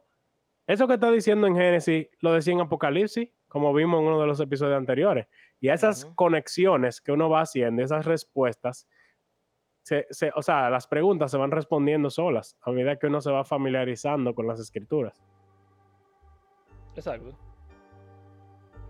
eso 0.68 0.86
que 0.86 0.94
está 0.94 1.10
diciendo 1.10 1.48
en 1.48 1.56
Génesis 1.56 2.06
lo 2.20 2.32
decía 2.32 2.54
en 2.54 2.60
Apocalipsis, 2.60 3.28
como 3.48 3.74
vimos 3.74 4.00
en 4.00 4.06
uno 4.06 4.20
de 4.20 4.26
los 4.28 4.38
episodios 4.38 4.78
anteriores. 4.78 5.26
Y 5.58 5.68
esas 5.68 6.04
conexiones 6.14 7.00
que 7.00 7.10
uno 7.10 7.28
va 7.28 7.40
haciendo, 7.40 7.82
esas 7.82 8.06
respuestas, 8.06 8.88
o 10.34 10.42
sea, 10.42 10.70
las 10.70 10.86
preguntas 10.86 11.30
se 11.30 11.38
van 11.38 11.50
respondiendo 11.50 12.10
solas 12.10 12.56
a 12.62 12.70
medida 12.70 12.96
que 12.96 13.06
uno 13.06 13.20
se 13.20 13.30
va 13.30 13.44
familiarizando 13.44 14.34
con 14.34 14.46
las 14.46 14.60
escrituras. 14.60 15.22
Exacto. 16.94 17.36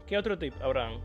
¿Qué 0.06 0.18
otro 0.18 0.36
tip, 0.36 0.54
Abraham? 0.60 1.00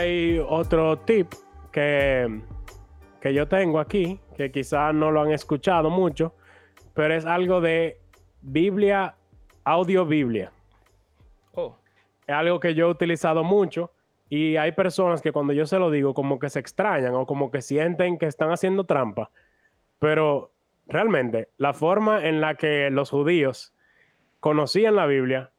Hay 0.00 0.38
otro 0.38 0.98
tip 0.98 1.28
que, 1.70 2.40
que 3.20 3.34
yo 3.34 3.46
tengo 3.48 3.78
aquí, 3.78 4.18
que 4.36 4.50
quizás 4.50 4.94
no 4.94 5.10
lo 5.10 5.20
han 5.20 5.30
escuchado 5.30 5.90
mucho, 5.90 6.34
pero 6.94 7.14
es 7.14 7.26
algo 7.26 7.60
de 7.60 8.00
Biblia, 8.40 9.14
audio 9.64 10.06
Biblia. 10.06 10.52
Oh. 11.54 11.76
Es 12.26 12.34
algo 12.34 12.60
que 12.60 12.74
yo 12.74 12.86
he 12.86 12.90
utilizado 12.90 13.44
mucho 13.44 13.92
y 14.30 14.56
hay 14.56 14.72
personas 14.72 15.20
que 15.20 15.32
cuando 15.32 15.52
yo 15.52 15.66
se 15.66 15.78
lo 15.78 15.90
digo 15.90 16.14
como 16.14 16.38
que 16.38 16.48
se 16.48 16.60
extrañan 16.60 17.14
o 17.14 17.26
como 17.26 17.50
que 17.50 17.60
sienten 17.60 18.16
que 18.16 18.26
están 18.26 18.50
haciendo 18.50 18.84
trampa. 18.84 19.30
Pero 19.98 20.50
realmente 20.86 21.50
la 21.58 21.74
forma 21.74 22.26
en 22.26 22.40
la 22.40 22.54
que 22.54 22.88
los 22.90 23.10
judíos 23.10 23.74
conocían 24.40 24.96
la 24.96 25.06
Biblia 25.06 25.50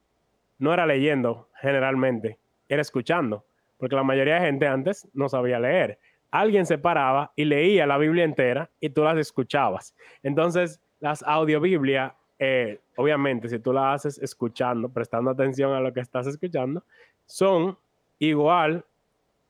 no 0.57 0.73
era 0.73 0.87
leyendo 0.87 1.49
generalmente, 1.61 2.39
era 2.67 2.81
escuchando, 2.81 3.45
porque 3.81 3.95
la 3.95 4.03
mayoría 4.03 4.35
de 4.35 4.41
gente 4.41 4.67
antes 4.67 5.07
no 5.11 5.27
sabía 5.27 5.59
leer. 5.59 5.97
Alguien 6.29 6.67
se 6.67 6.77
paraba 6.77 7.33
y 7.35 7.45
leía 7.45 7.87
la 7.87 7.97
Biblia 7.97 8.23
entera 8.23 8.69
y 8.79 8.91
tú 8.91 9.03
las 9.03 9.17
escuchabas. 9.17 9.95
Entonces, 10.21 10.79
las 10.99 11.23
audiobiblias, 11.23 12.13
eh, 12.37 12.79
obviamente, 12.95 13.49
si 13.49 13.57
tú 13.57 13.73
las 13.73 13.95
haces 13.95 14.19
escuchando, 14.19 14.87
prestando 14.87 15.31
atención 15.31 15.73
a 15.73 15.79
lo 15.79 15.91
que 15.91 15.99
estás 15.99 16.27
escuchando, 16.27 16.83
son 17.25 17.75
igual 18.19 18.85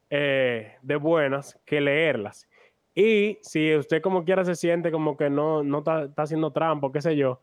eh, 0.10 0.78
de 0.82 0.96
buenas 0.96 1.60
que 1.66 1.82
leerlas. 1.82 2.48
Y 2.96 3.38
si 3.42 3.76
usted 3.76 4.02
como 4.02 4.24
quiera 4.24 4.46
se 4.46 4.56
siente 4.56 4.92
como 4.92 5.18
que 5.18 5.30
no, 5.30 5.62
está, 5.78 6.10
haciendo 6.16 6.52
trampa, 6.52 6.90
qué 6.94 7.02
sé 7.02 7.18
yo, 7.18 7.42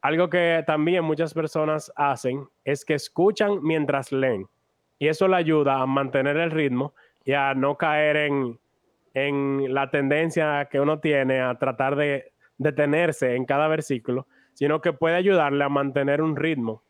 algo 0.00 0.28
que 0.28 0.64
también 0.66 1.04
muchas 1.04 1.32
personas 1.32 1.92
hacen 1.94 2.48
es 2.64 2.84
que 2.84 2.94
escuchan 2.94 3.60
mientras 3.62 4.10
leen. 4.10 4.48
Y 4.98 5.08
eso 5.08 5.28
le 5.28 5.36
ayuda 5.36 5.80
a 5.80 5.86
mantener 5.86 6.36
el 6.36 6.50
ritmo 6.50 6.94
y 7.24 7.32
a 7.32 7.54
no 7.54 7.76
caer 7.76 8.16
en, 8.16 8.58
en 9.14 9.74
la 9.74 9.90
tendencia 9.90 10.68
que 10.70 10.80
uno 10.80 11.00
tiene 11.00 11.40
a 11.40 11.54
tratar 11.58 11.96
de 11.96 12.32
detenerse 12.58 13.34
en 13.34 13.44
cada 13.44 13.68
versículo, 13.68 14.26
sino 14.54 14.80
que 14.80 14.92
puede 14.92 15.16
ayudarle 15.16 15.64
a 15.64 15.68
mantener 15.68 16.22
un 16.22 16.36
ritmo. 16.36 16.82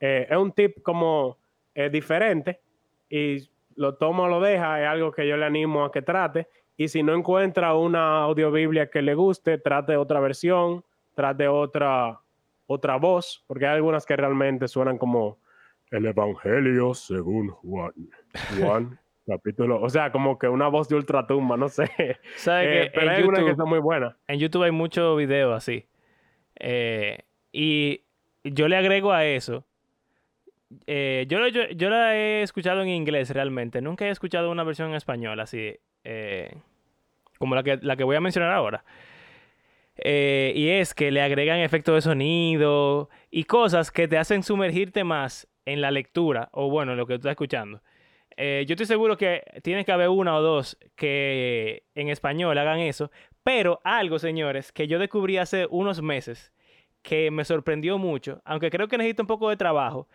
Eh, 0.00 0.26
es 0.28 0.36
un 0.36 0.52
tip 0.52 0.82
como 0.82 1.38
eh, 1.74 1.88
diferente 1.90 2.60
y 3.08 3.48
lo 3.76 3.94
toma 3.94 4.24
o 4.24 4.28
lo 4.28 4.40
deja, 4.40 4.80
es 4.82 4.88
algo 4.88 5.12
que 5.12 5.26
yo 5.26 5.36
le 5.36 5.44
animo 5.44 5.84
a 5.84 5.92
que 5.92 6.02
trate. 6.02 6.48
Y 6.76 6.88
si 6.88 7.02
no 7.02 7.14
encuentra 7.14 7.74
una 7.74 8.22
audiobiblia 8.22 8.90
que 8.90 9.02
le 9.02 9.14
guste, 9.14 9.58
trate 9.58 9.96
otra 9.96 10.20
versión, 10.20 10.84
trate 11.14 11.46
otra, 11.46 12.20
otra 12.66 12.96
voz, 12.96 13.44
porque 13.46 13.66
hay 13.66 13.76
algunas 13.76 14.06
que 14.06 14.16
realmente 14.16 14.66
suenan 14.68 14.98
como 14.98 15.38
el 15.92 16.06
Evangelio 16.06 16.94
según 16.94 17.48
Juan. 17.50 17.92
Juan, 18.58 18.98
capítulo. 19.26 19.80
O 19.80 19.88
sea, 19.88 20.10
como 20.10 20.38
que 20.38 20.48
una 20.48 20.68
voz 20.68 20.88
de 20.88 20.96
ultratumba, 20.96 21.56
no 21.56 21.68
sé. 21.68 21.88
¿Sabe 22.36 22.64
Eh, 22.64 22.84
que 22.84 22.90
pero 22.98 23.10
hay 23.10 23.22
una 23.22 23.36
que 23.38 23.42
YouTube- 23.44 23.50
está 23.50 23.64
muy 23.64 23.78
buena. 23.78 24.16
En 24.26 24.38
YouTube 24.40 24.64
hay 24.64 24.70
muchos 24.72 25.16
videos 25.16 25.54
así. 25.56 25.86
Eh, 26.58 27.18
y 27.52 28.02
yo 28.44 28.66
le 28.68 28.76
agrego 28.76 29.12
a 29.12 29.24
eso. 29.24 29.64
eh, 30.86 31.26
yo, 31.28 31.38
lo- 31.38 31.48
yo, 31.48 31.68
yo 31.76 31.90
la 31.90 32.16
he 32.16 32.42
escuchado 32.42 32.82
en 32.82 32.88
inglés 32.88 33.30
realmente. 33.30 33.80
Nunca 33.82 34.06
he 34.06 34.10
escuchado 34.10 34.50
una 34.50 34.64
versión 34.64 34.88
en 34.90 34.94
español 34.96 35.38
así. 35.40 35.76
eh, 36.04 36.54
como 37.38 37.54
la 37.54 37.62
que, 37.62 37.78
la 37.82 37.96
que 37.96 38.04
voy 38.04 38.16
a 38.16 38.20
mencionar 38.20 38.52
ahora. 38.52 38.84
Eh, 39.96 40.52
y 40.56 40.68
es 40.70 40.94
que 40.94 41.10
le 41.10 41.20
agregan 41.20 41.58
efectos 41.60 41.94
de 41.96 42.00
sonido 42.00 43.10
y 43.30 43.44
cosas 43.44 43.90
que 43.90 44.08
te 44.08 44.16
hacen 44.16 44.42
sumergirte 44.42 45.04
más 45.04 45.46
en 45.64 45.80
la 45.80 45.90
lectura 45.90 46.48
o 46.52 46.70
bueno, 46.70 46.92
en 46.92 46.98
lo 46.98 47.06
que 47.06 47.14
tú 47.14 47.20
estás 47.20 47.32
escuchando. 47.32 47.82
Eh, 48.36 48.64
yo 48.66 48.74
estoy 48.74 48.86
seguro 48.86 49.16
que 49.16 49.42
tiene 49.62 49.84
que 49.84 49.92
haber 49.92 50.08
una 50.08 50.36
o 50.36 50.42
dos 50.42 50.78
que 50.96 51.84
en 51.94 52.08
español 52.08 52.56
hagan 52.56 52.78
eso, 52.78 53.10
pero 53.42 53.80
algo, 53.84 54.18
señores, 54.18 54.72
que 54.72 54.86
yo 54.86 54.98
descubrí 54.98 55.36
hace 55.36 55.66
unos 55.70 56.00
meses 56.02 56.52
que 57.02 57.30
me 57.30 57.44
sorprendió 57.44 57.98
mucho, 57.98 58.40
aunque 58.44 58.70
creo 58.70 58.88
que 58.88 58.96
necesita 58.96 59.22
un 59.22 59.26
poco 59.26 59.50
de 59.50 59.56
trabajo. 59.56 60.08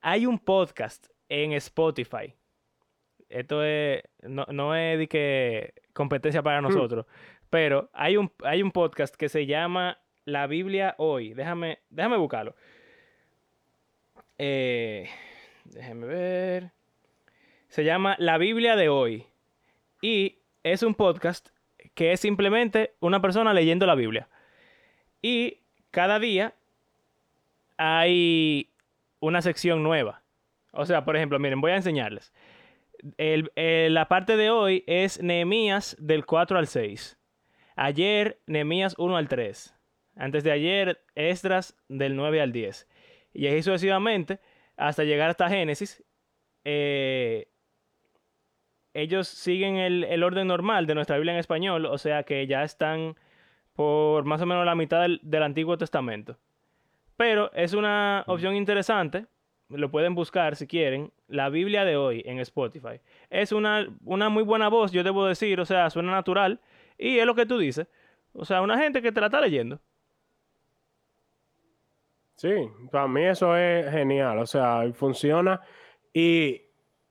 Hay 0.00 0.26
un 0.26 0.38
podcast 0.38 1.08
en 1.28 1.52
Spotify. 1.52 2.34
Esto 3.28 3.62
es, 3.62 4.02
no, 4.22 4.46
no 4.50 4.74
es 4.74 4.98
de 4.98 5.06
que 5.06 5.74
competencia 5.92 6.42
para 6.42 6.60
nosotros, 6.60 7.06
pero 7.48 7.90
hay 7.92 8.16
un, 8.16 8.32
hay 8.42 8.62
un 8.62 8.72
podcast 8.72 9.14
que 9.14 9.28
se 9.28 9.46
llama 9.46 9.98
La 10.24 10.46
Biblia 10.46 10.94
Hoy. 10.98 11.34
Déjame, 11.34 11.80
déjame 11.90 12.16
buscarlo. 12.16 12.56
Eh, 14.42 15.06
déjame 15.66 16.06
ver. 16.06 16.70
Se 17.68 17.84
llama 17.84 18.16
La 18.18 18.38
Biblia 18.38 18.74
de 18.74 18.88
Hoy. 18.88 19.26
Y 20.00 20.38
es 20.62 20.82
un 20.82 20.94
podcast 20.94 21.50
que 21.94 22.12
es 22.12 22.20
simplemente 22.20 22.94
una 23.00 23.20
persona 23.20 23.52
leyendo 23.52 23.84
la 23.84 23.94
Biblia. 23.94 24.28
Y 25.20 25.58
cada 25.90 26.18
día 26.18 26.54
hay 27.76 28.70
una 29.20 29.42
sección 29.42 29.82
nueva. 29.82 30.22
O 30.72 30.86
sea, 30.86 31.04
por 31.04 31.16
ejemplo, 31.16 31.38
miren, 31.38 31.60
voy 31.60 31.72
a 31.72 31.76
enseñarles. 31.76 32.32
El- 33.18 33.52
el- 33.56 33.92
la 33.92 34.08
parte 34.08 34.38
de 34.38 34.48
hoy 34.48 34.84
es 34.86 35.22
Nehemías 35.22 35.96
del 36.00 36.24
4 36.24 36.58
al 36.58 36.66
6. 36.66 37.18
Ayer, 37.76 38.38
Nehemías 38.46 38.94
1 38.96 39.18
al 39.18 39.28
3. 39.28 39.74
Antes 40.16 40.44
de 40.44 40.52
ayer, 40.52 41.02
Esdras 41.14 41.76
del 41.88 42.16
9 42.16 42.40
al 42.40 42.52
10. 42.52 42.88
Y 43.32 43.46
así 43.46 43.62
sucesivamente 43.62 44.40
hasta 44.76 45.04
llegar 45.04 45.30
hasta 45.30 45.48
Génesis. 45.48 46.02
Eh, 46.64 47.48
ellos 48.94 49.28
siguen 49.28 49.76
el, 49.76 50.04
el 50.04 50.22
orden 50.22 50.48
normal 50.48 50.86
de 50.86 50.94
nuestra 50.94 51.16
Biblia 51.16 51.32
en 51.32 51.38
español, 51.38 51.86
o 51.86 51.98
sea 51.98 52.24
que 52.24 52.46
ya 52.46 52.64
están 52.64 53.16
por 53.74 54.24
más 54.24 54.42
o 54.42 54.46
menos 54.46 54.66
la 54.66 54.74
mitad 54.74 55.02
del, 55.02 55.20
del 55.22 55.42
Antiguo 55.42 55.78
Testamento. 55.78 56.36
Pero 57.16 57.52
es 57.52 57.74
una 57.74 58.24
opción 58.26 58.56
interesante, 58.56 59.26
lo 59.68 59.90
pueden 59.90 60.14
buscar 60.14 60.56
si 60.56 60.66
quieren, 60.66 61.12
la 61.28 61.48
Biblia 61.48 61.84
de 61.84 61.96
hoy 61.96 62.22
en 62.24 62.38
Spotify. 62.40 63.00
Es 63.28 63.52
una, 63.52 63.86
una 64.04 64.28
muy 64.28 64.42
buena 64.42 64.68
voz, 64.68 64.90
yo 64.90 65.04
debo 65.04 65.26
decir, 65.26 65.60
o 65.60 65.66
sea, 65.66 65.90
suena 65.90 66.10
natural 66.10 66.60
y 66.98 67.18
es 67.18 67.26
lo 67.26 67.34
que 67.34 67.46
tú 67.46 67.58
dices. 67.58 67.86
O 68.32 68.44
sea, 68.44 68.62
una 68.62 68.78
gente 68.78 69.02
que 69.02 69.12
te 69.12 69.20
la 69.20 69.26
está 69.26 69.40
leyendo. 69.40 69.80
Sí, 72.40 72.48
para 72.90 73.06
mí 73.06 73.22
eso 73.26 73.54
es 73.54 73.90
genial, 73.90 74.38
o 74.38 74.46
sea, 74.46 74.90
funciona. 74.94 75.60
Y, 76.10 76.62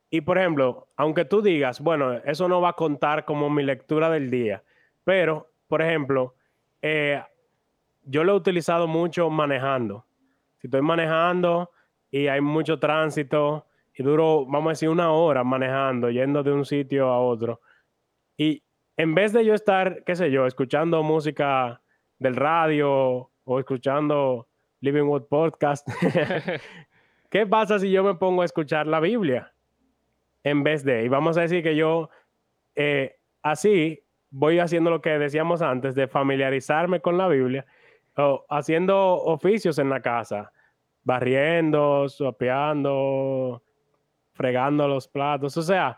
y, 0.10 0.22
por 0.22 0.40
ejemplo, 0.40 0.88
aunque 0.96 1.24
tú 1.24 1.44
digas, 1.44 1.82
bueno, 1.82 2.14
eso 2.26 2.48
no 2.48 2.62
va 2.62 2.70
a 2.70 2.74
contar 2.74 3.26
como 3.26 3.48
mi 3.48 3.62
lectura 3.62 4.10
del 4.10 4.32
día, 4.32 4.64
pero, 5.04 5.52
por 5.68 5.84
ejemplo, 5.84 6.34
eh, 6.82 7.22
yo 8.02 8.24
lo 8.24 8.34
he 8.34 8.36
utilizado 8.38 8.88
mucho 8.88 9.30
manejando. 9.30 10.04
Si 10.58 10.66
estoy 10.66 10.82
manejando 10.82 11.70
y 12.10 12.26
hay 12.26 12.42
mucho 12.42 12.80
tránsito 12.80 13.68
y 13.94 14.02
duro, 14.02 14.48
vamos 14.48 14.70
a 14.70 14.72
decir, 14.72 14.90
una 14.90 15.12
hora 15.12 15.44
manejando, 15.44 16.10
yendo 16.10 16.42
de 16.42 16.54
un 16.54 16.66
sitio 16.66 17.08
a 17.10 17.20
otro, 17.20 17.62
y 18.36 18.64
en 18.98 19.14
vez 19.14 19.32
de 19.32 19.46
yo 19.46 19.54
estar, 19.54 20.04
qué 20.06 20.16
sé 20.16 20.32
yo, 20.32 20.48
escuchando 20.48 21.04
música 21.04 21.84
del 22.18 22.36
radio 22.36 23.30
o 23.44 23.60
escuchando 23.60 24.49
Living 24.82 25.04
Wood 25.04 25.24
Podcast, 25.24 25.88
¿qué 27.30 27.46
pasa 27.46 27.80
si 27.80 27.92
yo 27.92 28.04
me 28.04 28.16
pongo 28.16 28.42
a 28.42 28.46
escuchar 28.46 28.88
la 28.88 29.00
Biblia 29.00 29.54
en 30.44 30.64
vez 30.64 30.84
de? 30.84 31.04
Y 31.04 31.08
vamos 31.10 31.38
a 31.38 31.42
decir 31.42 31.64
que 31.64 31.76
yo 31.76 32.10
eh, 32.76 33.18
así 33.42 34.04
voy 34.30 34.60
haciendo 34.60 34.90
lo 34.90 35.02
que 35.02 35.18
decíamos 35.18 35.62
antes 35.62 35.96
de 35.96 36.08
familiarizarme 36.08 37.02
con 37.02 37.18
la 37.18 37.28
Biblia 37.28 37.66
o 38.16 38.46
haciendo 38.50 39.16
oficios 39.16 39.80
en 39.80 39.90
la 39.90 40.02
casa, 40.02 40.52
barriendo, 41.04 42.08
sopeando, 42.10 43.64
fregando 44.34 44.88
los 44.88 45.08
platos, 45.08 45.58
o 45.58 45.62
sea, 45.62 45.98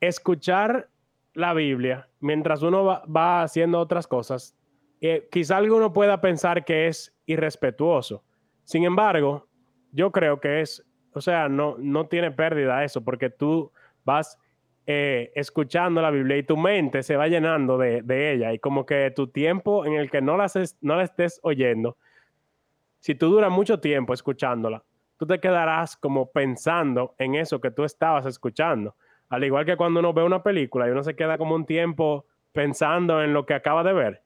escuchar 0.00 0.88
la 1.34 1.54
Biblia 1.54 2.08
mientras 2.20 2.62
uno 2.62 2.84
va, 2.84 3.04
va 3.04 3.42
haciendo 3.42 3.78
otras 3.78 4.06
cosas, 4.06 4.56
eh, 5.00 5.28
quizá 5.30 5.56
alguno 5.56 5.92
pueda 5.92 6.20
pensar 6.20 6.64
que 6.64 6.86
es 6.86 7.14
irrespetuoso. 7.30 8.22
Sin 8.64 8.84
embargo, 8.84 9.46
yo 9.92 10.10
creo 10.12 10.40
que 10.40 10.60
es, 10.60 10.84
o 11.12 11.20
sea, 11.20 11.48
no, 11.48 11.76
no 11.78 12.06
tiene 12.06 12.30
pérdida 12.30 12.84
eso, 12.84 13.02
porque 13.02 13.30
tú 13.30 13.72
vas 14.04 14.38
eh, 14.86 15.30
escuchando 15.34 16.02
la 16.02 16.10
Biblia 16.10 16.36
y 16.36 16.42
tu 16.42 16.56
mente 16.56 17.02
se 17.02 17.16
va 17.16 17.28
llenando 17.28 17.78
de, 17.78 18.02
de 18.02 18.32
ella 18.32 18.52
y 18.52 18.58
como 18.58 18.86
que 18.86 19.10
tu 19.10 19.28
tiempo 19.28 19.84
en 19.86 19.94
el 19.94 20.10
que 20.10 20.20
no 20.20 20.36
la, 20.36 20.46
no 20.80 20.96
la 20.96 21.04
estés 21.04 21.40
oyendo, 21.42 21.96
si 22.98 23.14
tú 23.14 23.28
duras 23.28 23.50
mucho 23.50 23.80
tiempo 23.80 24.12
escuchándola, 24.12 24.82
tú 25.16 25.26
te 25.26 25.38
quedarás 25.40 25.96
como 25.96 26.30
pensando 26.30 27.14
en 27.18 27.34
eso 27.34 27.60
que 27.60 27.70
tú 27.70 27.84
estabas 27.84 28.26
escuchando. 28.26 28.94
Al 29.28 29.44
igual 29.44 29.64
que 29.64 29.76
cuando 29.76 30.00
uno 30.00 30.12
ve 30.12 30.24
una 30.24 30.42
película 30.42 30.86
y 30.86 30.90
uno 30.90 31.02
se 31.02 31.14
queda 31.14 31.38
como 31.38 31.54
un 31.54 31.64
tiempo 31.64 32.26
pensando 32.52 33.22
en 33.22 33.32
lo 33.32 33.46
que 33.46 33.54
acaba 33.54 33.84
de 33.84 33.92
ver. 33.92 34.22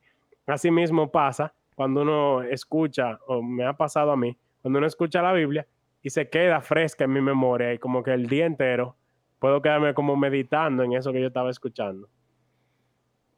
Así 0.47 0.71
mismo 0.71 1.11
pasa 1.11 1.55
cuando 1.75 2.03
uno 2.03 2.43
escucha, 2.43 3.19
o 3.27 3.43
me 3.43 3.65
ha 3.65 3.73
pasado 3.73 4.13
a 4.13 4.17
mí, 4.17 4.37
cuando 4.63 4.79
uno 4.79 4.87
escucha 4.87 5.23
la 5.23 5.33
Biblia 5.33 5.67
y 6.03 6.11
se 6.11 6.29
queda 6.29 6.61
fresca 6.61 7.05
en 7.05 7.13
mi 7.13 7.21
memoria 7.21 7.73
y 7.73 7.79
como 7.79 8.03
que 8.03 8.13
el 8.13 8.27
día 8.27 8.47
entero 8.47 8.97
puedo 9.39 9.61
quedarme 9.61 9.95
como 9.95 10.17
meditando 10.17 10.83
en 10.83 10.93
eso 10.93 11.13
que 11.13 11.21
yo 11.21 11.27
estaba 11.27 11.51
escuchando. 11.51 12.09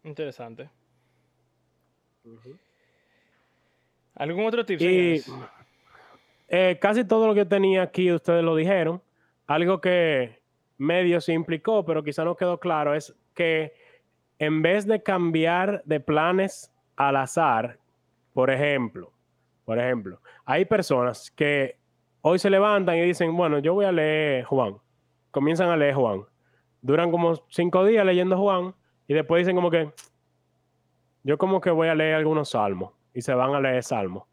Interesante. 0.05 0.70
¿Algún 4.14 4.47
otro 4.47 4.64
tip? 4.64 4.80
Y 4.80 5.22
eh, 6.49 6.78
casi 6.80 7.05
todo 7.05 7.26
lo 7.26 7.34
que 7.34 7.45
tenía 7.45 7.82
aquí, 7.82 8.12
ustedes 8.12 8.45
lo 8.45 8.55
dijeron. 8.55 9.03
Algo 9.47 9.80
que 9.80 10.41
medio 10.78 11.20
se 11.20 11.32
implicó, 11.32 11.84
pero 11.84 12.03
quizá 12.03 12.24
no 12.24 12.37
quedó 12.37 12.59
claro, 12.59 12.95
es 12.95 13.16
que 13.34 13.74
en 14.39 14.62
vez 14.62 14.87
de 14.87 15.03
cambiar 15.03 15.82
de 15.84 16.01
planes 16.01 16.72
al 16.97 17.16
azar, 17.16 17.78
por 18.37 18.51
ejemplo, 18.51 19.11
por 19.64 19.78
ejemplo, 19.78 20.20
hay 20.45 20.66
personas 20.66 21.30
que 21.30 21.78
hoy 22.20 22.39
se 22.39 22.51
levantan 22.51 22.97
y 22.97 23.01
dicen, 23.01 23.34
bueno, 23.34 23.61
yo 23.61 23.72
voy 23.72 23.87
a 23.87 23.93
leer 23.93 24.45
Juan. 24.45 24.76
Comienzan 25.30 25.70
a 25.70 25.76
leer 25.78 25.95
Juan. 25.95 26.20
Duran 26.82 27.11
como 27.11 27.34
cinco 27.49 27.82
días 27.87 28.05
leyendo 28.05 28.37
Juan 28.37 28.74
y 29.09 29.14
después 29.14 29.41
dicen 29.41 29.57
como 29.57 29.70
que 29.70 29.91
yo 31.22 31.39
como 31.39 31.62
que 31.62 31.70
voy 31.70 31.89
a 31.89 31.95
leer 31.95 32.14
algunos 32.14 32.51
salmos 32.51 32.93
y 33.14 33.22
se 33.22 33.32
van 33.32 33.55
a 33.55 33.61
leer 33.61 33.82
salmos 33.82 34.24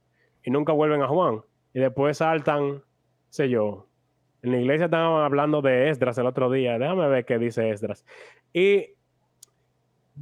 y 0.43 0.51
nunca 0.51 0.73
vuelven 0.73 1.01
a 1.01 1.07
Juan 1.07 1.41
y 1.73 1.79
después 1.79 2.17
saltan, 2.17 2.83
sé 3.29 3.47
yo. 3.47 3.87
En 4.41 4.51
la 4.51 4.57
iglesia 4.57 4.85
estaban 4.87 5.23
hablando 5.23 5.61
de 5.61 5.89
Esdras 5.89 6.17
el 6.17 6.25
otro 6.25 6.51
día. 6.51 6.77
Déjame 6.77 7.07
ver 7.07 7.23
qué 7.23 7.39
dice 7.39 7.69
Esdras. 7.69 8.03
Y 8.51 8.95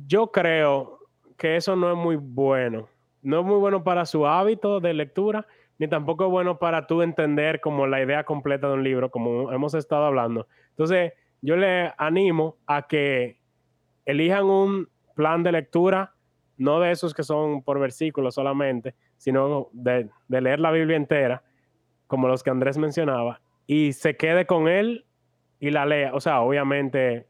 yo 0.05 0.31
creo 0.31 0.99
que 1.35 1.55
eso 1.55 1.75
no 1.75 1.89
es 1.91 1.97
muy 1.97 2.17
bueno. 2.17 2.90
No 3.21 3.39
es 3.39 3.45
muy 3.45 3.57
bueno 3.57 3.83
para 3.83 4.05
su 4.05 4.25
hábito 4.25 4.79
de 4.79 4.93
lectura, 4.93 5.45
ni 5.77 5.87
tampoco 5.87 6.25
es 6.25 6.31
bueno 6.31 6.59
para 6.59 6.87
tú 6.87 7.01
entender 7.01 7.59
como 7.59 7.87
la 7.87 8.01
idea 8.01 8.23
completa 8.23 8.67
de 8.67 8.73
un 8.73 8.83
libro, 8.83 9.09
como 9.09 9.51
hemos 9.51 9.73
estado 9.73 10.05
hablando. 10.05 10.47
Entonces, 10.69 11.13
yo 11.41 11.55
le 11.55 11.93
animo 11.97 12.57
a 12.67 12.87
que 12.87 13.39
elijan 14.05 14.45
un 14.45 14.89
plan 15.15 15.43
de 15.43 15.51
lectura, 15.51 16.13
no 16.57 16.79
de 16.79 16.91
esos 16.91 17.13
que 17.13 17.23
son 17.23 17.63
por 17.63 17.79
versículos 17.79 18.35
solamente, 18.35 18.95
sino 19.17 19.69
de, 19.71 20.09
de 20.27 20.41
leer 20.41 20.59
la 20.59 20.71
Biblia 20.71 20.97
entera, 20.97 21.43
como 22.07 22.27
los 22.27 22.43
que 22.43 22.49
Andrés 22.49 22.77
mencionaba, 22.77 23.41
y 23.65 23.93
se 23.93 24.17
quede 24.17 24.45
con 24.45 24.67
él 24.67 25.05
y 25.59 25.71
la 25.71 25.85
lea. 25.85 26.13
O 26.13 26.19
sea, 26.19 26.41
obviamente 26.41 27.27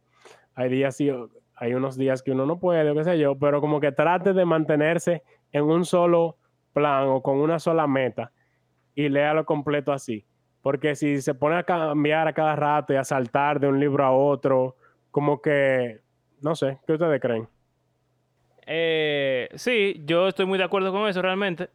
hay 0.56 0.70
días 0.70 1.00
y 1.00 1.12
hay 1.56 1.74
unos 1.74 1.98
días 1.98 2.24
que 2.24 2.32
uno 2.32 2.46
no 2.46 2.60
puede, 2.60 2.90
o 2.90 2.96
qué 2.96 3.04
sé 3.04 3.20
yo, 3.20 3.38
pero 3.38 3.62
como 3.62 3.80
que 3.80 3.92
trate 3.92 4.34
de 4.34 4.46
mantenerse 4.46 5.24
en 5.52 5.64
un 5.64 5.86
solo 5.86 6.38
plan 6.74 7.08
o 7.08 7.22
con 7.22 7.40
una 7.40 7.60
sola 7.60 7.88
meta 7.88 8.32
y 8.96 9.10
léalo 9.10 9.46
completo 9.46 9.92
así. 9.92 10.26
Porque 10.62 10.96
si 10.96 11.22
se 11.22 11.34
pone 11.34 11.56
a 11.56 11.64
cambiar 11.64 12.28
a 12.28 12.34
cada 12.34 12.56
rato 12.56 12.94
y 12.94 12.96
a 12.96 13.04
saltar 13.04 13.60
de 13.60 13.68
un 13.68 13.80
libro 13.80 14.06
a 14.06 14.12
otro, 14.12 14.76
como 15.10 15.42
que, 15.42 16.02
no 16.42 16.56
sé, 16.56 16.80
¿qué 16.86 16.94
ustedes 16.94 17.20
creen? 17.20 17.48
Eh, 18.68 19.50
sí, 19.56 20.02
yo 20.06 20.28
estoy 20.28 20.46
muy 20.46 20.58
de 20.58 20.64
acuerdo 20.64 20.92
con 20.92 21.08
eso 21.08 21.22
realmente. 21.22 21.70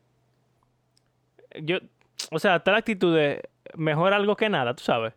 Yo, 1.63 1.79
o 2.31 2.39
sea, 2.39 2.61
tal 2.61 2.77
actitud 2.77 3.15
de 3.15 3.43
mejor 3.75 4.13
algo 4.13 4.37
que 4.37 4.49
nada, 4.49 4.75
tú 4.75 4.85
sabes. 4.85 5.15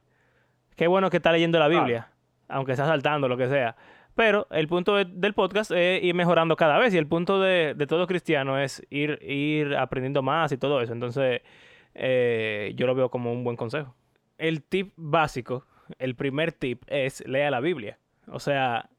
Qué 0.76 0.88
bueno 0.88 1.10
que 1.10 1.18
está 1.18 1.32
leyendo 1.32 1.60
la 1.60 1.68
Biblia, 1.68 2.10
aunque 2.48 2.72
está 2.72 2.86
saltando, 2.86 3.28
lo 3.28 3.38
que 3.38 3.48
sea. 3.48 3.76
Pero 4.20 4.48
el 4.52 4.68
punto 4.68 4.98
de- 4.98 5.06
del 5.06 5.34
podcast 5.34 5.72
es 5.72 6.04
ir 6.04 6.14
mejorando 6.14 6.58
cada 6.58 6.78
vez 6.78 6.94
y 6.94 6.98
el 6.98 7.08
punto 7.08 7.40
de, 7.40 7.74
de 7.74 7.88
todo 7.88 8.06
cristiano 8.06 8.60
es 8.60 8.86
ir, 8.90 9.18
ir 9.24 9.78
aprendiendo 9.78 10.22
más 10.22 10.52
y 10.52 10.58
todo 10.58 10.82
eso. 10.82 10.92
Entonces, 10.92 11.42
eh, 11.96 12.74
yo 12.76 12.86
lo 12.86 12.96
veo 12.96 13.10
como 13.10 13.32
un 13.32 13.46
buen 13.46 13.56
consejo. 13.56 13.96
El 14.38 14.62
tip 14.62 14.92
básico, 14.98 15.66
el 16.00 16.16
primer 16.16 16.52
tip 16.52 16.84
es 16.88 17.26
lea 17.28 17.50
la 17.50 17.62
Biblia. 17.62 17.98
O 18.28 18.42
sea, 18.42 18.90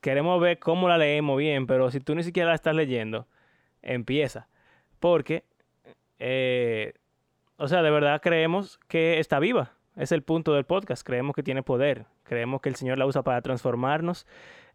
queremos 0.00 0.40
ver 0.40 0.58
cómo 0.58 0.88
la 0.88 0.98
leemos 0.98 1.38
bien, 1.38 1.68
pero 1.68 1.92
si 1.92 2.00
tú 2.00 2.16
ni 2.16 2.24
siquiera 2.24 2.48
la 2.48 2.56
estás 2.56 2.74
leyendo, 2.74 3.28
empieza. 3.80 4.48
Porque, 4.98 5.44
eh, 6.18 6.94
o 7.58 7.68
sea, 7.68 7.80
de 7.82 7.92
verdad 7.92 8.20
creemos 8.20 8.80
que 8.88 9.20
está 9.20 9.38
viva. 9.38 9.74
Es 10.00 10.12
el 10.12 10.22
punto 10.22 10.54
del 10.54 10.64
podcast. 10.64 11.06
Creemos 11.06 11.36
que 11.36 11.42
tiene 11.42 11.62
poder. 11.62 12.06
Creemos 12.24 12.62
que 12.62 12.70
el 12.70 12.74
Señor 12.74 12.96
la 12.96 13.04
usa 13.04 13.22
para 13.22 13.42
transformarnos 13.42 14.26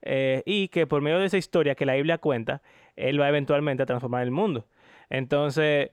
eh, 0.03 0.43
y 0.45 0.67
que 0.67 0.86
por 0.86 1.01
medio 1.01 1.17
de 1.17 1.26
esa 1.26 1.38
historia 1.38 1.73
que 1.73 1.88
la 1.88 1.95
Biblia 1.95 2.19
cuenta, 2.19 2.61
Él 2.95 3.19
va 3.19 3.28
eventualmente 3.28 3.82
a 3.82 3.88
transformar 3.88 4.21
el 4.21 4.30
mundo. 4.30 4.67
Entonces, 5.09 5.89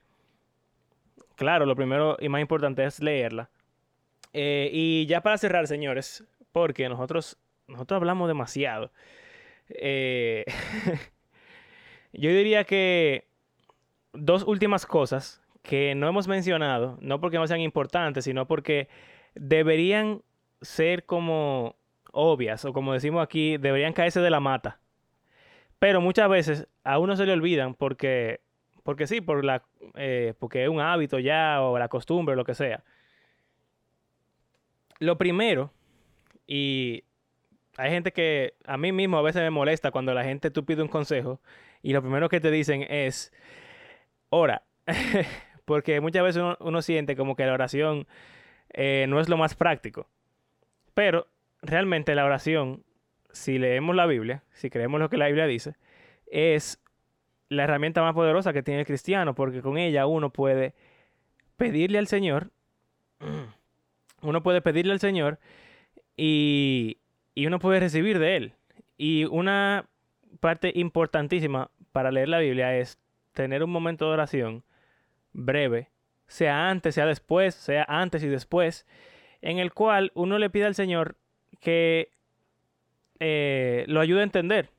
claro, 1.35 1.65
lo 1.65 1.75
primero 1.75 2.15
y 2.19 2.29
más 2.29 2.41
importante 2.41 2.85
es 2.85 3.01
leerla. 3.01 3.49
Eh, 4.33 4.69
y 4.71 5.07
ya 5.07 5.21
para 5.21 5.39
cerrar, 5.39 5.65
señores, 5.65 6.23
porque 6.51 6.87
nosotros, 6.87 7.35
nosotros 7.67 7.97
hablamos 7.97 8.27
demasiado. 8.27 8.91
Eh, 9.69 10.45
yo 12.13 12.29
diría 12.29 12.65
que 12.65 13.25
dos 14.13 14.43
últimas 14.43 14.85
cosas 14.85 15.41
que 15.63 15.95
no 15.95 16.07
hemos 16.07 16.27
mencionado, 16.27 16.99
no 17.01 17.19
porque 17.19 17.37
no 17.37 17.47
sean 17.47 17.61
importantes, 17.61 18.25
sino 18.25 18.45
porque 18.45 18.89
deberían 19.35 20.21
ser 20.61 21.05
como 21.05 21.75
obvias, 22.11 22.63
o 22.65 22.73
como 22.73 22.93
decimos 22.93 23.23
aquí, 23.23 23.57
deberían 23.57 23.93
caerse 23.93 24.21
de 24.21 24.29
la 24.29 24.39
mata. 24.39 24.79
Pero 25.79 25.99
muchas 25.99 26.29
veces 26.29 26.67
a 26.83 26.99
uno 26.99 27.15
se 27.15 27.25
le 27.25 27.33
olvidan 27.33 27.73
porque, 27.73 28.41
porque 28.83 29.07
sí, 29.07 29.19
por 29.19 29.43
la, 29.43 29.63
eh, 29.95 30.33
porque 30.39 30.63
es 30.63 30.69
un 30.69 30.79
hábito 30.79 31.19
ya, 31.19 31.61
o 31.61 31.77
la 31.77 31.89
costumbre, 31.89 32.35
lo 32.35 32.45
que 32.45 32.53
sea. 32.53 32.83
Lo 34.99 35.17
primero, 35.17 35.73
y 36.47 37.03
hay 37.77 37.89
gente 37.89 38.13
que 38.13 38.53
a 38.65 38.77
mí 38.77 38.91
mismo 38.91 39.17
a 39.17 39.21
veces 39.21 39.41
me 39.41 39.49
molesta 39.49 39.91
cuando 39.91 40.13
la 40.13 40.23
gente 40.23 40.51
tú 40.51 40.63
pides 40.63 40.83
un 40.83 40.87
consejo 40.87 41.41
y 41.81 41.93
lo 41.93 42.01
primero 42.01 42.29
que 42.29 42.39
te 42.39 42.51
dicen 42.51 42.85
es, 42.89 43.33
ora, 44.29 44.63
porque 45.65 45.99
muchas 45.99 46.23
veces 46.23 46.41
uno, 46.41 46.57
uno 46.61 46.81
siente 46.81 47.15
como 47.15 47.35
que 47.35 47.45
la 47.45 47.53
oración 47.53 48.07
eh, 48.73 49.05
no 49.07 49.19
es 49.19 49.29
lo 49.29 49.37
más 49.37 49.55
práctico. 49.55 50.07
Pero 50.93 51.27
realmente 51.61 52.15
la 52.15 52.25
oración, 52.25 52.83
si 53.31 53.57
leemos 53.57 53.95
la 53.95 54.05
Biblia, 54.05 54.43
si 54.51 54.69
creemos 54.69 54.99
lo 54.99 55.09
que 55.09 55.17
la 55.17 55.27
Biblia 55.27 55.47
dice, 55.47 55.75
es 56.27 56.81
la 57.49 57.63
herramienta 57.63 58.01
más 58.01 58.13
poderosa 58.13 58.53
que 58.53 58.63
tiene 58.63 58.81
el 58.81 58.85
cristiano, 58.85 59.35
porque 59.35 59.61
con 59.61 59.77
ella 59.77 60.05
uno 60.05 60.31
puede 60.31 60.73
pedirle 61.57 61.99
al 61.99 62.07
Señor, 62.07 62.51
uno 64.21 64.43
puede 64.43 64.61
pedirle 64.61 64.93
al 64.93 64.99
Señor 64.99 65.39
y, 66.17 66.97
y 67.35 67.45
uno 67.45 67.59
puede 67.59 67.79
recibir 67.79 68.19
de 68.19 68.35
Él. 68.35 68.53
Y 68.97 69.25
una 69.25 69.87
parte 70.39 70.71
importantísima 70.75 71.69
para 71.91 72.11
leer 72.11 72.29
la 72.29 72.39
Biblia 72.39 72.77
es 72.77 72.99
tener 73.33 73.63
un 73.63 73.69
momento 73.69 74.05
de 74.07 74.13
oración 74.13 74.63
breve, 75.31 75.89
sea 76.33 76.71
antes, 76.71 76.95
sea 76.95 77.05
después, 77.05 77.53
sea 77.53 77.85
antes 77.87 78.23
y 78.23 78.27
después, 78.27 78.87
en 79.43 79.59
el 79.59 79.71
cual 79.71 80.11
uno 80.15 80.39
le 80.39 80.49
pide 80.49 80.65
al 80.65 80.73
Señor 80.73 81.15
que 81.59 82.09
eh, 83.19 83.85
lo 83.87 83.99
ayude 83.99 84.21
a 84.21 84.23
entender, 84.23 84.71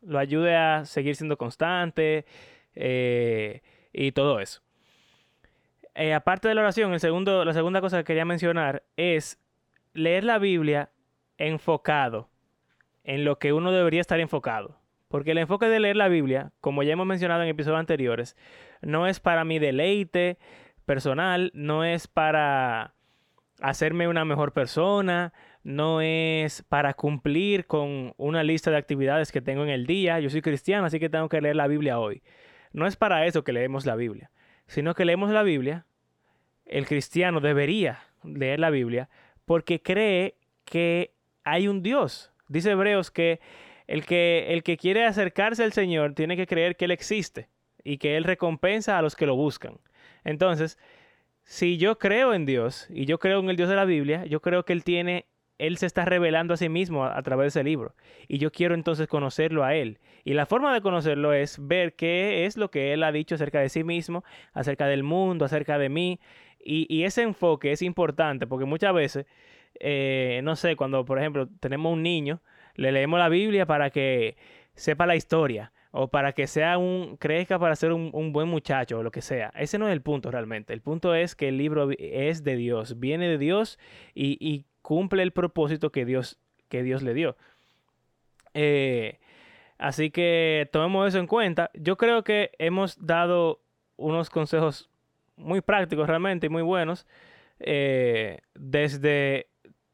lo 0.00 0.20
ayude 0.20 0.54
a 0.54 0.84
seguir 0.84 1.16
siendo 1.16 1.36
constante 1.38 2.24
eh, 2.76 3.62
y 3.92 4.12
todo 4.12 4.38
eso. 4.38 4.62
Eh, 5.96 6.14
aparte 6.14 6.46
de 6.46 6.54
la 6.54 6.60
oración, 6.60 6.92
el 6.92 7.00
segundo, 7.00 7.44
la 7.44 7.52
segunda 7.52 7.80
cosa 7.80 7.98
que 7.98 8.04
quería 8.04 8.24
mencionar 8.24 8.84
es 8.96 9.40
leer 9.92 10.22
la 10.22 10.38
Biblia 10.38 10.90
enfocado 11.36 12.28
en 13.02 13.24
lo 13.24 13.40
que 13.40 13.52
uno 13.52 13.72
debería 13.72 14.02
estar 14.02 14.20
enfocado. 14.20 14.78
Porque 15.08 15.32
el 15.32 15.38
enfoque 15.38 15.66
de 15.66 15.80
leer 15.80 15.96
la 15.96 16.06
Biblia, 16.06 16.52
como 16.60 16.84
ya 16.84 16.92
hemos 16.92 17.06
mencionado 17.06 17.42
en 17.42 17.48
episodios 17.48 17.80
anteriores, 17.80 18.36
no 18.82 19.08
es 19.08 19.18
para 19.18 19.44
mi 19.44 19.58
deleite 19.58 20.38
personal, 20.86 21.50
no 21.54 21.84
es 21.84 22.06
para 22.06 22.94
hacerme 23.60 24.08
una 24.08 24.24
mejor 24.24 24.52
persona, 24.52 25.32
no 25.62 26.00
es 26.00 26.62
para 26.62 26.94
cumplir 26.94 27.66
con 27.66 28.14
una 28.16 28.42
lista 28.42 28.70
de 28.70 28.76
actividades 28.76 29.32
que 29.32 29.40
tengo 29.40 29.64
en 29.64 29.70
el 29.70 29.86
día. 29.86 30.20
Yo 30.20 30.30
soy 30.30 30.42
cristiano, 30.42 30.86
así 30.86 31.00
que 31.00 31.10
tengo 31.10 31.28
que 31.28 31.40
leer 31.40 31.56
la 31.56 31.66
Biblia 31.66 31.98
hoy. 31.98 32.22
No 32.72 32.86
es 32.86 32.96
para 32.96 33.26
eso 33.26 33.44
que 33.44 33.52
leemos 33.52 33.84
la 33.86 33.96
Biblia, 33.96 34.30
sino 34.66 34.94
que 34.94 35.04
leemos 35.04 35.30
la 35.30 35.42
Biblia. 35.42 35.86
El 36.64 36.86
cristiano 36.86 37.40
debería 37.40 38.00
leer 38.22 38.60
la 38.60 38.70
Biblia 38.70 39.08
porque 39.44 39.80
cree 39.82 40.36
que 40.64 41.12
hay 41.44 41.68
un 41.68 41.82
Dios. 41.82 42.32
Dice 42.48 42.70
Hebreos 42.70 43.10
que 43.10 43.40
el 43.86 44.04
que, 44.04 44.46
el 44.50 44.62
que 44.62 44.76
quiere 44.76 45.04
acercarse 45.04 45.64
al 45.64 45.72
Señor 45.72 46.14
tiene 46.14 46.36
que 46.36 46.46
creer 46.46 46.76
que 46.76 46.86
Él 46.86 46.90
existe 46.90 47.48
y 47.82 47.98
que 47.98 48.16
Él 48.16 48.24
recompensa 48.24 48.98
a 48.98 49.02
los 49.02 49.16
que 49.16 49.26
lo 49.26 49.36
buscan. 49.36 49.78
Entonces, 50.26 50.78
si 51.44 51.78
yo 51.78 51.98
creo 51.98 52.34
en 52.34 52.44
Dios 52.44 52.86
y 52.90 53.06
yo 53.06 53.18
creo 53.18 53.40
en 53.40 53.48
el 53.48 53.56
Dios 53.56 53.68
de 53.70 53.76
la 53.76 53.86
Biblia, 53.86 54.26
yo 54.26 54.40
creo 54.42 54.64
que 54.64 54.74
Él 54.74 54.84
tiene, 54.84 55.26
Él 55.58 55.78
se 55.78 55.86
está 55.86 56.04
revelando 56.04 56.52
a 56.52 56.56
sí 56.58 56.68
mismo 56.68 57.06
a, 57.06 57.22
través 57.22 57.54
de 57.54 57.60
ese 57.60 57.64
libro. 57.64 57.94
Y 58.28 58.38
yo 58.38 58.52
quiero 58.52 58.74
entonces 58.74 59.06
conocerlo 59.08 59.64
a 59.64 59.74
Él. 59.74 59.98
Y 60.24 60.34
la 60.34 60.44
forma 60.44 60.74
de 60.74 60.82
conocerlo 60.82 61.32
es 61.32 61.64
ver 61.66 61.94
qué 61.94 62.44
es 62.44 62.58
lo 62.58 62.70
que 62.70 62.92
Él 62.92 63.02
ha 63.04 63.12
dicho 63.12 63.36
acerca 63.36 63.60
de 63.60 63.68
sí 63.70 63.84
mismo, 63.84 64.24
acerca 64.52 64.86
del 64.86 65.02
mundo, 65.02 65.44
acerca 65.44 65.78
de 65.78 65.88
mí. 65.88 66.20
Y, 66.58 66.92
y 66.94 67.04
ese 67.04 67.22
enfoque 67.22 67.72
es 67.72 67.80
importante 67.80 68.46
porque 68.46 68.64
muchas 68.66 68.92
veces 68.92 69.26
eh, 69.80 70.40
no 70.42 70.56
sé, 70.56 70.76
cuando 70.76 71.04
por 71.04 71.18
ejemplo 71.18 71.48
tenemos 71.60 71.92
un 71.92 72.02
niño, 72.02 72.40
le 72.74 72.92
leemos 72.92 73.18
la 73.18 73.28
Biblia 73.28 73.66
para 73.66 73.90
que 73.90 74.36
sepa 74.74 75.06
la 75.06 75.16
historia 75.16 75.72
o 75.90 76.08
para 76.08 76.32
que 76.32 76.46
sea 76.46 76.78
un, 76.78 77.16
crezca 77.16 77.58
para 77.58 77.76
ser 77.76 77.92
un, 77.92 78.32
buen 78.32 78.48
muchacho 78.48 78.98
o 78.98 79.02
lo 79.02 79.10
que 79.10 79.22
sea. 79.22 79.52
Ese 79.56 79.78
no 79.78 79.88
es 79.88 79.92
el 79.92 80.02
punto 80.02 80.30
realmente. 80.30 80.72
El 80.72 80.80
punto 80.80 81.14
es 81.14 81.34
que 81.34 81.48
el 81.48 81.58
libro 81.58 81.88
es 81.98 82.44
de 82.44 82.56
Dios, 82.56 82.98
viene 82.98 83.28
de 83.28 83.38
Dios 83.38 83.78
y, 84.14 84.64
cumple 84.82 85.24
el 85.24 85.32
propósito 85.32 85.90
que 85.90 86.04
Dios, 86.04 86.38
que 86.68 86.84
Dios 86.84 87.02
le 87.02 87.12
dio. 87.12 87.36
Eh, 88.54 89.18
así 89.78 90.10
que 90.10 90.68
tomemos 90.70 91.08
eso 91.08 91.18
en 91.18 91.26
cuenta. 91.26 91.70
Yo 91.74 91.96
creo 91.96 92.22
que 92.22 92.52
hemos 92.58 93.04
dado 93.04 93.62
unos 93.96 94.30
consejos 94.30 94.88
muy 95.36 95.60
prácticos 95.60 96.06
realmente 96.06 96.46
y 96.46 96.50
muy 96.50 96.62
buenos. 96.62 97.04
Eh, 97.58 98.38
desde 98.54 99.48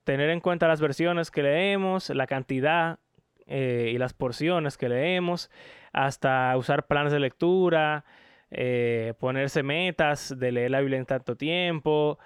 tener 0.04 0.30
en 0.30 0.40
cuenta 0.40 0.68
las 0.68 0.80
versiones 0.80 1.30
que 1.30 1.42
leemos, 1.42 2.10
la 2.10 2.26
cantidad 2.26 2.98
eh, 3.46 3.90
y 3.94 3.98
las 3.98 4.14
porciones 4.14 4.76
que 4.76 4.88
leemos, 4.88 5.50
hasta 5.92 6.56
usar 6.56 6.86
planes 6.86 7.12
de 7.12 7.20
lectura, 7.20 8.04
eh, 8.50 9.14
ponerse 9.18 9.62
metas 9.62 10.34
de 10.38 10.52
leer 10.52 10.70
la 10.70 10.80
Biblia 10.80 10.98
en 10.98 11.06
tanto 11.06 11.36
tiempo. 11.36 12.18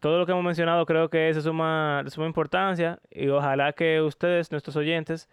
todo 0.00 0.18
lo 0.18 0.26
que 0.26 0.32
hemos 0.32 0.44
mencionado 0.44 0.86
creo 0.86 1.10
que 1.10 1.28
es 1.28 1.36
de 1.36 1.42
suma, 1.42 2.02
suma 2.08 2.26
importancia 2.26 2.98
y 3.10 3.28
ojalá 3.28 3.72
que 3.72 4.00
ustedes, 4.00 4.50
nuestros 4.50 4.76
oyentes, 4.76 5.28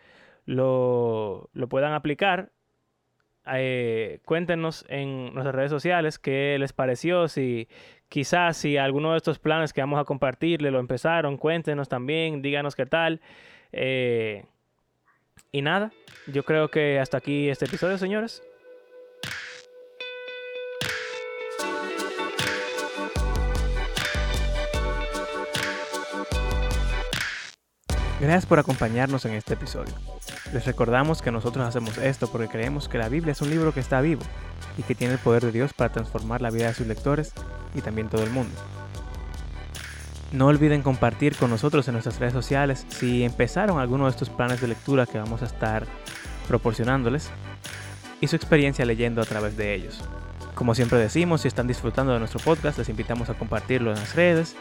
lo, 0.45 1.49
lo 1.53 1.69
puedan 1.69 1.93
aplicar 1.93 2.51
eh, 3.55 4.19
cuéntenos 4.25 4.85
en 4.89 5.33
nuestras 5.33 5.55
redes 5.55 5.71
sociales 5.71 6.19
qué 6.19 6.57
les 6.59 6.73
pareció, 6.73 7.27
si 7.27 7.67
quizás 8.09 8.57
si 8.57 8.77
alguno 8.77 9.11
de 9.11 9.17
estos 9.17 9.39
planes 9.39 9.73
que 9.73 9.81
vamos 9.81 9.99
a 9.99 10.05
compartirle 10.05 10.71
lo 10.71 10.79
empezaron, 10.79 11.37
cuéntenos 11.37 11.89
también, 11.89 12.41
díganos 12.41 12.75
qué 12.75 12.85
tal. 12.85 13.21
Eh, 13.71 14.45
y 15.51 15.61
nada, 15.61 15.91
yo 16.27 16.43
creo 16.43 16.69
que 16.69 16.99
hasta 16.99 17.17
aquí 17.17 17.49
este 17.49 17.65
episodio, 17.65 17.97
señores. 17.97 18.43
Gracias 28.19 28.45
por 28.45 28.59
acompañarnos 28.59 29.23
en 29.23 29.33
este 29.33 29.53
episodio. 29.53 29.93
Les 30.51 30.65
recordamos 30.65 31.21
que 31.21 31.31
nosotros 31.31 31.65
hacemos 31.65 31.97
esto 31.97 32.29
porque 32.29 32.49
creemos 32.49 32.89
que 32.89 32.97
la 32.97 33.07
Biblia 33.07 33.31
es 33.31 33.41
un 33.41 33.49
libro 33.49 33.73
que 33.73 33.79
está 33.79 34.01
vivo 34.01 34.23
y 34.77 34.83
que 34.83 34.93
tiene 34.93 35.13
el 35.13 35.19
poder 35.19 35.45
de 35.45 35.53
Dios 35.53 35.73
para 35.73 35.93
transformar 35.93 36.41
la 36.41 36.51
vida 36.51 36.67
de 36.67 36.73
sus 36.73 36.85
lectores 36.85 37.33
y 37.73 37.81
también 37.81 38.09
todo 38.09 38.23
el 38.23 38.29
mundo. 38.29 38.53
No 40.31 40.45
olviden 40.45 40.83
compartir 40.83 41.35
con 41.35 41.49
nosotros 41.49 41.87
en 41.87 41.93
nuestras 41.93 42.19
redes 42.19 42.33
sociales 42.33 42.85
si 42.89 43.23
empezaron 43.23 43.79
alguno 43.79 44.05
de 44.05 44.11
estos 44.11 44.29
planes 44.29 44.61
de 44.61 44.67
lectura 44.67 45.07
que 45.07 45.17
vamos 45.17 45.41
a 45.41 45.45
estar 45.45 45.87
proporcionándoles 46.47 47.29
y 48.21 48.27
su 48.27 48.35
experiencia 48.35 48.85
leyendo 48.85 49.21
a 49.21 49.25
través 49.25 49.57
de 49.57 49.73
ellos. 49.73 50.01
Como 50.53 50.75
siempre 50.75 50.99
decimos, 50.99 51.41
si 51.41 51.47
están 51.47 51.67
disfrutando 51.67 52.13
de 52.13 52.19
nuestro 52.19 52.39
podcast, 52.39 52.77
les 52.77 52.89
invitamos 52.89 53.29
a 53.29 53.33
compartirlo 53.33 53.91
en 53.91 53.97
las 53.97 54.15
redes 54.15 54.55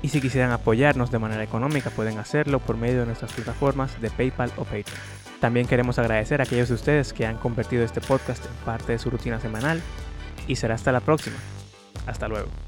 y 0.00 0.08
si 0.08 0.20
quisieran 0.20 0.52
apoyarnos 0.52 1.10
de 1.10 1.18
manera 1.18 1.42
económica 1.42 1.90
pueden 1.90 2.18
hacerlo 2.18 2.60
por 2.60 2.76
medio 2.76 3.00
de 3.00 3.06
nuestras 3.06 3.32
plataformas 3.32 4.00
de 4.00 4.10
PayPal 4.10 4.52
o 4.56 4.64
Patreon. 4.64 4.98
También 5.40 5.66
queremos 5.66 5.98
agradecer 5.98 6.40
a 6.40 6.44
aquellos 6.44 6.68
de 6.68 6.74
ustedes 6.74 7.12
que 7.12 7.26
han 7.26 7.36
convertido 7.36 7.84
este 7.84 8.00
podcast 8.00 8.44
en 8.44 8.52
parte 8.64 8.92
de 8.92 8.98
su 8.98 9.10
rutina 9.10 9.40
semanal 9.40 9.82
y 10.46 10.56
será 10.56 10.74
hasta 10.76 10.92
la 10.92 11.00
próxima. 11.00 11.36
Hasta 12.06 12.26
luego. 12.28 12.67